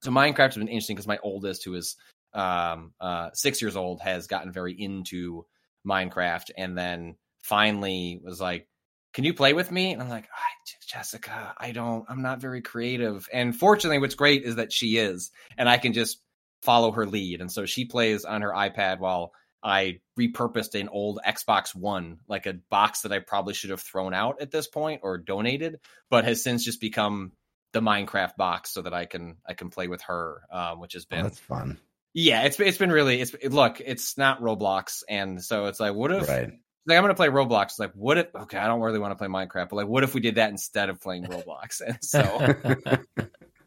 [0.02, 1.96] so Minecraft has been interesting because my oldest, who is
[2.34, 5.46] um, uh, six years old, has gotten very into
[5.86, 8.68] Minecraft, and then finally was like,
[9.14, 12.06] "Can you play with me?" And I'm like, "Ah, "Jessica, I don't.
[12.10, 15.94] I'm not very creative." And fortunately, what's great is that she is, and I can
[15.94, 16.20] just
[16.62, 17.42] follow her lead.
[17.42, 22.46] And so she plays on her iPad while I repurposed an old Xbox One, like
[22.46, 25.80] a box that I probably should have thrown out at this point or donated,
[26.10, 27.32] but has since just become
[27.74, 31.04] the Minecraft box so that I can I can play with her, um, which has
[31.12, 31.80] Oh, been that's fun.
[32.14, 36.12] yeah, it's it's been really it's look, it's not Roblox, and so it's like, what
[36.12, 36.50] if Right.
[36.86, 37.66] like I'm gonna play Roblox?
[37.66, 38.28] It's like, what if?
[38.36, 40.50] Okay, I don't really want to play Minecraft, but like, what if we did that
[40.50, 41.82] instead of playing Roblox?
[41.86, 42.22] And so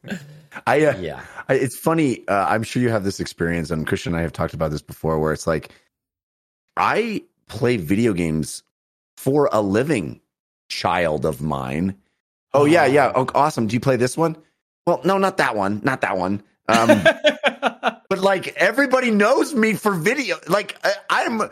[0.66, 1.24] I uh, yeah.
[1.48, 2.28] I, it's funny.
[2.28, 4.82] Uh, I'm sure you have this experience, and Christian and I have talked about this
[4.82, 5.70] before, where it's like
[6.76, 8.62] I play video games
[9.16, 10.20] for a living.
[10.68, 11.96] Child of mine.
[12.52, 13.12] Oh yeah, yeah.
[13.14, 13.66] Oh, awesome.
[13.66, 14.36] Do you play this one?
[14.86, 15.80] Well, no, not that one.
[15.84, 16.42] Not that one.
[16.68, 16.88] Um,
[18.08, 20.36] but like everybody knows me for video.
[20.48, 21.42] Like I, I'm,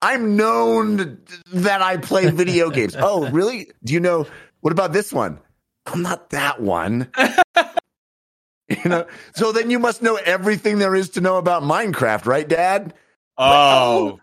[0.00, 1.20] I'm known
[1.52, 2.96] that I play video games.
[3.00, 3.70] Oh, really?
[3.84, 4.26] Do you know?
[4.60, 5.38] What about this one?
[5.86, 7.10] I'm not that one.
[8.68, 9.06] you know.
[9.34, 12.94] So then you must know everything there is to know about Minecraft, right, Dad?
[13.38, 14.20] oh,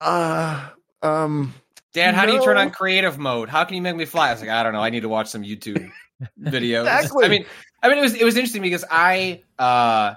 [0.00, 0.68] Uh,
[1.02, 1.54] um.
[1.92, 3.48] Dad, how do you turn on creative mode?
[3.48, 4.28] How can you make me fly?
[4.28, 4.82] I was like, I don't know.
[4.82, 5.90] I need to watch some YouTube
[6.40, 6.80] videos.
[6.80, 7.24] Exactly.
[7.24, 7.46] I mean,
[7.82, 10.14] I mean, it was it was interesting because I, uh,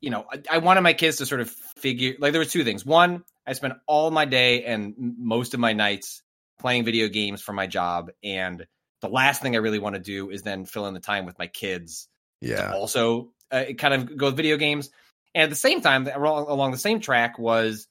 [0.00, 2.64] you know, I, I wanted my kids to sort of figure like there was two
[2.64, 2.84] things.
[2.84, 6.22] One, I spent all my day and most of my nights
[6.58, 8.66] playing video games for my job, and
[9.00, 11.38] the last thing I really want to do is then fill in the time with
[11.38, 12.08] my kids
[12.40, 12.72] Yeah.
[12.72, 14.90] also uh, kind of go with video games.
[15.34, 17.86] And at the same time, along along the same track was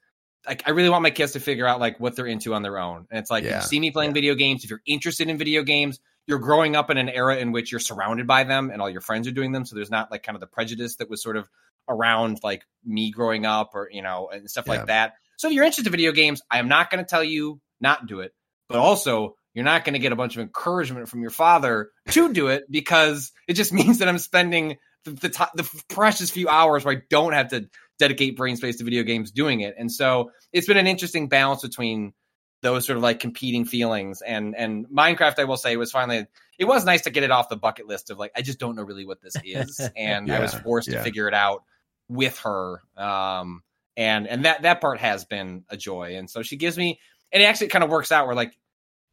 [0.47, 2.77] like I really want my kids to figure out like what they're into on their
[2.79, 3.07] own.
[3.09, 4.15] And it's like if Yeah, you see me playing yeah.
[4.15, 7.51] video games, if you're interested in video games, you're growing up in an era in
[7.51, 9.65] which you're surrounded by them and all your friends are doing them.
[9.65, 11.47] So there's not like kind of the prejudice that was sort of
[11.87, 14.73] around like me growing up or you know and stuff Yeah.
[14.73, 15.13] like that.
[15.37, 18.01] So if you're interested in video games, I am not going to tell you not
[18.01, 18.33] to do it,
[18.69, 22.33] but also you're not going to get a bunch of encouragement from your father to
[22.33, 26.83] do it because it just means that I'm spending the the, the precious few hours
[26.83, 27.69] where I don't have to
[27.99, 29.75] dedicate brain space to video games doing it.
[29.77, 32.13] And so it's been an interesting balance between
[32.61, 36.25] those sort of like competing feelings and and Minecraft I will say was finally
[36.57, 38.75] it was nice to get it off the bucket list of like I just don't
[38.75, 39.89] know really what this is.
[39.95, 41.63] And I was Yeah, forced to figure it out
[42.09, 42.81] with her.
[42.97, 43.61] Um
[43.97, 46.15] and and that that part has been a joy.
[46.17, 46.99] And so she gives me
[47.31, 48.57] and it actually kind of works out where like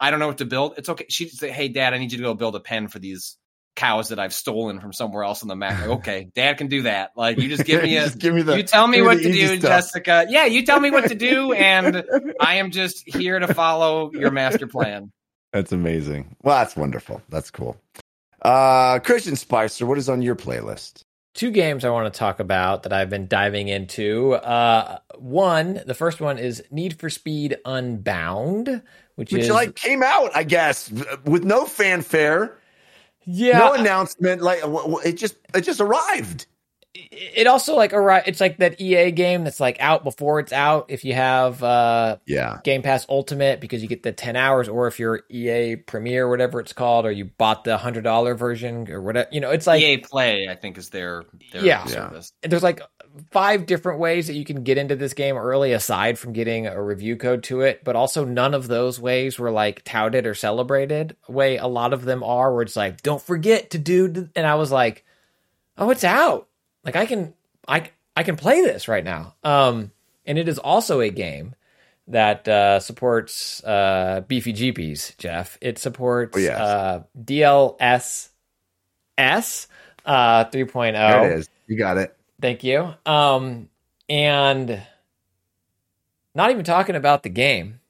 [0.00, 0.74] I don't know what to build.
[0.78, 1.06] It's okay.
[1.09, 3.36] She'd say hey dad I need you to go build a pen for these
[3.74, 5.80] cows that I've stolen from somewhere else on the map.
[5.80, 7.12] Like, okay, Dad can do that.
[7.16, 8.56] Like you just give me a Just give me the.
[8.56, 9.60] you tell me what the to do, stuff.
[9.62, 10.26] Jessica.
[10.28, 12.04] Yeah, you tell me what to do, and
[12.40, 15.12] I am just here to follow your master plan.
[15.52, 16.36] That's amazing.
[16.42, 17.20] Well, that's wonderful.
[17.28, 17.76] That's cool.
[18.40, 21.04] Uh, Christian Spicer, what is on your playlist?
[21.34, 24.34] two games I want to talk about that I've been diving into.
[24.34, 28.82] Uh, one, the first one is Need for Speed Unbound,
[29.14, 30.90] which, Which is like came out, I guess,
[31.24, 32.58] with no fanfare,
[33.24, 34.42] yeah, no announcement.
[34.42, 36.46] Like w- w- it just it just arrived.
[36.94, 38.24] it also like arrive.
[38.26, 40.86] It's like that EA game that's like out before it's out.
[40.90, 42.58] If you have uh, Yeah.
[42.64, 46.60] Game Pass Ultimate because you get the 10 hours, or if you're EA Premier, whatever
[46.60, 49.26] it's called, or you bought the $100 version or whatever.
[49.32, 51.84] You know, it's like EA Play, I think, is their, their Yeah.
[51.86, 52.32] service.
[52.42, 52.82] there's like
[53.30, 56.82] five different ways that you can get into this game early aside from getting a
[56.82, 61.14] review code to it but also none of those ways were like touted or celebrated
[61.28, 64.55] way a lot of them are where it's like don't forget to do and i
[64.55, 65.05] was like
[65.76, 66.48] oh it's out
[66.84, 67.34] like i can
[67.68, 69.90] i i can play this right now um
[70.24, 71.55] and it is also a game
[72.09, 75.56] that uh, supports uh, beefy GPs, Jeff.
[75.60, 76.59] It supports Oh, yes.
[76.59, 78.28] uh, DLSS
[80.05, 80.93] uh, 3.0.
[80.93, 81.48] There it is.
[81.68, 82.16] You got it.
[82.43, 82.93] Thank you.
[83.06, 83.70] Um,
[84.10, 84.82] and
[86.35, 87.81] not even talking about the game.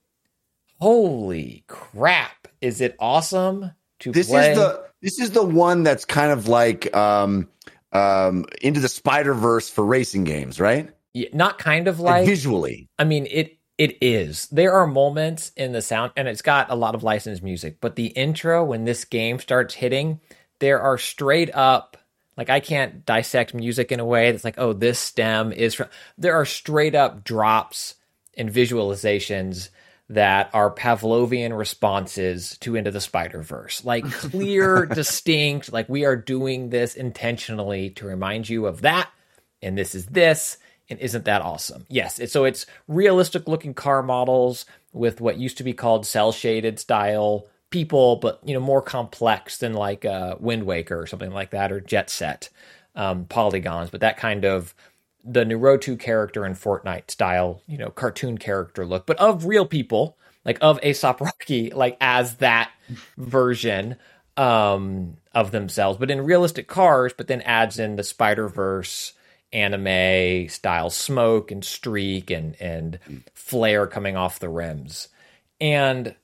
[0.81, 2.49] Holy crap!
[2.61, 4.51] Is it awesome to This play?
[4.53, 7.49] is the this is the one that's kind of like um
[7.93, 10.91] um into the Spider Verse for racing games, right?
[11.15, 12.27] Yeah, not kind of Like like.
[12.27, 12.89] visually.
[12.99, 14.49] I mean, it it is.
[14.49, 17.79] There are moments in the sound, and it's got a lot of licensed music.
[17.81, 20.20] But the intro, when this game starts hitting,
[20.59, 21.97] there are straight up.
[22.36, 25.88] Like I can't dissect music in a way that's like, oh, this stem is from.
[26.16, 27.94] There are straight up drops
[28.36, 29.68] and visualizations
[30.09, 35.72] that are Pavlovian responses to Into the Spider Verse, like clear, distinct.
[35.72, 39.10] Like we are doing this intentionally to remind you of that,
[39.60, 41.86] and this is this, and isn't that awesome?
[41.88, 42.18] Yes.
[42.18, 46.78] It, so it's realistic looking car models with what used to be called cell shaded
[46.78, 51.51] style people, but you know more complex than like uh, Wind Waker or something like
[51.51, 52.49] that, or Jet Set
[52.94, 54.74] um, polygons, but that kind of
[55.24, 60.16] the Naruto character in Fortnite style, you know, cartoon character look, but of real people,
[60.44, 62.73] like of A$AP Rocky, like as that
[63.16, 63.97] version
[64.36, 69.12] um, of themselves, but in realistic cars, but then adds in the Spider Verse
[69.53, 72.99] anime style smoke and streak and and
[73.35, 75.09] flare coming off the rims.
[75.61, 76.15] And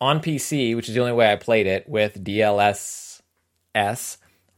[0.00, 3.22] on PC, which is the only way I played it with DLSS,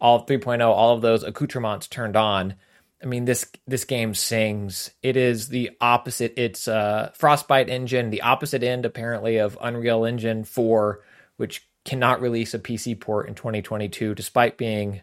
[0.01, 2.55] all 3.0, all of those accoutrements turned on.
[3.03, 4.91] I mean, this this game sings.
[5.03, 6.35] It is the opposite.
[6.37, 11.01] It's uh, Frostbite engine, the opposite end apparently of Unreal Engine 4,
[11.37, 15.03] which cannot release a PC port in 2022, despite being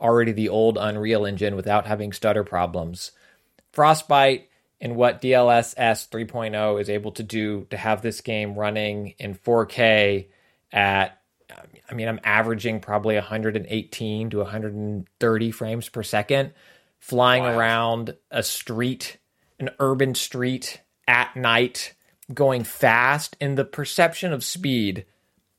[0.00, 3.12] already the old Unreal Engine without having stutter problems.
[3.72, 4.48] Frostbite
[4.80, 10.28] and what DLSS 3.0 is able to do to have this game running in 4K
[10.72, 11.20] at
[11.88, 16.52] I mean I'm averaging probably 118 to 130 frames per second
[16.98, 19.18] flying around a street
[19.58, 21.94] an urban street at night
[22.32, 25.06] going fast and the perception of speed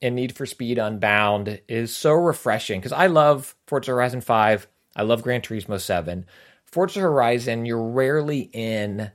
[0.02, 4.68] in Need for Speed Unbound is so refreshing because I love Forza Horizon 5.
[4.96, 6.26] I love Gran Turismo 7.
[6.72, 9.12] Forza Horizon, you're rarely in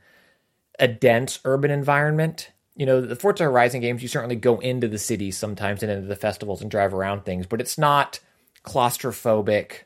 [0.79, 2.51] a dense urban environment.
[2.75, 6.07] You know, the Forza Horizon games, you certainly go into the cities sometimes and into
[6.07, 8.21] the festivals and drive around things, but it's not
[8.65, 9.85] claustrophobic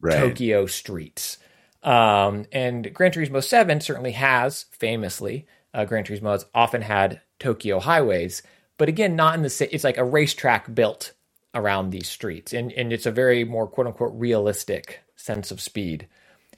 [0.00, 0.16] Right.
[0.18, 1.38] Tokyo streets.
[1.82, 7.80] Um, and Gran Turismo 7 certainly has, famously, uh, Gran Turismo has often had Tokyo
[7.80, 8.42] highways,
[8.76, 9.74] but again, not in the city.
[9.74, 11.12] It's like a racetrack built
[11.54, 16.08] around these streets, and, and it's a very more quote unquote realistic sense of speed.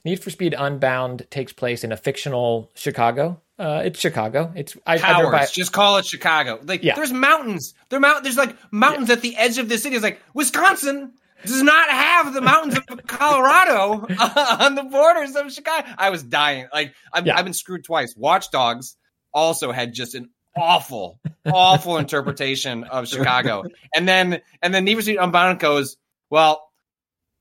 [0.05, 3.41] Need for Speed Unbound takes place in a fictional Chicago.
[3.59, 4.51] Uh, it's Chicago.
[4.57, 6.59] It's I, I just call it Chicago.
[6.65, 6.95] Like, Yeah.
[6.95, 7.75] there's mountains.
[7.91, 8.23] There mount.
[8.23, 9.97] There's like mountains at the edge of the city.
[9.97, 11.13] It's like Wisconsin
[11.45, 14.07] does not have the mountains of Colorado
[14.61, 15.87] on the borders of Chicago.
[15.99, 16.69] I was dying.
[16.73, 17.37] Like, I've, Yeah.
[17.37, 18.15] I've been screwed twice.
[18.17, 18.97] Watch Dogs
[19.35, 23.65] also had just an awful, awful interpretation of Chicago,
[23.95, 25.99] and then and then Need for Speed Unbound goes
[26.31, 26.70] well.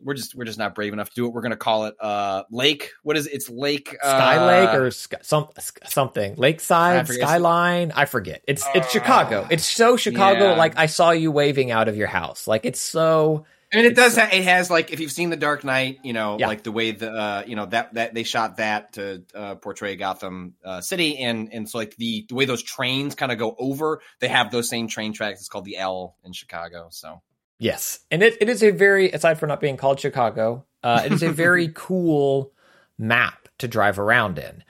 [0.02, 1.34] We're just we're just not brave enough to do it.
[1.34, 2.92] We're gonna call it uh Lake.
[3.04, 3.34] What is it?
[3.34, 5.48] It's Lake Sky uh, Lake or sky, some
[5.88, 7.22] something Lakeside forget.
[7.28, 7.92] Skyline.
[7.96, 8.42] I forget.
[8.48, 9.48] It's it's Chicago.
[9.50, 10.52] It's so Chicago.
[10.52, 10.56] yeah.
[10.56, 12.48] Like I saw you waving out of your house.
[12.48, 13.46] Like it's so.
[13.72, 14.16] I mean, it does.
[14.18, 16.48] Ha- it has like if you've seen The Dark Knight, you know, Yeah.
[16.48, 19.96] like the way the uh, you know that that they shot that to uh, portray
[19.96, 23.56] Gotham uh, City, and and so like the the way those trains kind of go
[23.60, 25.42] over, they have those same train tracks.
[25.42, 26.88] It's called the L in Chicago.
[26.90, 27.22] So
[27.60, 31.12] Yes, and it, it is a very aside from not being called Chicago, uh, it
[31.12, 32.54] is a very cool
[32.98, 34.64] map to drive around in,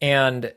[0.00, 0.50] and uh,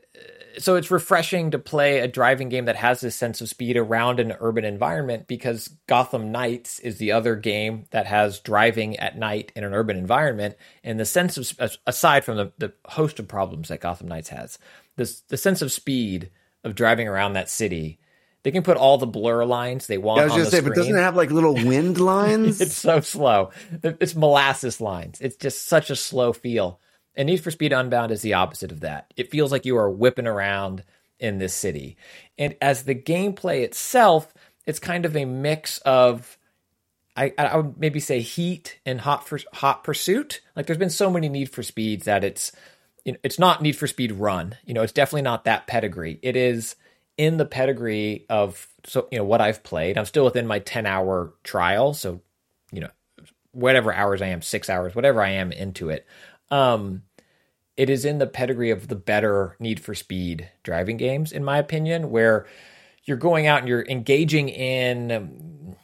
[0.58, 4.20] so it's refreshing to play a driving game that has this sense of speed around
[4.20, 9.52] an urban environment because Gotham Knights is the other game that has driving at night
[9.54, 13.68] in an urban environment, and the sense of aside from the, the host of problems
[13.68, 14.58] that Gotham Knights has,
[14.96, 16.30] this the sense of speed
[16.64, 17.98] of driving around that city.
[18.42, 20.18] They can put all the blur lines they want.
[20.18, 22.60] Yeah, I was the say, but doesn't it have like little wind lines?
[22.60, 23.50] It's so slow.
[23.82, 25.20] It's molasses lines.
[25.20, 26.80] It's just such a slow feel.
[27.14, 29.12] And Need for Speed Unbound is the opposite of that.
[29.16, 30.84] It feels like you are whipping around
[31.18, 31.96] in this city.
[32.38, 34.32] And as the gameplay itself,
[34.64, 36.38] it's kind of a mix of
[37.16, 40.40] I, I would maybe say heat and hot for hot pursuit.
[40.56, 42.52] Like there's been so many Need for Speeds that it's
[43.04, 44.56] you know, it's not Need for Speed Run.
[44.64, 46.18] You know, it's definitely not that pedigree.
[46.22, 46.76] It is
[47.20, 49.98] in the pedigree of so you know what I've played.
[49.98, 52.22] I'm still within my 10 hour trial, so
[52.72, 52.88] you know
[53.52, 56.06] whatever hours I am, six hours, whatever I am into it.
[56.50, 57.02] Um,
[57.76, 61.58] it is in the pedigree of the better Need for Speed driving games, in my
[61.58, 62.46] opinion, where
[63.04, 65.76] you're going out and you're engaging in um,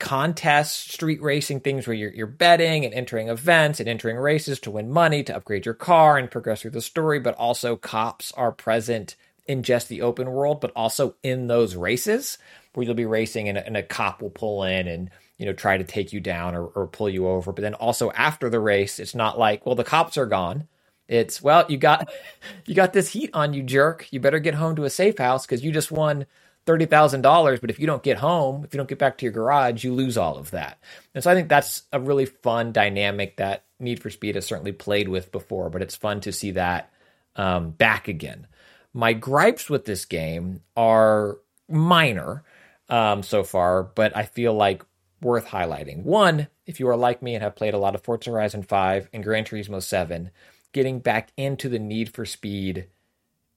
[0.00, 4.72] contests, street racing things where you're, you're betting and entering events and entering races to
[4.72, 8.50] win money, to upgrade your car and progress through the story, but also cops are
[8.50, 9.14] present
[9.48, 12.38] in just the open world, but also in those races
[12.74, 15.54] where you'll be racing and, a- and a cop will pull in and you know
[15.54, 17.52] try to take you down or, or pull you over.
[17.52, 20.68] But then also after the race, it's not like well the cops are gone.
[21.08, 22.10] It's well you got
[22.66, 24.08] you got this heat on you, jerk.
[24.12, 26.26] You better get home to a safe house because you just won
[26.66, 27.60] thirty thousand dollars.
[27.60, 29.94] But if you don't get home, if you don't get back to your garage, you
[29.94, 30.78] lose all of that.
[31.14, 34.72] And so I think that's a really fun dynamic that Need for Speed has certainly
[34.72, 35.70] played with before.
[35.70, 36.92] But it's fun to see that
[37.36, 38.46] um, back again.
[38.92, 41.38] My gripes with this game are
[41.68, 42.44] minor
[42.88, 44.82] um, so far, but I feel like
[45.20, 46.02] worth highlighting.
[46.04, 49.08] One, if you are like me and have played a lot of Forza Horizon 5
[49.12, 50.30] and Gran Turismo 7,
[50.72, 52.88] getting back into the Need for Speed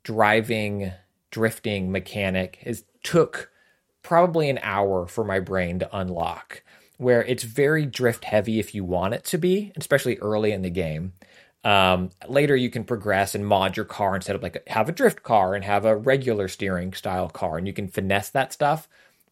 [0.03, 0.91] driving,
[1.29, 3.51] drifting mechanic has took
[4.03, 6.63] probably an hour for my brain to unlock.
[6.97, 10.69] Where it's very drift heavy if you want it to be, especially early in the
[10.69, 11.13] game.
[11.63, 15.23] Um, later, you can progress and mod your car instead of like have a drift
[15.23, 18.87] car and have a regular steering style car, and you can finesse that stuff.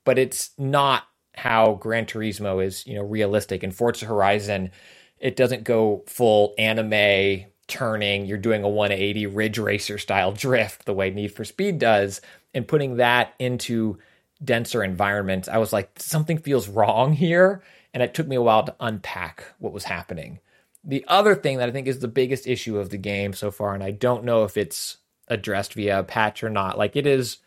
[0.06, 1.04] But it's not
[1.36, 3.64] how Gran Turismo is, you know, realistic.
[3.64, 4.72] In Forza Horizon,
[5.20, 8.26] it doesn't go full anime turning.
[8.26, 12.22] You're doing a 180 Ridge Racer style drift the way Need for Speed does,
[12.54, 13.98] and putting that into
[14.44, 15.48] denser environments.
[15.48, 19.46] I was like, something feels wrong here, and it took me a while to unpack
[19.60, 20.40] what was happening.
[20.84, 23.74] The other thing that I think is the biggest issue of the game so far,
[23.74, 24.98] and I don't know if it's
[25.28, 27.38] addressed via a patch or not, like it is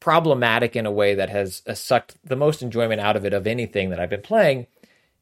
[0.00, 3.46] problematic in a way that has uh, sucked the most enjoyment out of it of
[3.46, 4.66] anything that I've been playing,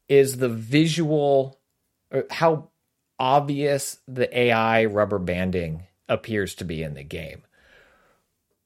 [0.09, 1.59] is the visual,
[2.11, 2.69] or how
[3.19, 7.43] obvious the AI rubber banding appears to be in the game.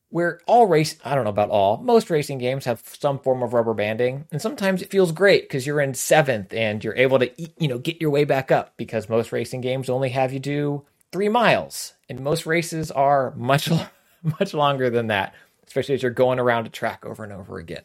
[0.09, 3.53] Where all race, I don't know about all, most racing games have some form of
[3.53, 7.31] rubber banding, and sometimes it feels great because you're in seventh and you're able to,
[7.59, 10.85] you know, get your way back up because most racing games only have you do
[11.11, 13.69] three miles, and most races are much,
[14.39, 15.35] much longer than that,
[15.67, 17.83] especially as you're going around a track over and over again.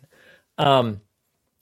[0.58, 1.00] Um,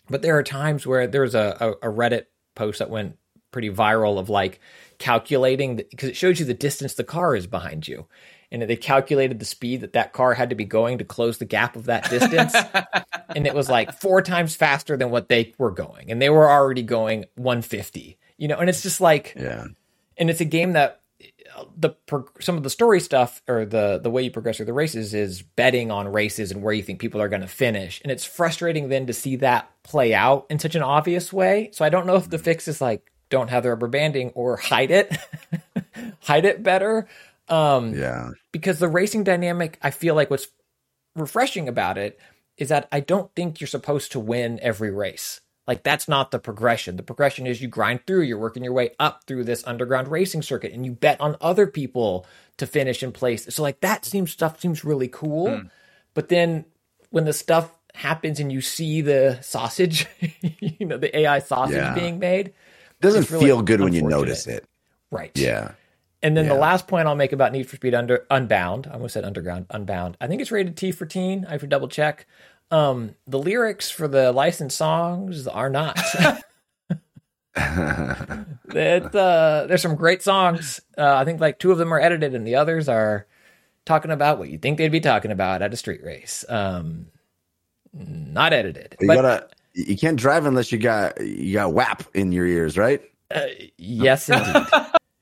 [0.09, 3.17] but there are times where there was a, a, a Reddit post that went
[3.53, 4.61] pretty viral of like
[4.99, 8.07] calculating because it shows you the distance the car is behind you.
[8.53, 11.45] And they calculated the speed that that car had to be going to close the
[11.45, 12.55] gap of that distance.
[13.29, 16.11] and it was like four times faster than what they were going.
[16.11, 19.67] And they were already going 150, you know, and it's just like, Yeah.
[20.17, 21.01] and it's a game that
[21.57, 21.91] uh, the
[22.41, 25.43] some of the story stuff or the the way you progress through the races is
[25.43, 28.89] betting on races and where you think people are going to finish and it's frustrating
[28.89, 32.15] then to see that play out in such an obvious way so i don't know
[32.15, 35.15] if the fix is like don't have the rubber banding or hide it
[36.21, 37.09] hide it better
[37.51, 38.31] um Yeah.
[38.53, 40.47] because the racing dynamic, I feel like what's
[41.17, 42.19] refreshing about it
[42.57, 45.41] is that I don't think you're supposed to win every race.
[45.67, 46.97] Like that's not the progression.
[46.97, 50.43] The progression is you grind through, you're working your way up through this underground racing
[50.43, 53.47] circuit and you bet on other people to finish in place.
[53.55, 55.63] So like that seems stuff seems really cool.
[56.15, 56.65] But then
[57.11, 60.07] when the stuff happens and you see the sausage,
[60.61, 61.95] you know, the AI sausage Yeah.
[61.95, 62.53] being made,
[63.01, 64.65] Doesn't really feel good when you notice it.
[65.11, 65.31] right.
[65.37, 65.73] Yeah.
[66.23, 69.15] And then the last point I'll make about Need for Speed Under Unbound, I almost
[69.15, 70.19] said Underground, Unbound.
[70.21, 71.47] I think it's rated T for teen.
[71.47, 72.27] I have to double check.
[72.71, 75.99] Um, the lyrics for the licensed songs are not.
[77.57, 80.81] it, uh, there's some great songs.
[80.97, 83.27] Uh, I think like two of them are edited, and the others are
[83.87, 86.45] talking about what you think they'd be talking about at a street race.
[86.49, 87.07] Um,
[87.93, 92.31] not edited, You but gotta You can't drive unless you got you got WAP in
[92.31, 93.03] your ears, right?
[93.35, 93.47] Uh,
[93.79, 94.67] yes, indeed.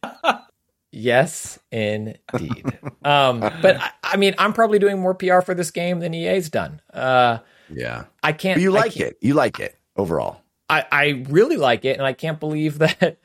[0.93, 2.19] yes, indeed.
[3.05, 6.49] Um, but I, I mean, I'm probably doing more PR for this game than EA's
[6.51, 6.81] done.
[6.93, 7.39] Uh,
[7.71, 8.05] Yeah.
[8.23, 8.57] I can't.
[8.57, 9.19] But you like can't- it.
[9.21, 10.41] You like it overall.
[10.71, 13.19] I, I really like it, and I can't believe that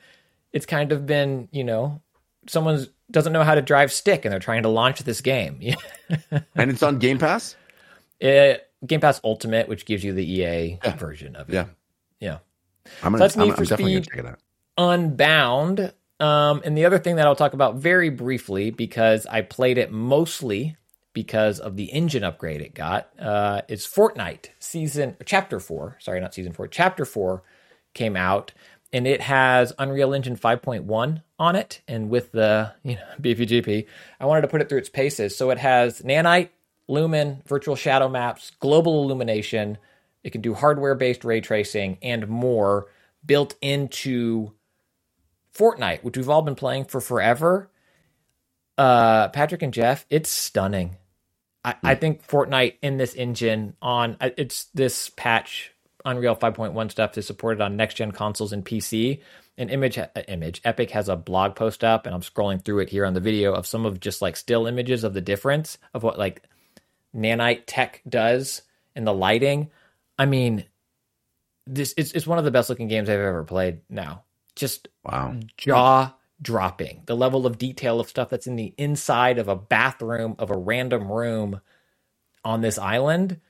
[0.52, 2.00] it's kind of been, you know,
[2.46, 5.60] someone doesn't know how to drive stick, and they're trying to launch this game.
[6.54, 7.56] And it's on Game Pass?
[8.20, 10.96] it, Game Pass Ultimate, which gives you the EA Yeah.
[10.96, 11.54] version of it.
[11.54, 11.66] Yeah.
[12.20, 12.38] Yeah.
[13.02, 14.14] I'm gonna, That's I'm, Need I'm definitely gonna Speed.
[14.14, 14.38] check it out.
[14.76, 15.92] Unbound.
[16.20, 19.90] Um, and the other thing that I'll talk about very briefly because I played it
[19.90, 20.76] mostly
[21.12, 23.08] because of the engine upgrade it got.
[23.18, 25.96] Uh, it's Fortnite season chapter four.
[26.00, 26.68] Sorry, not season four.
[26.68, 27.42] Chapter four
[27.94, 28.52] came out,
[28.92, 31.80] and it has Unreal Engine 5.1 on it.
[31.88, 33.86] And with the you know BPGP,
[34.20, 35.36] I wanted to put it through its paces.
[35.36, 36.50] So it has Nanite,
[36.88, 39.78] Lumen, virtual shadow maps, global illumination.
[40.22, 42.86] It can do hardware based ray tracing and more
[43.24, 44.52] built into
[45.56, 47.70] Fortnite, which we've all been playing for forever.
[48.76, 50.96] Uh, Patrick and Jeff, it's stunning.
[51.64, 55.74] I, I think Fortnite in this engine on uh, it's this patch
[56.04, 59.20] Unreal 5.1 stuff is supported on next gen consoles and PC.
[59.56, 62.90] An image, uh, image Epic has a blog post up, and I'm scrolling through it
[62.90, 66.02] here on the video of some of just like still images of the difference of
[66.02, 66.42] what like
[67.16, 68.62] nanite tech does
[68.94, 69.70] in the lighting.
[70.18, 70.64] I mean,
[71.66, 73.80] this it's, it's one of the best looking games I've ever played.
[73.88, 74.24] Now,
[74.56, 75.36] just Wow.
[75.56, 77.02] jaw dropping.
[77.06, 80.56] The level of detail of stuff that's in the inside of a bathroom of a
[80.56, 81.60] random room
[82.44, 83.40] on this island.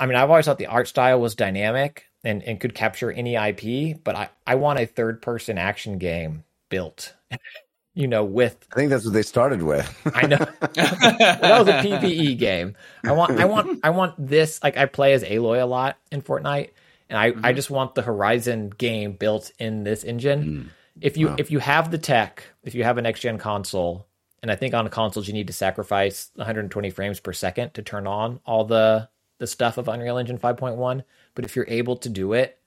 [0.00, 3.36] I mean, I've always thought the art style was dynamic and, and could capture any
[3.36, 7.14] IP, but I, I want a third person action game built,
[7.94, 9.86] you know, with I think that's what they started with.
[10.14, 12.74] I know that was a PVE game.
[13.04, 14.62] I want, I want, I want this.
[14.62, 16.70] Like I play as Aloy a lot in Fortnite,
[17.08, 20.70] and I, I just want the Horizon game built in this engine.
[21.00, 24.06] If you, if you have the tech, if you have a next gen console,
[24.42, 28.06] and I think on consoles you need to sacrifice 120 frames per second to turn
[28.06, 29.08] on all the
[29.38, 31.02] the stuff of Unreal Engine 5.1.
[31.34, 32.58] But if you're able to do it,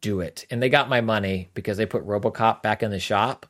[0.00, 0.46] do it.
[0.50, 3.46] And they got my money because they put RoboCop back in the shop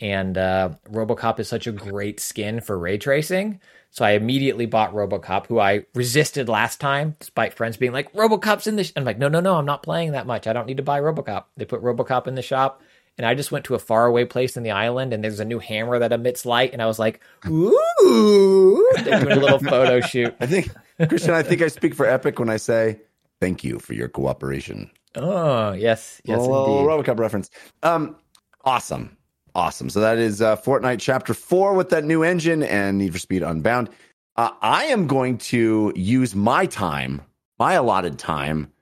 [0.00, 3.60] and uh, RoboCop is such a great skin for ray tracing.
[3.92, 8.68] So I immediately bought RoboCop, who I resisted last time, despite friends being like, "RoboCop's
[8.68, 8.92] in the." Sh-.
[8.94, 9.56] I'm like, "No, no, no!
[9.56, 10.46] I'm not playing that much.
[10.46, 12.82] I don't need to buy RoboCop." They put RoboCop in the shop,
[13.18, 15.58] and I just went to a faraway place in the island, and there's a new
[15.58, 20.34] hammer that emits light, and I was like, "Ooh!" They're doing a little photo shoot.
[20.40, 20.70] I think,
[21.08, 23.00] Christian, I think I speak for Epic when I say
[23.40, 24.90] thank you for your cooperation.
[25.16, 26.50] Oh yes, yes, indeed.
[26.50, 27.50] RoboCop reference.
[27.82, 28.16] Um,
[28.64, 29.16] awesome,
[29.54, 29.90] awesome.
[29.90, 33.42] So that is uh, Fortnite Chapter Four with that new engine and Need for Speed
[33.42, 33.90] Unbound.
[34.36, 37.22] Uh, I am going to use my time,
[37.58, 38.72] my allotted time,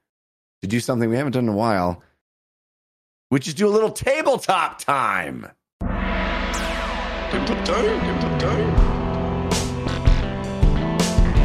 [0.62, 2.02] to do something we haven't done in a while,
[3.30, 5.48] which is do a little tabletop time.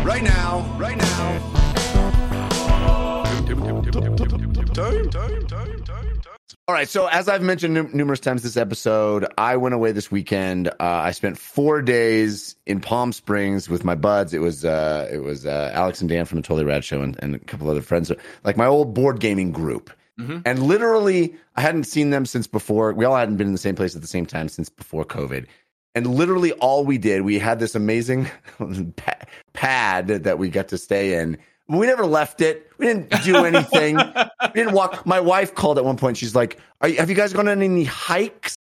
[0.03, 1.63] Right now, right now.
[6.67, 6.87] All right.
[6.87, 10.67] So, as I've mentioned num- numerous times this episode, I went away this weekend.
[10.69, 14.33] Uh, I spent four days in Palm Springs with my buds.
[14.33, 17.17] It was uh, it was uh, Alex and Dan from the Totally Rad Show and,
[17.21, 18.11] and a couple other friends,
[18.43, 19.91] like my old board gaming group.
[20.45, 22.93] And literally, I hadn't seen them since before.
[22.93, 25.47] We all hadn't been in the same place at the same time since before COVID.
[25.95, 28.27] And literally, all we did, we had this amazing
[29.53, 31.37] pad that we got to stay in.
[31.67, 32.69] We never left it.
[32.77, 33.97] We didn't do anything.
[33.97, 35.05] we didn't walk.
[35.05, 36.17] My wife called at one point.
[36.17, 38.55] She's like, Are you, "Have you guys gone on any hikes?"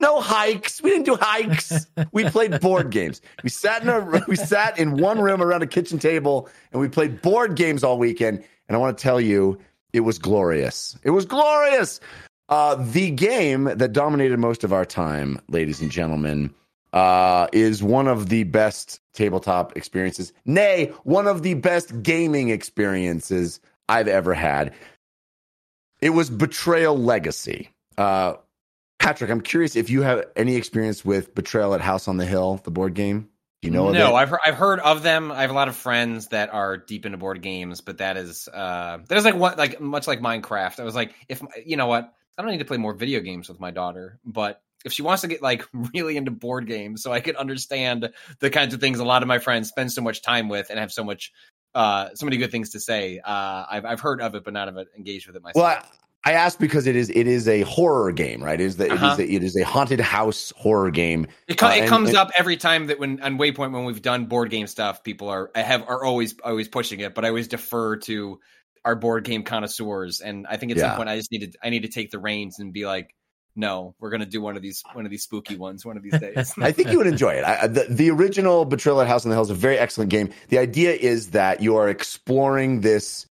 [0.00, 0.82] No hikes.
[0.82, 1.86] We didn't do hikes.
[2.12, 3.20] We played board games.
[3.42, 6.88] We sat in a we sat in one room around a kitchen table and we
[6.88, 8.42] played board games all weekend.
[8.66, 9.58] And I want to tell you,
[9.92, 10.96] it was glorious.
[11.02, 12.00] It was glorious.
[12.48, 16.52] Uh, the game that dominated most of our time, ladies and gentlemen,
[16.92, 20.32] uh, is one of the best tabletop experiences.
[20.44, 24.74] Nay, one of the best gaming experiences I've ever had.
[26.00, 27.70] It was Betrayal Legacy.
[27.98, 28.34] Uh,
[28.98, 32.60] Patrick, I'm curious if you have any experience with Betrayal at House on the Hill,
[32.64, 33.28] the board game.
[33.62, 34.14] Do you know of no?
[34.14, 35.30] I've heard, I've heard of them.
[35.30, 38.48] I have a lot of friends that are deep into board games, but that is
[38.48, 40.80] uh that is like what like much like Minecraft.
[40.80, 43.50] I was like, if you know what, I don't need to play more video games
[43.50, 47.12] with my daughter, but if she wants to get like really into board games, so
[47.12, 50.22] I could understand the kinds of things a lot of my friends spend so much
[50.22, 51.32] time with and have so much
[51.74, 53.20] uh so many good things to say.
[53.24, 55.62] Uh I've I've heard of it, but not of it engaged with it myself.
[55.64, 55.84] Well, I,
[56.22, 58.60] I asked because it is it is a horror game, right?
[58.60, 59.06] It is the, Uh-huh.
[59.06, 61.26] it, is a, it is a haunted house horror game.
[61.48, 64.02] It, Uh, it and- comes and- up every time that when on Waypoint when we've
[64.02, 67.28] done board game stuff, people are I have are always always pushing it, but I
[67.28, 68.40] always defer to
[68.84, 70.88] our board game connoisseurs, and I think at Yeah.
[70.88, 73.14] some point I just need to I need to take the reins and be like,
[73.56, 76.18] no, we're gonna do one of these one of these spooky ones one of these
[76.18, 76.54] days.
[76.60, 77.44] I think you would enjoy it.
[77.44, 80.30] I, the, the original Betrayal at House on the Hill is a very excellent game.
[80.48, 83.26] The idea is that you are exploring this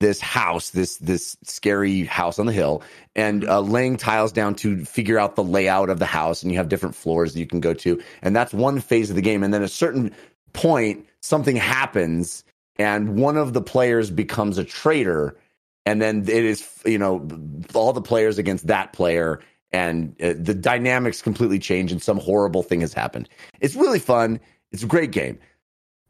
[0.00, 2.82] this house, this this scary house on the hill,
[3.14, 6.42] and uh, laying tiles down to figure out the layout of the house.
[6.42, 9.16] And you have different floors that you can go to, and that's one phase of
[9.16, 9.42] the game.
[9.42, 10.14] And then at a certain
[10.54, 12.44] point, something happens,
[12.76, 15.36] and one of the players becomes a traitor,
[15.84, 17.28] and then it is you know
[17.74, 19.40] all the players against that player
[19.72, 23.28] and uh, the dynamics completely change and some horrible thing has happened.
[23.60, 24.40] It's really fun.
[24.72, 25.38] It's a great game.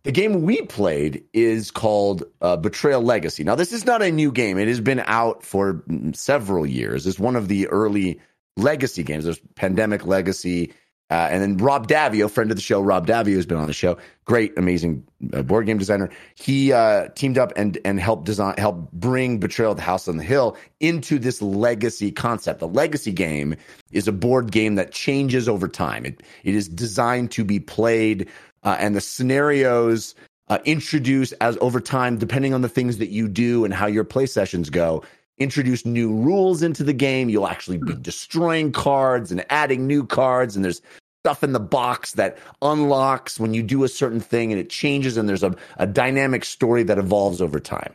[0.02, 3.44] The game we played is called uh, Betrayal Legacy.
[3.44, 4.58] Now, this is not a new game.
[4.58, 7.06] It has been out for mm, several years.
[7.06, 8.18] It's one of the early
[8.56, 9.24] legacy games.
[9.24, 10.72] There's Pandemic Legacy.
[11.10, 13.72] Uh, and then Rob Daviau, friend of the show, Rob Daviau has been on the
[13.72, 13.98] show.
[14.24, 16.08] Great, amazing uh, board game designer.
[16.36, 20.18] He uh, teamed up and and helped design, help bring Betrayal at the House on
[20.18, 22.60] the Hill into this legacy concept.
[22.60, 23.56] The legacy game
[23.90, 26.06] is a board game that changes over time.
[26.06, 28.28] It it is designed to be played,
[28.62, 30.14] uh, and the scenarios
[30.48, 34.04] uh, introduce as over time, depending on the things that you do and how your
[34.04, 35.02] play sessions go.
[35.40, 37.28] Introduce new rules into the game.
[37.28, 38.02] You'll actually be hmm.
[38.02, 40.82] destroying cards and adding new cards, and there's
[41.24, 45.18] stuff in the box that unlocks when you do a certain thing and it changes
[45.18, 47.92] and there's a, a dynamic story that evolves over time.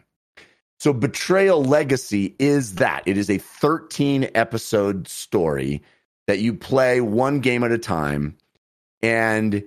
[0.80, 3.01] So Betrayal Legacy is that.
[3.07, 5.81] It is a 13 episode story
[6.27, 8.38] that you play one game at a time
[9.01, 9.63] and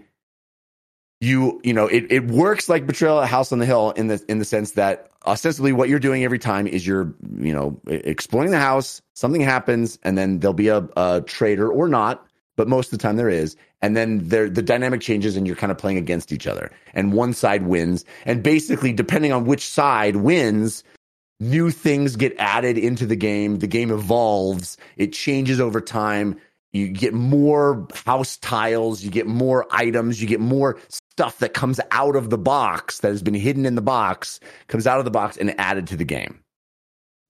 [1.20, 4.22] you you know it, it works like Betrayal at House on the Hill in the
[4.28, 8.50] in the sense that ostensibly what you're doing every time is you're you know exploring
[8.50, 12.24] the house, something happens and then there'll be a, a traitor or not
[12.58, 13.56] but most of the time there is.
[13.80, 16.70] And then there, the dynamic changes and you're kind of playing against each other.
[16.92, 18.04] And one side wins.
[18.26, 20.82] And basically, depending on which side wins,
[21.38, 23.60] new things get added into the game.
[23.60, 26.38] The game evolves, it changes over time.
[26.72, 31.80] You get more house tiles, you get more items, you get more stuff that comes
[31.90, 35.10] out of the box that has been hidden in the box, comes out of the
[35.10, 36.40] box and added to the game.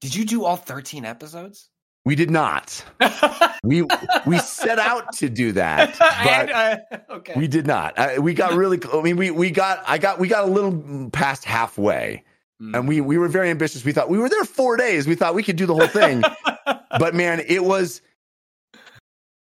[0.01, 1.71] Did you do all thirteen episodes?
[2.05, 2.85] We did not.
[3.65, 3.83] We
[4.25, 6.77] we set out to do that, but uh,
[7.17, 7.33] okay.
[7.37, 7.99] We did not.
[7.99, 8.79] Uh, we got really.
[8.93, 9.83] I mean, we we got.
[9.85, 10.21] I got.
[10.21, 12.23] We got a little past halfway,
[12.61, 12.75] Hmm.
[12.77, 13.85] and we we were very ambitious.
[13.85, 15.09] We thought we were there four days.
[15.09, 16.23] We thought we could do the whole thing,
[16.99, 18.01] but man, it was.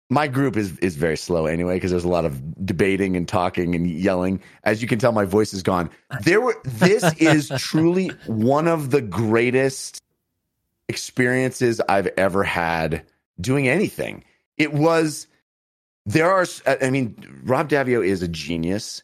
[0.08, 3.74] My group is is very slow anyway because there's a lot of debating and talking
[3.74, 4.40] and yelling.
[4.64, 5.90] As you can tell, my voice is gone.
[6.22, 6.56] There were.
[6.64, 10.02] This is truly one of the greatest
[10.88, 13.02] experiences I've ever had
[13.40, 14.24] doing anything.
[14.56, 15.26] It was
[16.06, 19.02] there are I mean Rob Daviau is a genius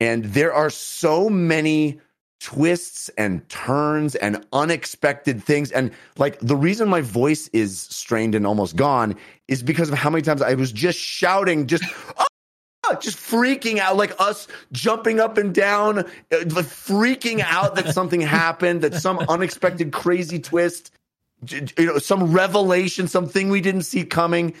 [0.00, 2.00] and there are so many
[2.40, 8.46] twists and turns and unexpected things and like the reason my voice is strained and
[8.46, 9.16] almost gone
[9.48, 11.82] is because of how many times I was just shouting just
[12.18, 17.92] "Ah!" just freaking out like us jumping up and down uh, like freaking out that
[17.92, 20.92] something happened that some unexpected crazy twist
[21.50, 24.54] you know some revelation something we didn't see coming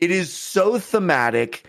[0.00, 1.64] it is so thematic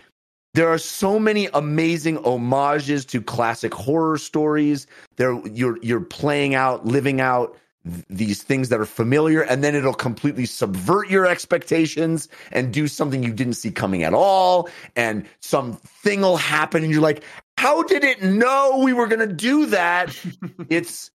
[0.54, 4.86] there are so many amazing homages to classic horror stories.
[5.16, 9.76] There you're you're playing out living out th- these things that are familiar and then
[9.76, 15.24] it'll completely subvert your expectations and do something you didn't see coming at all and
[15.40, 17.22] something will happen and you're like
[17.56, 20.16] how did it know we were going to do that?
[20.68, 21.10] It's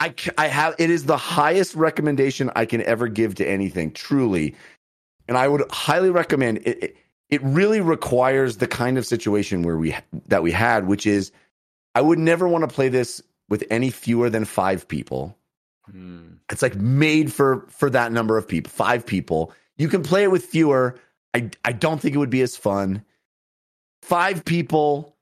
[0.00, 4.54] I, I have it is the highest recommendation I can ever give to anything truly.
[5.28, 6.96] And I would highly recommend it, it
[7.30, 9.96] it really requires the kind of situation where we
[10.26, 11.32] that we had which is
[11.94, 15.36] I would never want to play this with any fewer than 5 people.
[15.90, 16.34] Hmm.
[16.50, 19.52] it's like made for for that number of people 5 people.
[19.76, 20.98] You can play it with fewer.
[21.32, 23.04] I I don't think it would be as fun.
[24.02, 25.16] 5 people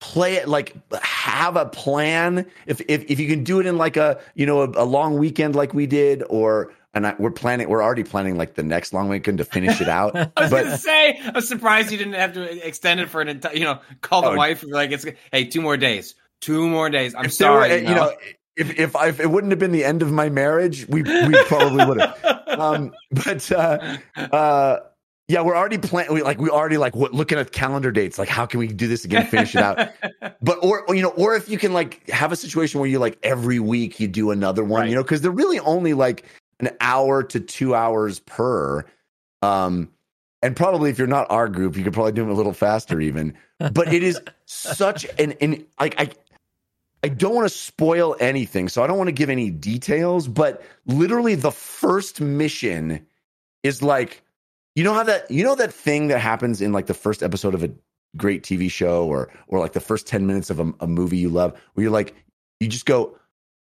[0.00, 2.46] play it like have a plan.
[2.66, 5.18] If if if you can do it in like a you know a, a long
[5.18, 8.92] weekend like we did or and I, we're planning we're already planning like the next
[8.92, 12.14] long weekend to finish it out I was but gonna say, I'm surprised you didn't
[12.14, 13.54] have to extend it for an entire.
[13.54, 14.36] You know, call the Oh.
[14.36, 17.66] wife and be like, "It's hey, two more days, two more days." I'm there were,
[17.66, 18.12] sorry, you know
[18.56, 21.34] if if, I, if it wouldn't have been the end of my marriage we we
[21.46, 23.96] probably would have um but uh
[24.30, 24.78] uh
[25.26, 28.28] yeah we're already planning we like we already like what, looking at calendar dates like
[28.28, 29.88] how can we do this again finish it out
[30.40, 33.00] but or, or, you know or if you can like have a situation where you
[33.00, 34.90] like every week you do another one Right.
[34.90, 36.24] you know because they're really only like
[36.60, 38.84] an hour to two hours per
[39.42, 39.90] um
[40.42, 43.00] and probably if you're not our group you could probably do them a little faster
[43.00, 43.34] even
[43.72, 46.08] but it is such an, an like i
[47.04, 50.62] I don't want to spoil anything, so I don't want to give any details, but
[50.86, 53.06] literally the first mission
[53.62, 54.22] is like
[54.74, 57.54] you know how that you know that thing that happens in like the first episode
[57.54, 57.70] of a
[58.16, 61.28] great TV show or or like the first 10 minutes of a, a movie you
[61.28, 62.14] love where you're like
[62.58, 63.18] you just go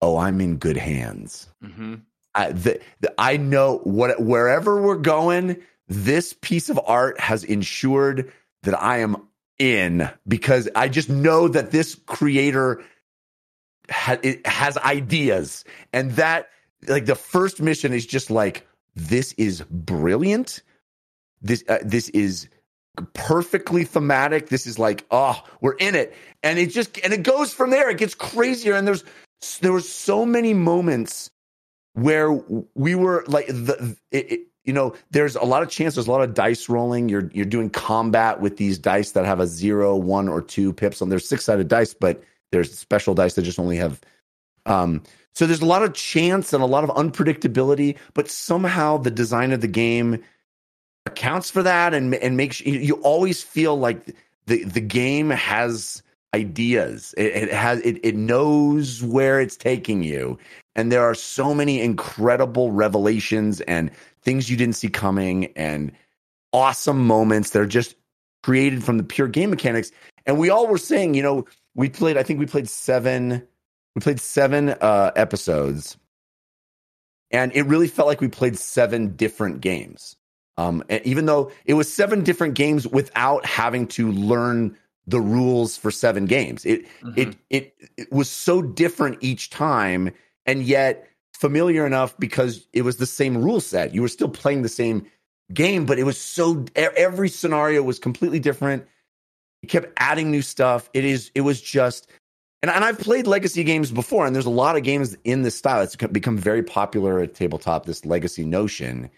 [0.01, 1.49] oh I'm in good hands.
[1.61, 1.95] hmm
[2.37, 5.57] I, the, the, I know what wherever we're going,
[5.87, 8.31] this piece of art has ensured
[8.63, 9.17] that I am
[9.57, 12.83] in because I just know that this creator
[13.89, 16.49] ha, has ideas, and that
[16.87, 20.61] like the first mission is just like this is brilliant.
[21.41, 22.49] This uh, this is
[23.13, 24.49] perfectly thematic.
[24.49, 27.89] This is like oh we're in it, and it just and it goes from there.
[27.89, 29.03] It gets crazier, and there's
[29.61, 31.31] there were so many moments
[31.97, 32.31] where
[32.75, 36.11] we were like the it, it, you know there's a lot of chance there's a
[36.11, 37.09] lot of dice rolling.
[37.09, 41.01] You're you're doing combat with these dice that have a zero one or two pips
[41.01, 43.99] on there's six sided dice but there's special dice that just only have
[44.67, 45.01] um
[45.33, 49.51] so there's a lot of chance and a lot of unpredictability but somehow the design
[49.51, 50.23] of the game
[51.07, 54.15] accounts for that and and makes you, always feel like
[54.45, 56.03] the the game has
[56.35, 57.15] ideas.
[57.17, 60.37] It, it has it, it knows where it's taking you
[60.77, 63.91] and there are so many incredible revelations and
[64.21, 65.91] things you didn't see coming and
[66.53, 67.95] awesome moments that are just
[68.43, 69.91] created from the pure game mechanics.
[70.25, 71.45] And we all were saying you know
[71.75, 73.45] we played i think we played seven
[73.95, 75.97] we played seven uh episodes.
[77.31, 80.15] And it really felt like we played seven different games.
[80.57, 84.77] Um and even though it was seven different games without having to learn
[85.07, 86.65] the rules for seven games.
[86.65, 87.17] It Mhm.
[87.17, 90.11] it, it it was so different each time
[90.47, 94.63] and yet familiar enough because it was the same rule set you were still playing
[94.63, 95.05] the same
[95.53, 98.85] game but it was so every scenario was completely different
[99.61, 102.07] it kept adding new stuff it is it was just
[102.63, 105.55] and, and I've played legacy games before, and there's a lot of games in this
[105.55, 105.81] style.
[105.81, 107.85] It's become very popular at tabletop.
[107.85, 109.09] This legacy notion,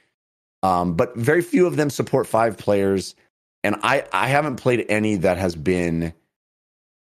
[0.61, 3.15] um, but very few of them support five players,
[3.63, 6.13] and I I haven't played any that has been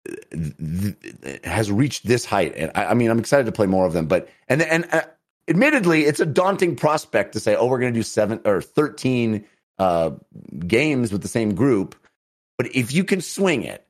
[0.07, 2.53] th- th- has reached this height.
[2.55, 5.01] And I, I mean, I'm excited to play more of them, but and and uh,
[5.47, 9.45] admittedly, it's a daunting prospect to say, oh, we're going to do seven or thirteen
[9.79, 10.11] uh,
[10.59, 11.95] games with the same group.
[12.57, 13.85] But if you can swing it,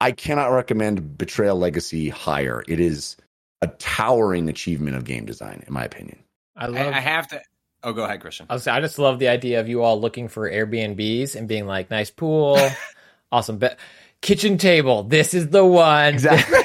[0.00, 2.64] I cannot recommend Betrayal Legacy higher.
[2.66, 3.16] It is
[3.62, 6.18] a towering achievement of game design, in my opinion.
[6.56, 6.94] I love.
[6.94, 7.42] I, I have to.
[7.82, 8.46] Oh, go ahead, Christian.
[8.50, 11.66] I, was, I just love the idea of you all looking for Airbnbs and being
[11.66, 12.58] like, nice pool,
[13.32, 13.76] awesome bed,
[14.20, 15.02] kitchen table.
[15.04, 16.14] This is the one.
[16.14, 16.58] Exactly.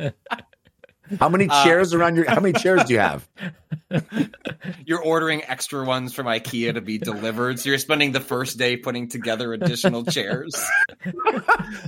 [1.20, 2.28] how many Uh, chairs around your?
[2.28, 3.28] How many chairs do you have?
[4.84, 8.76] You're ordering extra ones from IKEA to be delivered, so you're spending the first day
[8.76, 10.54] putting together additional chairs.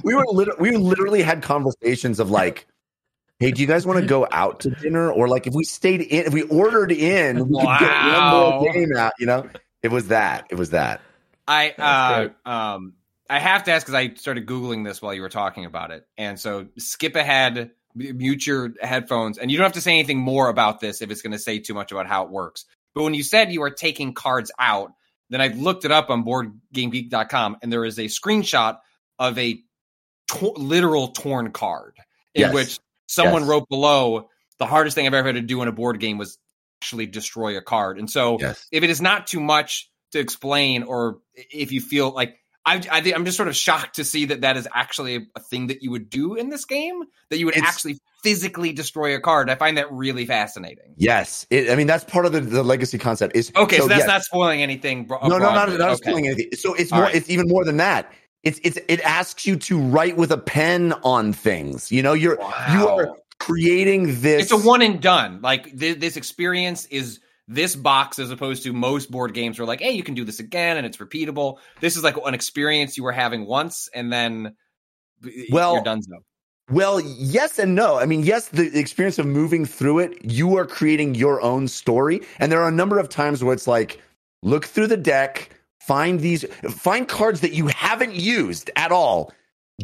[0.05, 2.67] We were lit- we literally had conversations of like,
[3.41, 6.01] hey, do you guys want to go out to dinner, or like if we stayed
[6.03, 8.61] in, if we ordered in, we could get one Wow.
[8.61, 9.13] more game out.
[9.19, 9.49] You know,
[9.83, 10.47] it was that.
[10.51, 11.01] It was that.
[11.49, 11.71] I
[12.45, 12.93] uh, um
[13.31, 16.07] I have to ask because I started googling this while you were talking about it,
[16.17, 20.49] and so skip ahead, mute your headphones, and you don't have to say anything more
[20.49, 22.65] about this if it's going to say too much about how it works.
[22.95, 24.93] But when you said you are taking cards out,
[25.31, 28.79] then I looked it up on BoardGameGeek.com, and there is a screenshot
[29.19, 29.61] of a
[30.29, 31.97] to- literal torn card
[32.35, 32.55] in Yes.
[32.55, 33.49] which someone Yes.
[33.51, 34.29] wrote below
[34.59, 36.39] the hardest thing I've ever had to do in a board game was
[36.83, 38.67] actually destroy a card, and so Yes.
[38.73, 43.01] if it is not too much to explain or if you feel like I, I
[43.01, 45.83] think I'm just sort of shocked to see that that is actually a thing that
[45.83, 49.49] you would do in this game that you would It's- actually physically destroy a card.
[49.49, 50.93] I find that really fascinating.
[50.97, 51.47] Yes.
[51.51, 53.37] It, I mean, that's part of the, the legacy concept.
[53.37, 54.09] Is Okay, so, that's yes.
[54.09, 55.05] not spoiling anything.
[55.07, 55.95] Bro- no, no, not, not Okay.
[55.97, 56.49] spoiling anything.
[56.55, 57.07] So it's All more.
[57.07, 57.15] right.
[57.15, 58.13] It's even more than that.
[58.43, 61.91] It's it's it asks you to write with a pen on things.
[61.91, 62.39] You know, you're
[62.73, 64.43] you are creating this.
[64.43, 65.41] It's a one and done.
[65.43, 69.81] Like th- this experience is this box as opposed to most board games where like,
[69.81, 71.59] hey, you can do this again and it's repeatable.
[71.81, 74.55] This is like an experience you were having once and then
[75.51, 76.03] Well, you're done.
[76.03, 76.19] So
[76.71, 77.99] Well, yes and no.
[77.99, 82.21] I mean, yes, the experience of moving through it, you are creating your own story.
[82.39, 84.01] And there are a number of times where it's like,
[84.43, 85.49] look through the deck,
[85.81, 89.33] find these, find cards that you haven't used at all,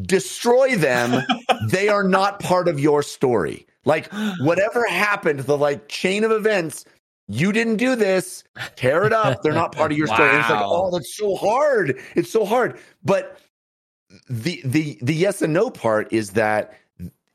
[0.02, 1.24] destroy them.
[1.70, 3.66] they are not part of your story.
[3.86, 6.84] Like, whatever happened, the like chain of events,
[7.28, 8.44] you didn't do this,
[8.76, 9.42] tear it up.
[9.42, 10.28] They're not part of your story.
[10.28, 11.98] And it's like, oh, that's so hard.
[12.14, 12.78] It's so hard.
[13.02, 13.38] But
[14.28, 16.74] the the the yes and no part is that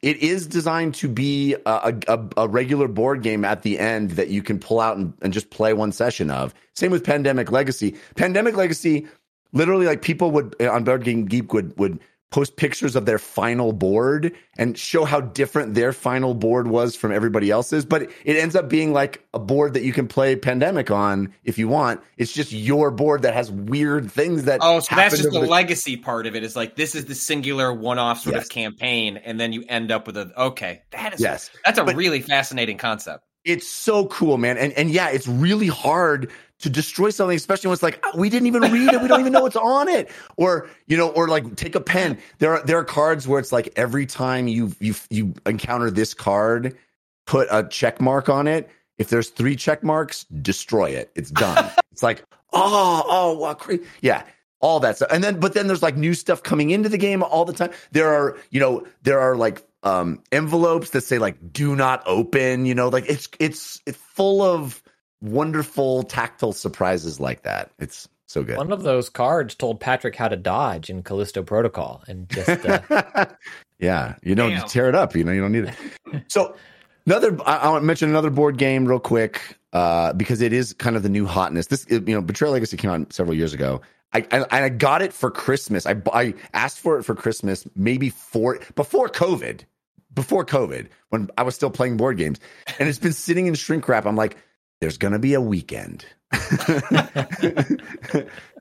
[0.02, 4.30] it is designed to be a, a, a regular board game at the end that
[4.30, 6.54] you can pull out and, and just play one session of.
[6.74, 7.96] Same with Pandemic Legacy.
[8.16, 9.08] Pandemic Legacy,
[9.52, 12.00] literally, like people would on Board Game Geek would would
[12.32, 17.12] post pictures of their final board and show how different their final board was from
[17.12, 17.86] everybody else's.
[17.86, 21.58] But it ends up being like a board that you can play Pandemic on if
[21.58, 22.02] you want.
[22.18, 24.60] It's just your board that has weird things that.
[24.62, 26.44] Oh, so that's just the over legacy part of it.
[26.44, 28.46] Is like this is the singular one-off sort Yes.
[28.46, 30.84] of campaign, and then you end up with a okay.
[30.92, 31.50] That is Yes.
[31.66, 33.24] that's a But- really fascinating concept.
[33.46, 34.58] It's so cool, man.
[34.58, 38.30] And and yeah, it's really hard to destroy something, especially when it's like "Oh, we
[38.30, 41.28] didn't even read it, we don't even know what's on it, or you know, or
[41.28, 42.18] like take a pen.
[42.40, 46.14] There are there are cards where it's like every time you you you encounter this
[46.14, 46.78] card,
[47.26, 48.70] put a check mark on it.
[48.98, 51.12] If there's three check marks, destroy it.
[51.16, 51.72] It's done.
[51.92, 52.24] it's like
[52.54, 54.24] oh oh wow, cra- yeah.
[54.62, 57.24] All that stuff, and then but then there's like new stuff coming into the game
[57.24, 57.72] all the time.
[57.94, 62.66] There are you know there are like um envelopes that say like do not open
[62.66, 64.84] you know like it's it's it's full of
[65.22, 70.28] wonderful tactile surprises like that it's so good One of those cards told Patrick how
[70.28, 73.26] to dodge in Callisto Protocol, and just uh,
[73.80, 74.68] yeah you know Damn.
[74.68, 76.56] tear it up you know you don't need it so
[77.06, 80.74] another i, I want to mention another board game real quick uh because it is
[80.74, 83.82] kind of the new hotness this you know betrayal legacy came out several years ago
[84.14, 85.86] I, I I got it for Christmas.
[85.86, 89.62] I I asked for it for Christmas, maybe four before COVID,
[90.14, 92.40] before COVID, when I was still playing board games,
[92.80, 94.06] and it's been sitting in shrink wrap.
[94.06, 94.38] I'm like,
[94.82, 96.40] there's gonna be a weekend, and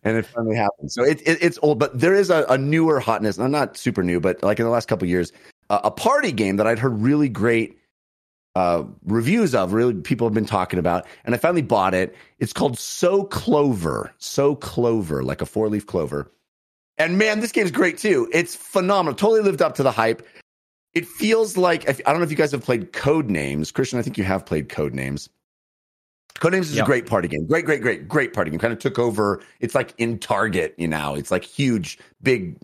[0.05, 0.91] it finally happened.
[0.91, 3.39] So it, it it's old, but there is a, a newer hotness.
[3.39, 5.33] I'm not super new, but like in the last couple years,
[5.71, 7.79] uh, a party game that I'd heard really great
[8.55, 12.17] uh, reviews of, really people have been talking about, and I finally bought it.
[12.39, 16.33] It's called So Clover, So Clover, like a four leaf clover.
[16.97, 18.29] And man, this game's great too.
[18.33, 19.15] It's phenomenal.
[19.15, 20.27] Totally lived up to the hype.
[20.95, 24.01] It feels like I don't know if you guys have played Codenames, Christian.
[24.01, 25.29] I think you have played Codenames.
[26.41, 26.85] Codenames is Yep.
[26.85, 27.47] a great party game.
[27.47, 28.61] Great, great, great, great party game.
[28.61, 29.41] Kind of took over.
[29.61, 31.15] It's like in Target, you know.
[31.15, 32.57] It's like huge, big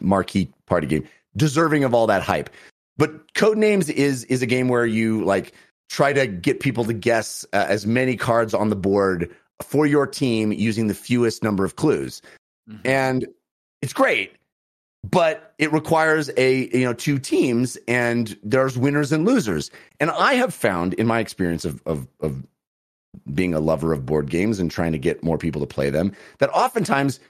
[0.00, 1.04] marquee party game,
[1.36, 2.50] deserving of all that hype.
[2.98, 5.52] But Codenames is is a game where you like
[5.88, 9.30] try to get people to guess uh, as many cards on the board
[9.62, 12.20] for your team using the fewest number of clues.
[12.68, 12.80] Mhm.
[12.84, 13.26] And
[13.82, 14.32] it's great,
[15.08, 19.70] but it requires a you know two teams and there's winners and losers.
[20.00, 22.42] And I have found in my experience of of of
[23.32, 26.12] being a lover of board games and trying to get more people to play them
[26.38, 27.20] that oftentimes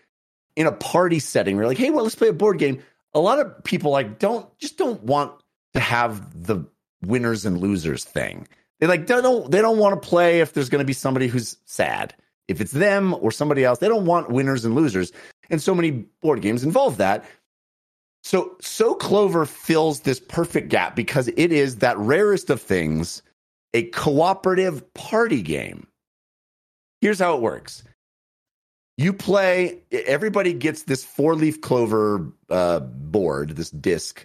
[0.57, 2.83] in a party setting we're like hey well let's play a board game.
[3.15, 5.33] A lot of people like don't just don't want
[5.75, 6.65] to have the
[7.03, 8.49] winners and losers thing.
[8.81, 11.57] They like don't they don't want to play if there's going to be somebody who's
[11.65, 12.15] sad.
[12.49, 15.13] If it's them or somebody else they don't want winners and losers.
[15.49, 15.91] And so many
[16.21, 17.25] board games involve that.
[18.23, 23.23] So so clover fills this perfect gap because it is that rarest of things
[23.77, 25.87] a cooperative party game.
[27.03, 27.85] Here's how it works.
[28.97, 34.25] You play, everybody gets this four leaf clover uh, board, this disc,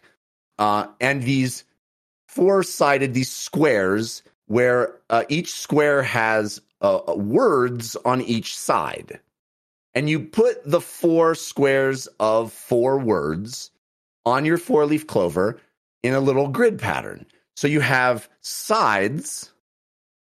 [0.58, 1.66] uh, and these
[2.30, 9.20] four sided, these squares where uh, each square has uh, uh, words on each side.
[9.94, 13.70] And you put the four squares of four words
[14.26, 15.60] on your four leaf clover
[16.04, 17.26] in a little grid pattern.
[17.62, 19.52] So you have sides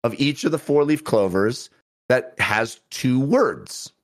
[0.05, 1.71] of each of the four leaf clovers
[2.11, 3.95] that has two words.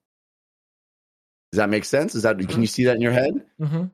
[1.52, 2.14] Does that make sense?
[2.14, 3.44] Is that can you see that in your head?
[3.60, 3.90] mhm.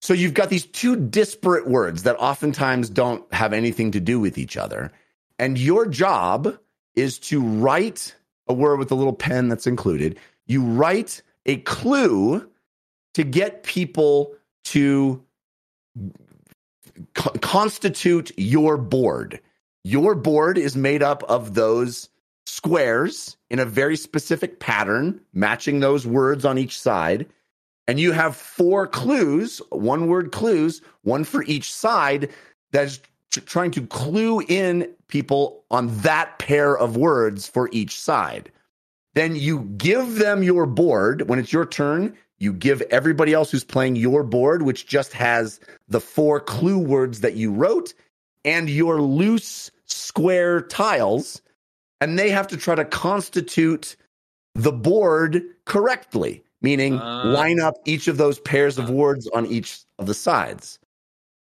[0.00, 4.36] So you've got these two disparate words that oftentimes don't have anything to do with
[4.36, 4.90] each other.
[5.38, 6.58] And your job
[6.96, 8.16] is to write
[8.48, 10.18] a word with a little pen that's included.
[10.46, 12.50] You write a clue
[13.14, 14.34] to get people
[14.64, 15.22] to
[17.14, 19.40] co- constitute your board.
[19.84, 22.08] Your board is made up of those
[22.46, 27.26] squares in a very specific pattern, matching those words on each side.
[27.86, 32.30] And you have four clues, one word clues, one for each side
[32.70, 33.00] that's
[33.30, 38.50] tr- trying to clue in people on that pair of words for each side.
[39.14, 41.28] Then you give them your board.
[41.28, 45.60] When it's your turn, you give everybody else who's playing your board, which just has
[45.88, 47.94] the four clue words that you wrote
[48.44, 51.42] and your loose square tiles.
[52.00, 53.96] And they have to try to constitute
[54.54, 57.22] the board correctly, meaning Ah.
[57.24, 60.78] line up each of those pairs of words on each of the sides.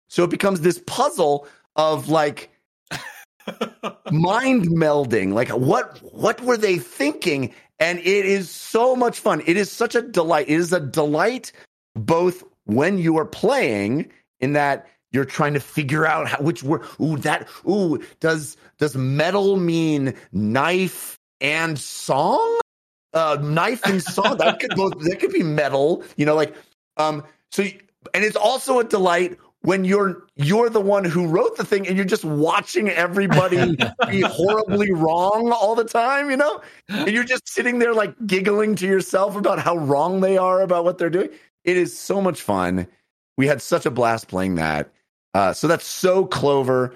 [0.09, 1.47] So it becomes this puzzle
[1.77, 2.49] of like
[4.11, 9.41] mind melding like what what were they thinking and it is so much fun.
[9.45, 10.47] It is such a delight.
[10.47, 11.51] It is a delight
[11.95, 16.83] both when you are playing in that you're trying to figure out how, which word
[17.01, 22.59] ooh that ooh does does metal mean knife and song?
[23.13, 26.55] Uh knife and song that could both that could be metal you know like
[26.95, 27.63] um So,
[28.13, 31.95] and it's also a delight when you're you're the one who wrote the thing and
[31.95, 33.75] you're just watching everybody
[34.09, 36.61] be horribly wrong all the time, you know?
[36.89, 40.83] And you're just sitting there like giggling to yourself about how wrong they are about
[40.83, 41.29] what they're doing.
[41.63, 42.87] It is so much fun.
[43.37, 44.91] We had such a blast playing that.
[45.33, 46.95] Uh, so that's so clover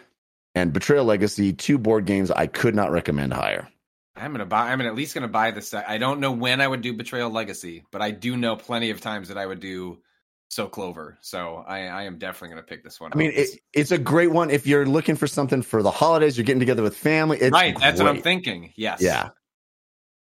[0.55, 3.67] and Betrayal Legacy, two board games I could not recommend higher.
[4.15, 4.71] I'm gonna buy.
[4.71, 5.73] I'm at least gonna buy this.
[5.73, 9.01] I don't know when I would do Betrayal Legacy, but I do know plenty of
[9.01, 9.99] times that I would do
[10.49, 11.17] So Clover.
[11.21, 13.11] So I, I am definitely gonna pick this one.
[13.13, 16.37] I mean, it, it's a great one if you're looking for something for the holidays.
[16.37, 17.37] You're getting together with family.
[17.39, 17.77] It's right.
[17.79, 18.71] That's what I'm thinking.
[18.75, 19.01] Yes.
[19.01, 19.29] Yeah,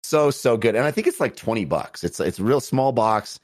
[0.07, 2.03] so so good, and I think it's like twenty bucks.
[2.03, 3.39] It's it's a real small box,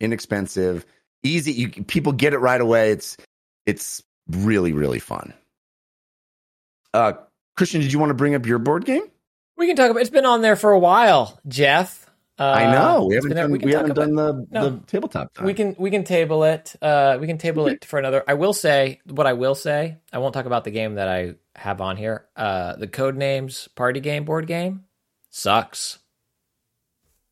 [0.00, 0.86] inexpensive,
[1.22, 1.52] easy.
[1.52, 2.90] You people get it right away.
[2.90, 3.18] It's
[3.66, 5.34] it's really really fun.
[6.94, 7.12] Uh,
[7.56, 9.02] Christian, did you want to bring up your board game?
[9.58, 10.00] We can talk about.
[10.00, 12.05] It's been on there for a while, Jeff.
[12.38, 14.68] Uh, I know we haven't done, we, talk haven't done the No.
[14.70, 15.46] the tabletop time.
[15.46, 16.74] We can we can table it.
[16.82, 18.22] Uh, we can table it for another.
[18.28, 19.96] I will say what I will say.
[20.12, 22.26] I won't talk about the game that I have on here.
[22.36, 24.84] Uh, the code names party game board game
[25.30, 25.98] sucks.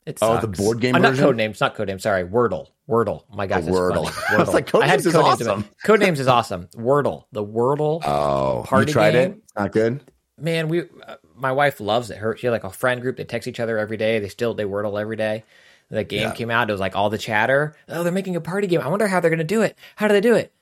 [0.06, 1.60] It Oh, the board game Uh, not code names.
[1.60, 2.02] Not code names.
[2.02, 2.68] Sorry, Wordle.
[2.88, 3.24] Wordle.
[3.34, 4.30] My God, Oh, it's Wordle.
[4.30, 5.50] I was like, Codenames I had is Codenames in it.
[5.50, 5.64] awesome.
[5.84, 6.68] Codenames is awesome.
[6.76, 7.24] Wordle.
[7.32, 8.02] The Wordle.
[8.04, 9.30] oh, Party you tried game?
[9.32, 9.42] it?
[9.56, 10.00] Not good.
[10.38, 12.18] man, we uh, my wife loves it.
[12.18, 13.16] Her she had like a friend group.
[13.16, 14.18] They text each other every day.
[14.18, 15.44] They still they wordle every day.
[15.90, 16.32] The game Yeah.
[16.34, 16.68] came out.
[16.68, 17.76] It was like all the chatter.
[17.88, 18.80] Oh, they're making a party game.
[18.80, 19.76] I wonder how they're going to do it.
[19.96, 20.52] How do they do it?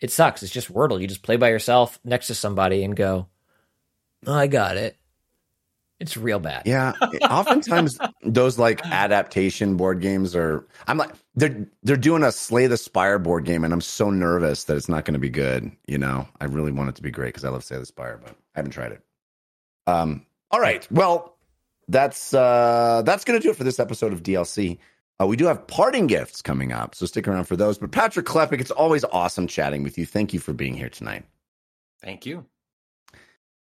[0.00, 0.42] It sucks.
[0.42, 1.00] It's just Wordle.
[1.00, 3.26] You just play by yourself next to somebody and go,
[4.26, 4.96] oh, I got it.
[6.00, 6.62] It's real bad.
[6.64, 6.92] Yeah,
[7.28, 10.64] oftentimes those like adaptation board games are.
[10.86, 14.62] I'm like they're they're doing a Slay the Spire board game, and I'm so nervous
[14.64, 15.72] that it's not going to be good.
[15.88, 18.20] You know, I really want it to be great because I love Slay the Spire,
[18.22, 19.02] but I haven't tried it.
[19.88, 20.26] Um.
[20.50, 20.86] All right.
[20.90, 21.36] Well,
[21.88, 24.78] that's uh that's going to do it for this episode of DLC.
[25.20, 27.76] Uh, we do have parting gifts coming up, so stick around for those.
[27.78, 30.06] But Patrick Klepek, it's always awesome chatting with you.
[30.06, 31.24] Thank you for being here tonight.
[32.00, 32.46] Thank you.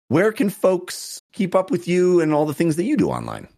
[0.09, 3.49] Where can folks keep up with you and all the things that you do online?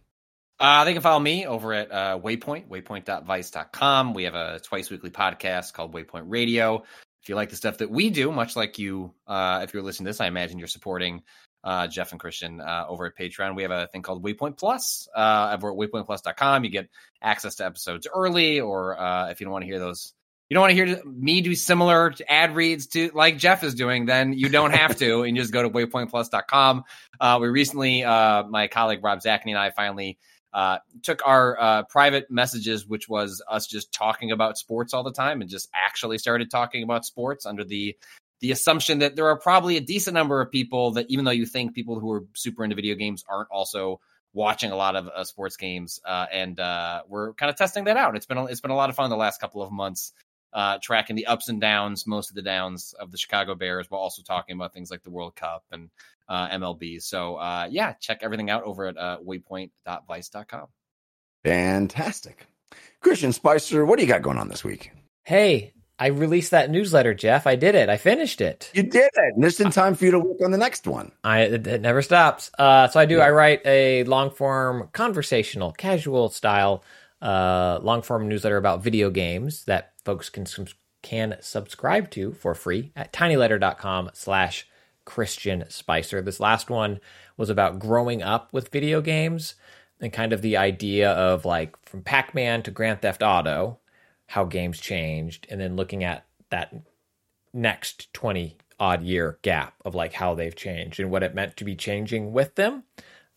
[0.59, 4.13] Uh, they can follow me over at uh, Waypoint, waypoint.vice.com.
[4.13, 6.83] We have a twice weekly podcast called Waypoint Radio.
[7.21, 10.05] If you like the stuff that we do, much like you, uh, if you're listening
[10.05, 11.23] to this, I imagine you're supporting
[11.65, 13.55] uh, Jeff and Christian uh, over at Patreon.
[13.55, 16.63] We have a thing called Waypoint Plus uh, over at waypointplus.com.
[16.63, 16.89] You get
[17.21, 20.13] access to episodes early, or uh, if you don't want to hear those,
[20.47, 24.05] you don't want to hear me do similar ad reads to like Jeff is doing,
[24.05, 26.83] then you don't have to, and you just go to waypointplus.com.
[27.19, 30.19] Uh, we recently, uh, my colleague Rob Zacny and I finally
[30.53, 35.11] uh, took our uh, private messages, which was us just talking about sports all the
[35.11, 37.97] time, and just actually started talking about sports under the
[38.41, 41.45] the assumption that there are probably a decent number of people that, even though you
[41.45, 43.99] think people who are super into video games aren't also
[44.33, 47.97] watching a lot of uh, sports games, uh, and uh, we're kind of testing that
[47.97, 48.15] out.
[48.15, 50.13] It's been a, it's been a lot of fun the last couple of months.
[50.53, 53.99] Uh, tracking the ups and downs, most of the downs of the Chicago Bears, while
[53.99, 55.89] also talking about things like the World Cup and
[56.29, 57.01] uh, MLB.
[57.01, 60.67] So uh, yeah, check everything out over at uh, waypoint.vice.com.
[61.43, 62.47] Fantastic.
[63.01, 64.91] Christian Spicer, what do you got going on this week?
[65.23, 67.47] Hey, I released that newsletter, Jeff.
[67.47, 67.87] I did it.
[67.87, 68.69] I finished it.
[68.73, 69.33] You did it.
[69.35, 71.11] And just in time for you to work on the next one.
[71.23, 72.51] I it, it never stops.
[72.59, 73.21] Uh, so I do.
[73.21, 76.83] I write a long form, conversational, casual style,
[77.21, 80.45] uh, long form newsletter about video games that folks can
[81.01, 84.67] can subscribe to for free at tinyletter.com slash
[85.05, 86.21] Christian Spicer.
[86.21, 86.99] This last one
[87.37, 89.55] was about growing up with video games
[90.01, 93.79] and kind of the idea of like from Pac Man to Grand Theft Auto,
[94.27, 96.73] how games changed, and then looking at that
[97.53, 101.63] next 20 odd year gap of like how they've changed and what it meant to
[101.63, 102.83] be changing with them.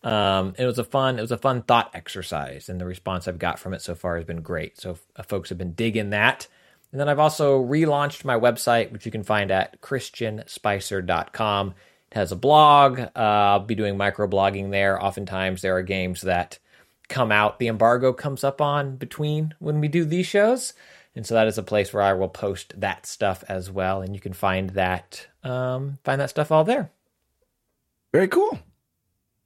[0.02, 3.38] Um, it was a fun, it was a fun thought exercise, and the response I've
[3.38, 4.80] got from it so far has been great.
[4.80, 6.46] So uh, folks have been digging that.
[6.90, 11.74] And then I've also relaunched my website, which you can find at christianspicer.com.
[12.10, 13.00] It has a blog.
[13.00, 15.02] Uh, I'll be doing microblogging there.
[15.02, 16.58] Oftentimes there are games that
[17.08, 20.74] come out, the embargo comes up on between when we do these shows.
[21.14, 24.02] And so that is a place where I will post that stuff as well.
[24.02, 26.90] And you can find that um, find that stuff all there.
[28.12, 28.58] Very cool.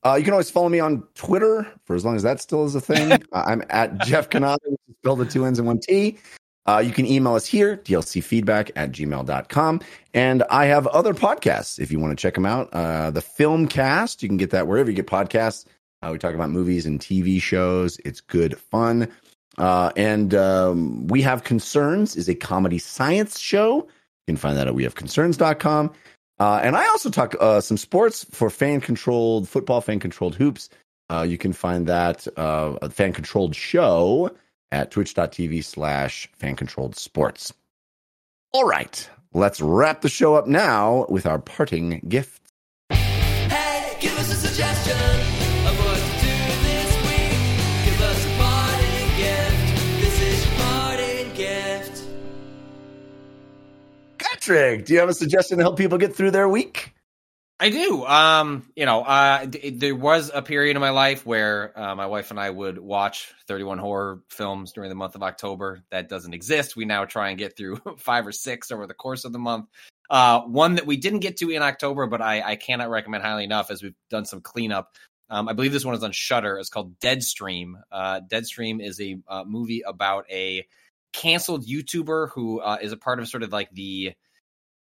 [0.05, 2.75] Uh, you can always follow me on Twitter for as long as that still is
[2.75, 3.13] a thing.
[3.13, 6.19] uh, I'm at Jeff Cannata, which is spelled with two N's and one T.
[6.67, 9.81] Uh, you can email us here, dlcfeedback at gmail.com.
[10.15, 12.69] And I have other podcasts if you want to check them out.
[12.73, 15.65] Uh, the Filmcast, you can get that wherever you get podcasts.
[16.03, 17.99] Uh, we talk about movies and TV shows.
[18.05, 19.09] It's good fun.
[19.59, 23.77] Uh, and um, We Have Concerns is a comedy science show.
[23.77, 25.93] You can find that at wehaveconcerns.com.
[26.39, 30.71] Uh, and I also talk uh, some sports for fan controlled football, fan controlled hoops.
[31.11, 34.35] Uh, you can find that uh, fan controlled show
[34.73, 37.53] at twitch.tv slash fan controlled sports.
[38.55, 42.43] All right, let's wrap the show up now with our parting gift.
[42.91, 44.82] Hey, give us a suggestion
[54.43, 56.93] Patrick, do you have a suggestion to help people get through their week?
[57.61, 58.05] I do.
[58.05, 62.07] Um, you know, uh, d- there was a period in my life where uh, my
[62.07, 65.85] wife and I would watch 31 horror films during the month of October.
[65.93, 66.75] That doesn't exist.
[66.75, 69.67] We now try and get through five or six over the course of the month.
[70.11, 73.45] Uh, one that we didn't get to in October, but I, I cannot recommend highly
[73.45, 74.97] enough as we've done some cleanup.
[75.31, 76.59] Um, I believe this one is on Shudder.
[76.59, 77.75] It's called Deadstream.
[77.93, 80.67] Uh, Deadstream is a uh, movie about a
[81.13, 84.15] canceled YouTuber who uh, is a part of sort of like the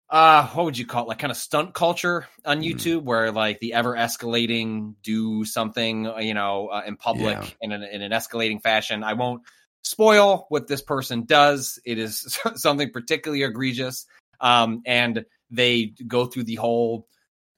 [0.09, 1.07] uh what would you call it?
[1.07, 2.63] Like kind of stunt culture on Mhm.
[2.63, 7.49] youtube where like the ever escalating do something uh, you know uh, in public Yeah.
[7.61, 9.03] in, an, in an escalating fashion.
[9.03, 9.43] I won't
[9.83, 11.79] spoil what this person does.
[11.85, 14.05] It is something particularly egregious.
[14.41, 17.07] Um and they go through the whole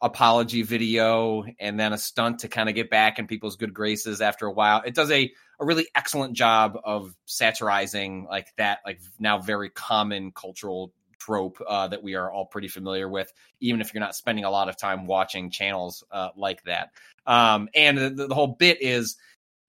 [0.04, 4.20] apology video and then a stunt to kind of get back in people's good graces
[4.20, 4.82] after a while.
[4.86, 10.32] It does a a really excellent job of satirizing like that like now very common
[10.32, 10.92] cultural
[11.22, 14.50] trope uh, that we are all pretty familiar with, even if you're not spending a
[14.50, 16.90] lot of time watching channels uh, like that.
[17.26, 19.18] Um, and the, the whole bit is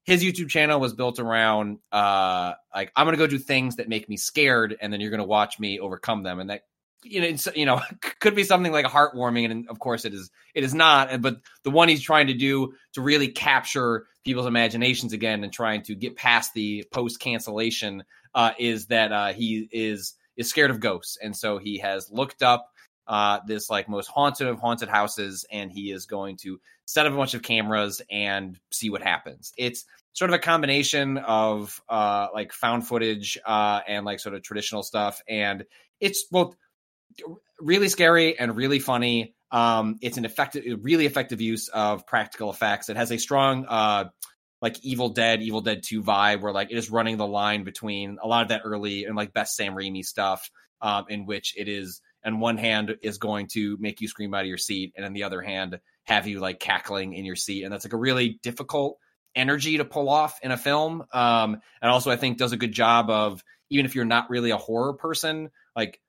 [0.05, 3.89] his YouTube channel was built around uh, like I'm going to go do things that
[3.89, 6.63] make me scared, and then you're going to watch me overcome them, and that
[7.05, 7.81] you know, you know,
[8.21, 10.31] could be something like heartwarming, and of course it is.
[10.55, 11.21] It is not.
[11.21, 15.83] But the one he's trying to do to really capture people's imaginations again, and trying
[15.85, 18.05] to get past the post cancellation,
[18.35, 22.43] uh, is that uh, he is is scared of ghosts, and so he has looked
[22.43, 22.69] up
[23.07, 27.13] uh, this like most haunted of haunted houses, and he is going to set up
[27.13, 29.53] a bunch of cameras and see what happens.
[29.57, 34.43] It's sort of a combination of uh, like found footage uh, and like sort of
[34.43, 35.65] traditional stuff, and
[36.01, 36.57] it's both
[37.61, 39.35] really scary and really funny.
[39.51, 42.89] Um, it's an effective, really effective use of practical effects.
[42.89, 44.05] It has a strong, uh,
[44.63, 48.19] like Evil Dead, Evil Dead Two vibe, where like it is running the line between
[48.23, 51.69] a lot of that early and like best Sam Raimi stuff, um, in which it
[51.69, 55.05] is on one hand is going to make you scream out of your seat, and
[55.05, 57.99] on the other hand have you like cackling in your seat, and that's like a
[57.99, 58.99] really difficult
[59.35, 61.05] energy to pull off in a film.
[61.13, 64.51] Um, and also I think does a good job of even if you're not really
[64.51, 66.01] a horror person, like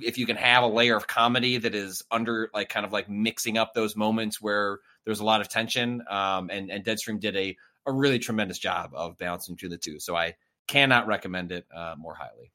[0.00, 3.08] if you can have a layer of comedy that is under like kind of like
[3.08, 7.36] mixing up those moments where there's a lot of tension um and and deadstream did
[7.36, 10.34] a a really tremendous job of balancing between the two so i
[10.68, 12.52] cannot recommend it uh more highly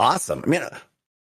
[0.00, 0.42] Awesome.
[0.44, 0.62] I mean,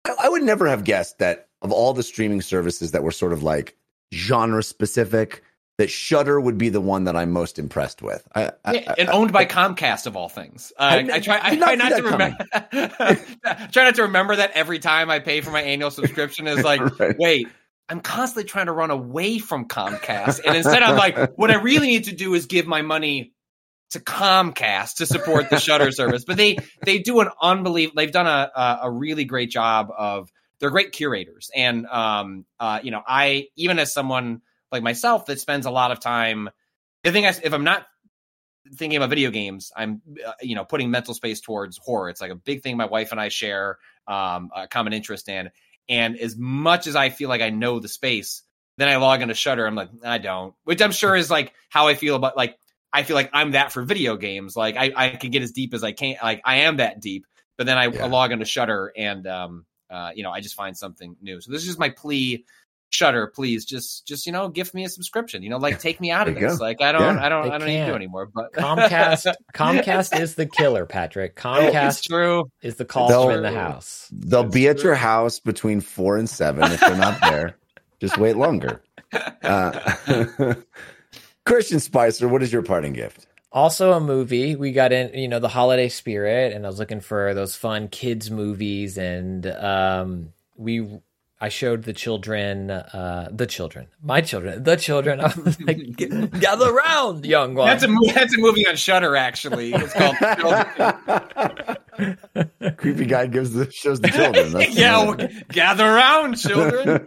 [0.05, 3.31] I, I would never have guessed that of all the streaming services that were sort
[3.31, 3.77] of like
[4.11, 5.43] genre specific,
[5.77, 8.27] that Shudder would be the one that I'm most impressed with.
[8.33, 10.73] I, I, Yeah, and owned by Comcast of all things.
[10.79, 11.39] Uh, I I, try.
[11.39, 12.45] I not try not to remember.
[13.71, 16.81] try not to remember that every time I pay for my annual subscription is like,
[16.99, 17.15] Right.
[17.19, 17.47] wait,
[17.87, 21.87] I'm constantly trying to run away from Comcast, and instead I'm like, what I really
[21.87, 23.33] need to do is give my money
[23.91, 26.25] to Comcast to support the Shudder service.
[26.25, 27.95] But they they do an unbelievable.
[27.97, 30.31] They've done a, a really great job of.
[30.59, 34.41] They're great curators, and um, uh, you know, I even as someone
[34.71, 36.49] like myself that spends a lot of time.
[37.03, 37.85] The thing is, if I'm not
[38.73, 42.09] thinking about video games, I'm uh, you know putting mental space towards horror.
[42.09, 45.49] It's like a big thing my wife and I share um, a common interest in.
[45.87, 48.43] And as much as I feel like I know the space,
[48.77, 49.65] then I log into Shudder.
[49.65, 52.57] I'm like, I don't, which I'm sure is like how I feel about like
[52.91, 54.55] I feel like I'm that for video games.
[54.55, 56.15] Like I, I can get as deep as I can.
[56.21, 57.25] Like I am that deep,
[57.57, 58.05] but then I, Yeah.
[58.05, 61.39] I log into Shudder and um uh you know I just find something new.
[61.41, 62.45] So this is just my plea.
[62.95, 65.43] Shudder, please, just just you know, give me a subscription.
[65.43, 66.57] You know, like take me out of this.
[66.57, 66.63] go.
[66.63, 67.25] Like I don't, Yeah.
[67.25, 68.27] I don't, I don't need to do anymore.
[68.33, 71.33] But Comcast Comcast is the killer, Patrick.
[71.35, 72.49] it's Comcast true.
[72.61, 74.07] is the call in the They'll- house.
[74.11, 74.85] they'll That's be at true.
[74.85, 76.63] your house between four and seven.
[76.71, 77.57] If they're not there,
[77.99, 78.81] just wait longer.
[79.43, 80.55] Uh,
[81.45, 83.27] Christian Spicer, what is your parting gift?
[83.51, 84.55] Also a movie.
[84.55, 87.87] We got in, you know, the holiday spirit, and I was looking for those fun
[87.87, 90.85] kids movies, and um, we,
[91.39, 95.19] I showed the children, uh, the children, my children, the children.
[95.19, 95.97] I was like,
[96.39, 97.67] gather round, young one.
[97.67, 99.15] That's a mo- that's a movie on Shudder.
[99.17, 100.15] Actually, it's called.
[102.77, 104.53] Creepy guy gives the shows the children.
[104.53, 105.17] That's yeah, well,
[105.49, 107.05] gather around, children.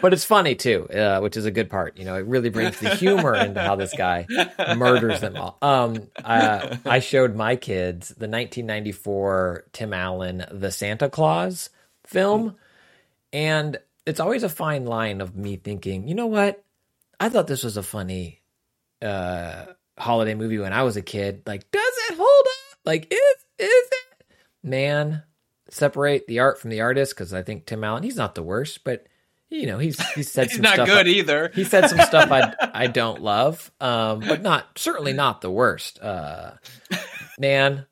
[0.00, 1.98] but it's funny too, uh, which is a good part.
[1.98, 4.26] You know, it really brings the humor into how this guy
[4.76, 5.58] murders them all.
[5.62, 11.70] Um, uh, I showed my kids the 1994 Tim Allen The Santa Claus
[12.06, 12.56] film,
[13.32, 16.64] and it's always a fine line of me thinking, you know what?
[17.20, 18.42] I thought this was a funny
[19.00, 19.66] uh,
[19.98, 21.42] holiday movie when I was a kid.
[21.46, 22.78] Like, does it hold up?
[22.84, 24.26] Like, is is it?
[24.64, 25.22] Man,
[25.70, 28.84] separate the art from the artist because I think Tim Allen, he's not the worst,
[28.84, 29.06] but
[29.50, 30.88] you know, he's he's said He's some not stuff.
[30.88, 31.50] good either.
[31.54, 36.00] He said some stuff I I don't love, um, but not certainly not the worst.
[36.00, 36.52] Uh,
[37.38, 37.86] man,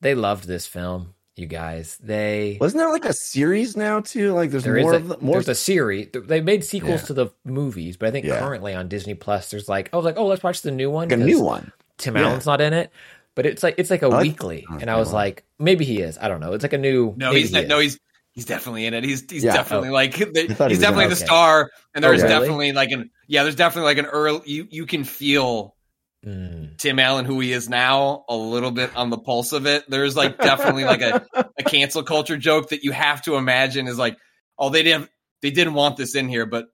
[0.00, 1.98] they loved this film, you guys.
[2.02, 4.32] They Wasn't there like a series now too?
[4.32, 5.34] Like there's there is more a, of the, more.
[5.34, 6.08] there's a series.
[6.12, 7.06] They made sequels Yeah.
[7.08, 8.38] to the movies, but I think Yeah.
[8.40, 11.08] currently on Disney Plus, there's like I was like, oh, let's watch the new one.
[11.08, 11.72] like a 'cause new one.
[11.98, 12.22] Tim Yeah.
[12.28, 12.90] Allen's not in it,
[13.34, 15.14] but it's like it's like a weekly, oh, and I was okay.
[15.16, 16.18] like, maybe he is.
[16.20, 16.52] I don't know.
[16.54, 17.14] It's like a new.
[17.16, 17.98] No, maybe he's he not, no, he's
[18.32, 19.04] he's definitely in it.
[19.04, 19.52] He's he's Yeah.
[19.52, 21.24] definitely like the, thought he he's in definitely the Okay.
[21.26, 22.34] star, and Oh, there's really?
[22.34, 25.75] definitely like an yeah, there's definitely like an early you you can feel
[26.24, 26.76] Mm.
[26.78, 29.84] Tim Allen who he is now a little bit on the pulse of it.
[29.88, 31.24] There's like definitely like a,
[31.58, 34.16] a cancel culture joke that you have to imagine is like,
[34.58, 35.08] oh, they didn't
[35.42, 36.66] they didn't want this in here, but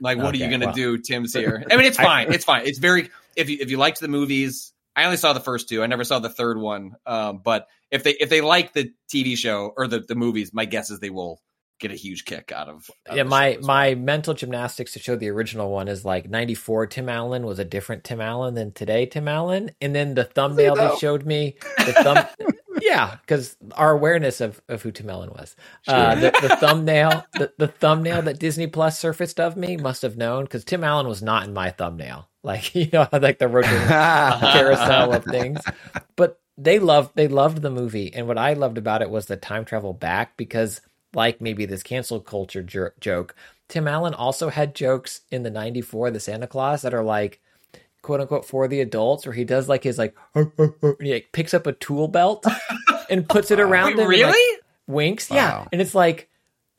[0.00, 0.74] like, what are you gonna well.
[0.74, 0.98] do?
[0.98, 1.62] Tim's here.
[1.70, 2.32] I mean, it's I- fine.
[2.32, 2.66] it's fine.
[2.66, 4.72] It's very if you if you liked the movies.
[4.98, 5.82] I only saw the first two.
[5.82, 6.92] I never saw the third one.
[7.04, 10.64] Um, but if they if they like the TV show or the, the movies, my
[10.64, 11.38] guess is they will
[11.80, 12.90] get a huge kick out of.
[13.08, 16.04] out Yeah, of the my show my mental gymnastics to show the original one is
[16.04, 16.88] like '94.
[16.88, 20.76] Tim Allen was a different Tim Allen than today Tim Allen, and then the thumbnail
[20.76, 20.96] they know?
[20.98, 22.26] showed me, the thumb,
[22.80, 25.56] yeah, because our awareness of, of who Tim Allen was,
[25.88, 30.16] uh, the, the thumbnail, the, the thumbnail that Disney Plus surfaced of me must have
[30.18, 33.94] known because Tim Allen was not in my thumbnail, like you know, like the rotating
[34.52, 35.70] carousel of things.
[36.16, 39.36] But they loved they loved the movie, and what I loved about it was the
[39.38, 40.80] time travel back because,
[41.16, 43.34] like maybe this cancel culture jer- joke,
[43.68, 47.40] Tim Allen also had jokes in the '94 the Santa Claus that are like
[48.02, 50.52] quote unquote for the adults, where he does like his like and
[51.00, 52.46] he like, picks up a tool belt
[53.10, 54.58] and puts it around Wait, him, and, like, really?
[54.86, 56.28] winks, yeah, and it's like.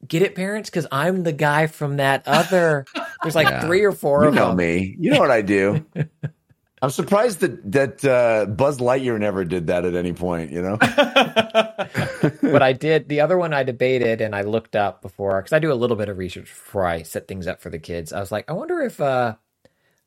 [0.08, 0.70] Get it, parents?
[0.70, 2.86] Because I'm the guy from that other.
[3.24, 3.62] There's like Yeah.
[3.66, 4.58] three or four You of know them.
[4.58, 4.96] me.
[5.00, 5.84] You know what I do.
[6.82, 10.52] I'm surprised that that uh, Buzz Lightyear never did that at any point.
[10.52, 10.78] You know,
[12.42, 15.60] but I did the other one I debated and I looked up before because I
[15.60, 18.14] do a little bit of research before I set things up for the kids.
[18.14, 19.36] I was like, I wonder if uh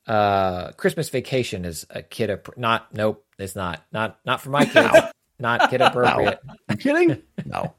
[0.07, 3.83] uh Christmas Vacation is a kid appro- not nope, it's not.
[3.91, 4.95] Not not for my kids.
[5.39, 6.39] Not kid appropriate.
[6.69, 7.23] you kidding?
[7.45, 7.73] No.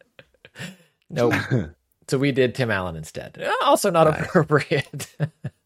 [1.08, 1.34] Nope.
[2.08, 3.40] so we did Tim Allen instead.
[3.62, 4.26] Also not Nice.
[4.26, 5.16] appropriate.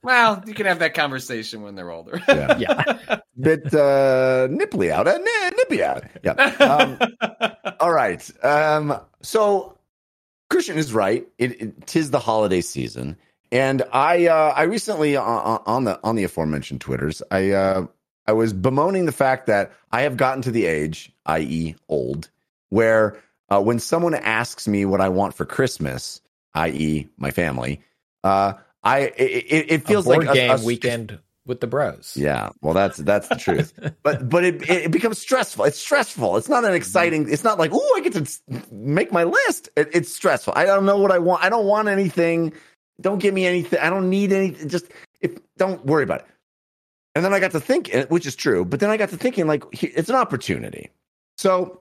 [0.06, 2.22] Well, you can have that conversation when they're older.
[2.28, 2.58] Yeah.
[2.58, 3.18] yeah.
[3.40, 5.08] Bit uh, nipply out.
[5.08, 6.04] Uh, n- nippy out.
[6.22, 6.30] Yeah.
[6.30, 6.96] Um,
[7.80, 8.44] all right.
[8.44, 9.76] Um, so
[10.48, 11.26] Christian is right.
[11.38, 13.16] It, it tis the holiday season,
[13.50, 17.86] and I uh, I recently on, on the on the aforementioned twitters I uh,
[18.28, 22.30] I was bemoaning the fact that I have gotten to the age, i.e., old,
[22.68, 26.20] where uh, when someone asks me what I want for Christmas,
[26.54, 27.80] i.e., my family,
[28.22, 28.52] uh,
[28.86, 32.16] I it, it, feels like a- game a- weekend with the bros.
[32.16, 33.72] yeah, well, that's that's the truth.
[34.04, 35.64] but but it it becomes stressful.
[35.64, 36.36] It's stressful.
[36.36, 36.76] It's not an mm-hmm.
[36.76, 37.28] exciting.
[37.28, 39.70] It's not like oh, I get to make my list.
[39.76, 40.52] It, it's stressful.
[40.56, 41.42] I don't know what I want.
[41.42, 42.52] I don't want anything.
[43.00, 43.80] Don't give me anything.
[43.80, 44.68] I don't need anything.
[44.68, 44.86] Just
[45.20, 46.26] if don't worry about it.
[47.16, 48.64] And then I got to think, which is true.
[48.64, 50.90] But then I got to thinking, like it's an opportunity.
[51.38, 51.80] So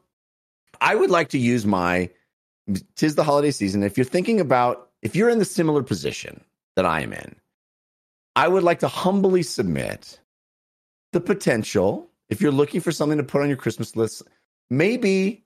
[0.81, 2.09] I would like to use my.
[2.95, 3.83] Tis the holiday season.
[3.83, 6.43] If you're thinking about, if you're in the similar position
[6.75, 7.35] that I am in,
[8.35, 10.19] I would like to humbly submit
[11.13, 14.23] the potential, if you're looking for something to put on your Christmas list,
[14.69, 15.45] maybe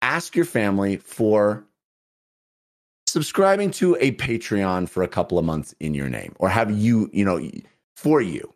[0.00, 1.64] ask your family for
[3.06, 7.10] subscribing to a Patreon for a couple of months in your name or have you,
[7.12, 7.40] you know,
[7.94, 8.54] for you.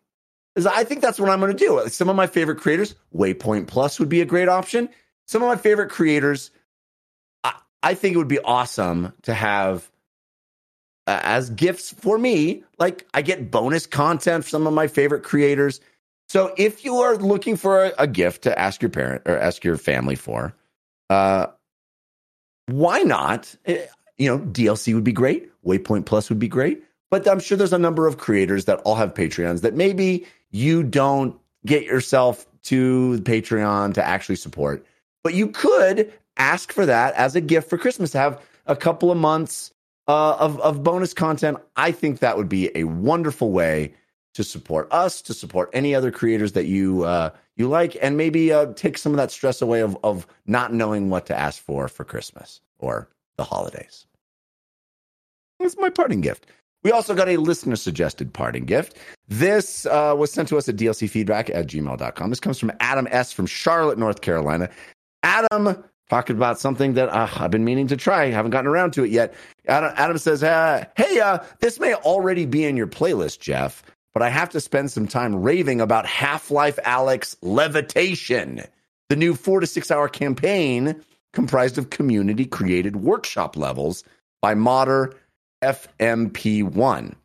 [0.55, 1.87] 'Cause I think that's what I'm going to do.
[1.89, 4.89] Some of my favorite creators, Waypoint Plus would be a great option.
[5.27, 6.49] Some of my favorite creators,
[7.43, 7.53] I,
[7.83, 9.91] I think it would be awesome to have
[11.07, 12.63] uh, as gifts for me.
[12.77, 15.79] Like I get bonus content from some of my favorite creators.
[16.29, 19.63] So if you are looking for a, a gift to ask your parent or ask
[19.63, 20.53] your family for,
[21.09, 21.47] uh,
[22.67, 23.55] why not?
[23.65, 23.85] Eh,
[24.17, 25.49] You know, DLC would be great.
[25.65, 26.83] Waypoint Plus would be great.
[27.09, 30.83] But I'm sure there's a number of creators that all have Patreons that maybe you
[30.83, 34.85] don't get yourself to Patreon to actually support.
[35.23, 39.17] But you could ask for that as a gift for Christmas have a couple of
[39.17, 39.71] months
[40.07, 41.57] uh, of, of bonus content.
[41.75, 43.93] I think that would be a wonderful way
[44.33, 48.53] to support us, to support any other creators that you uh, you like, and maybe
[48.53, 51.87] uh, take some of that stress away of, of not knowing what to ask for
[51.87, 54.05] for Christmas or the holidays.
[55.59, 56.45] That's my parting gift.
[56.83, 58.97] We also got a listener suggested parting gift.
[59.27, 62.29] This uh, was sent to us at dlcfeedback at gmail.com.
[62.29, 63.33] This comes from Adam S.
[63.33, 64.69] from Charlotte, North Carolina.
[65.23, 68.25] Adam talking about something that uh, I've been meaning to try.
[68.27, 69.33] Haven't gotten around to it yet.
[69.67, 74.23] Adam, Adam says, uh, Hey, uh, this may already be in your playlist, Jeff, but
[74.23, 78.63] I have to spend some time raving about Half-Life Alyx Levitation,
[79.09, 81.01] the new four to six hour campaign
[81.33, 84.03] comprised of community created workshop levels
[84.41, 85.13] by Modder
[85.61, 87.15] FMP1.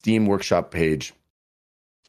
[0.00, 1.14] Steam workshop page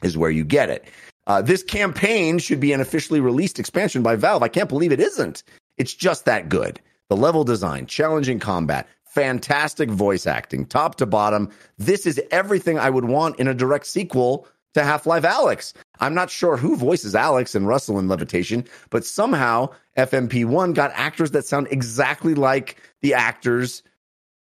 [0.03, 0.85] is where you get it.
[1.25, 4.43] Uh, this campaign should be an officially released expansion by Valve.
[4.43, 5.43] I can't believe it isn't.
[5.77, 6.79] It's just that good.
[7.09, 11.49] The level design, challenging combat, fantastic voice acting, top to bottom.
[11.77, 15.73] This is everything I would want in a direct sequel to Half-Life Alyx.
[15.99, 21.31] I'm not sure who voices Alyx and Russell in Levitation, but somehow FMP1 got actors
[21.31, 23.81] that sound exactly like the actors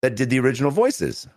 [0.01, 1.27] that did the original voices.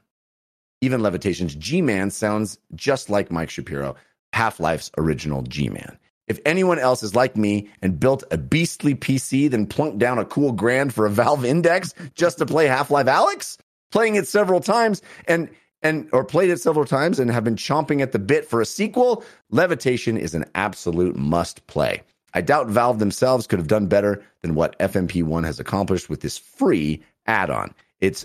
[0.80, 3.94] Even Levitation's G Man sounds just like Mike Shapiro,
[4.32, 5.98] Half Life's original G Man.
[6.30, 10.24] If anyone else is like me and built a beastly PC, then plunked down a
[10.24, 13.58] cool grand for a Valve Index just to play Half-Life Alyx,
[13.90, 15.50] playing it several times and
[15.82, 18.64] and or played it several times and have been chomping at the bit for a
[18.64, 22.00] sequel, Levitation is an absolute must play.
[22.32, 26.38] I doubt Valve themselves could have done better than what FMP1 has accomplished with this
[26.38, 27.74] free add-on.
[27.98, 28.24] It's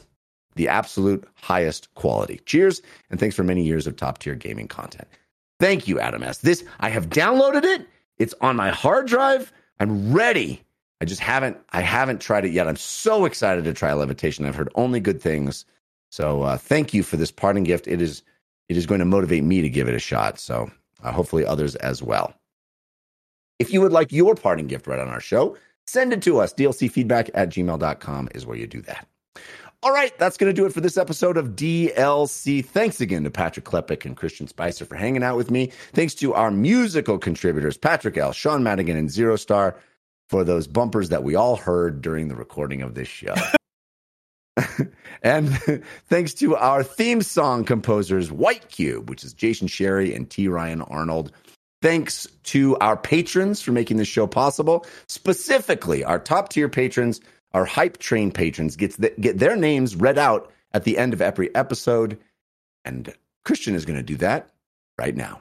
[0.54, 2.40] the absolute highest quality.
[2.46, 5.08] Cheers, and thanks for many years of top tier gaming content.
[5.60, 6.38] Thank you, Adam S.
[6.38, 7.88] This I have downloaded it.
[8.18, 9.52] It's on my hard drive.
[9.80, 10.62] I'm ready.
[11.02, 12.68] I just haven't I haven't tried it yet.
[12.68, 14.46] I'm so excited to try Levitation.
[14.46, 15.66] I've heard only good things.
[16.10, 17.88] So uh, thank you for this parting gift.
[17.88, 18.24] It is
[18.70, 20.40] it is going to motivate me to give it a shot.
[20.40, 20.72] So
[21.04, 22.34] uh, hopefully others as well.
[23.60, 26.54] If you would like your parting gift right on our show, send it to us.
[26.54, 29.08] DLCfeedback at gmail.com is where you do that.
[29.86, 32.66] All right, that's going to do it for this episode of DLC.
[32.66, 35.72] Thanks again to Patrick Klepek and Christian Spicer for hanging out with me.
[35.94, 39.80] Thanks to our musical contributors, Patrick L., Sean Madigan, and Zero Star,
[40.28, 43.36] for those bumpers that we all heard during the recording of this show.
[45.22, 45.56] and
[46.10, 50.48] thanks to our theme song composers, White Cube, which is Jason Sherry and T.
[50.48, 51.32] Ryan Arnold.
[51.84, 57.22] Thanks to our patrons for making this show possible, specifically our top tier patrons,
[57.56, 61.22] our hype train patrons, gets the, get their names read out at the end of
[61.22, 62.20] every episode.
[62.84, 63.14] And
[63.46, 64.50] Christian is going to do that
[65.00, 65.40] right now.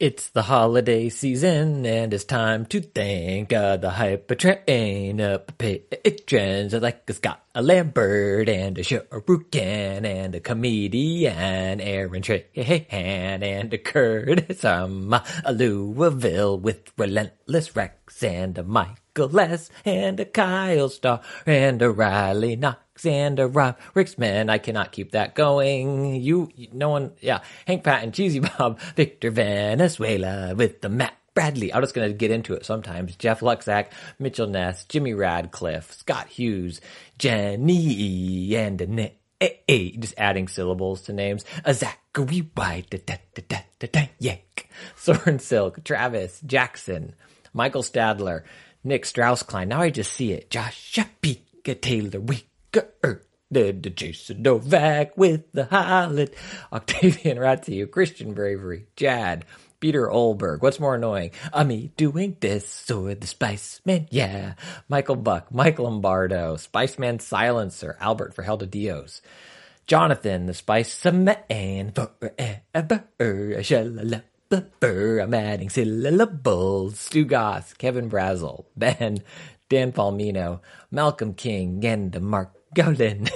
[0.00, 6.74] It's the holiday season, and it's time to thank uh, the hype train up patrons
[6.74, 13.78] like a Scott, a Lambert, and a Shuriken, and a comedian, Aaron Trahan, and a
[13.78, 21.20] Curtis, um, a Louisville with Relentless Rex, and a Michael S., and a Kyle Starr,
[21.46, 24.50] and a Riley Knox and a Rob Ricksman.
[24.50, 26.16] I cannot keep that going.
[26.16, 27.40] You, no one, yeah.
[27.66, 31.72] Hank Patton, Cheesy Bob, Victor Venezuela with the Matt Bradley.
[31.72, 33.16] I'm just going to get into it sometimes.
[33.16, 33.86] Jeff Luxack,
[34.18, 36.80] Mitchell Ness, Jimmy Radcliffe, Scott Hughes,
[37.18, 39.16] Jenny, and Nick.
[39.68, 41.44] Just adding syllables to names.
[41.64, 44.68] A Zachary White, da, da, da, da, da, da, yank.
[44.96, 47.14] Soren Silk, Travis Jackson,
[47.52, 48.42] Michael Stadler,
[48.82, 49.68] Nick Strauss-Klein.
[49.68, 50.50] Now I just see it.
[50.50, 52.20] Josh Shapika, Taylor
[53.52, 56.30] did Jason Novak with the Holland,
[56.72, 59.44] Octavian Ratzi, Christian Bravery, Jad,
[59.80, 60.62] Peter Olberg.
[60.62, 61.32] What's more annoying?
[61.52, 64.06] Uh, me doing this or the Spice Man?
[64.10, 64.54] Yeah.
[64.88, 69.20] Michael Buck, Mike Lombardo, Spice Man Silencer, Albert for Hell to Dios.
[69.86, 73.04] Jonathan, the Spice Man forever.
[74.50, 75.22] Shalalabber.
[75.22, 76.98] I'm adding syllables.
[76.98, 79.22] Stu Goss, Kevin Brazel, Ben,
[79.68, 80.60] Dan Palmino,
[80.90, 83.28] Malcolm King, and Mark Golden.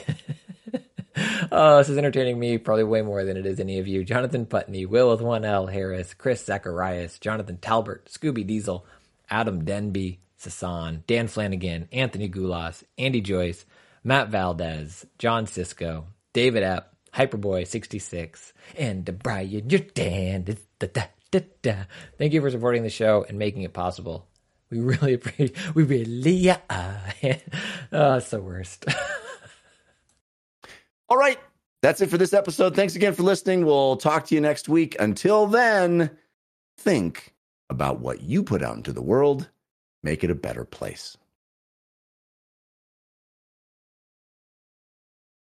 [1.52, 4.04] oh, this is entertaining me probably way more than it is any of you.
[4.04, 8.84] Jonathan Putney, Will with one L, Harris, Chris Zacharias, Jonathan Talbert, Scooby Diesel,
[9.30, 13.64] Adam Denby, Sasan, Dan Flanagan, Anthony Gulas, Andy Joyce,
[14.02, 16.84] Matt Valdez, John Cisco, David Epp,
[17.14, 20.44] Hyperboy66, and Brian Jordan.
[20.44, 21.74] Da, da, da, da.
[22.18, 24.26] Thank you for supporting the show and making it possible.
[24.70, 25.74] We really appreciate.
[25.74, 26.60] We really are.
[27.92, 28.86] oh, it's the worst.
[31.08, 31.38] All right.
[31.82, 32.74] That's it for this episode.
[32.74, 33.66] Thanks again for listening.
[33.66, 34.96] We'll talk to you next week.
[34.98, 36.10] Until then,
[36.78, 37.34] think
[37.68, 39.50] about what you put out into the world,
[40.02, 41.18] make it a better place.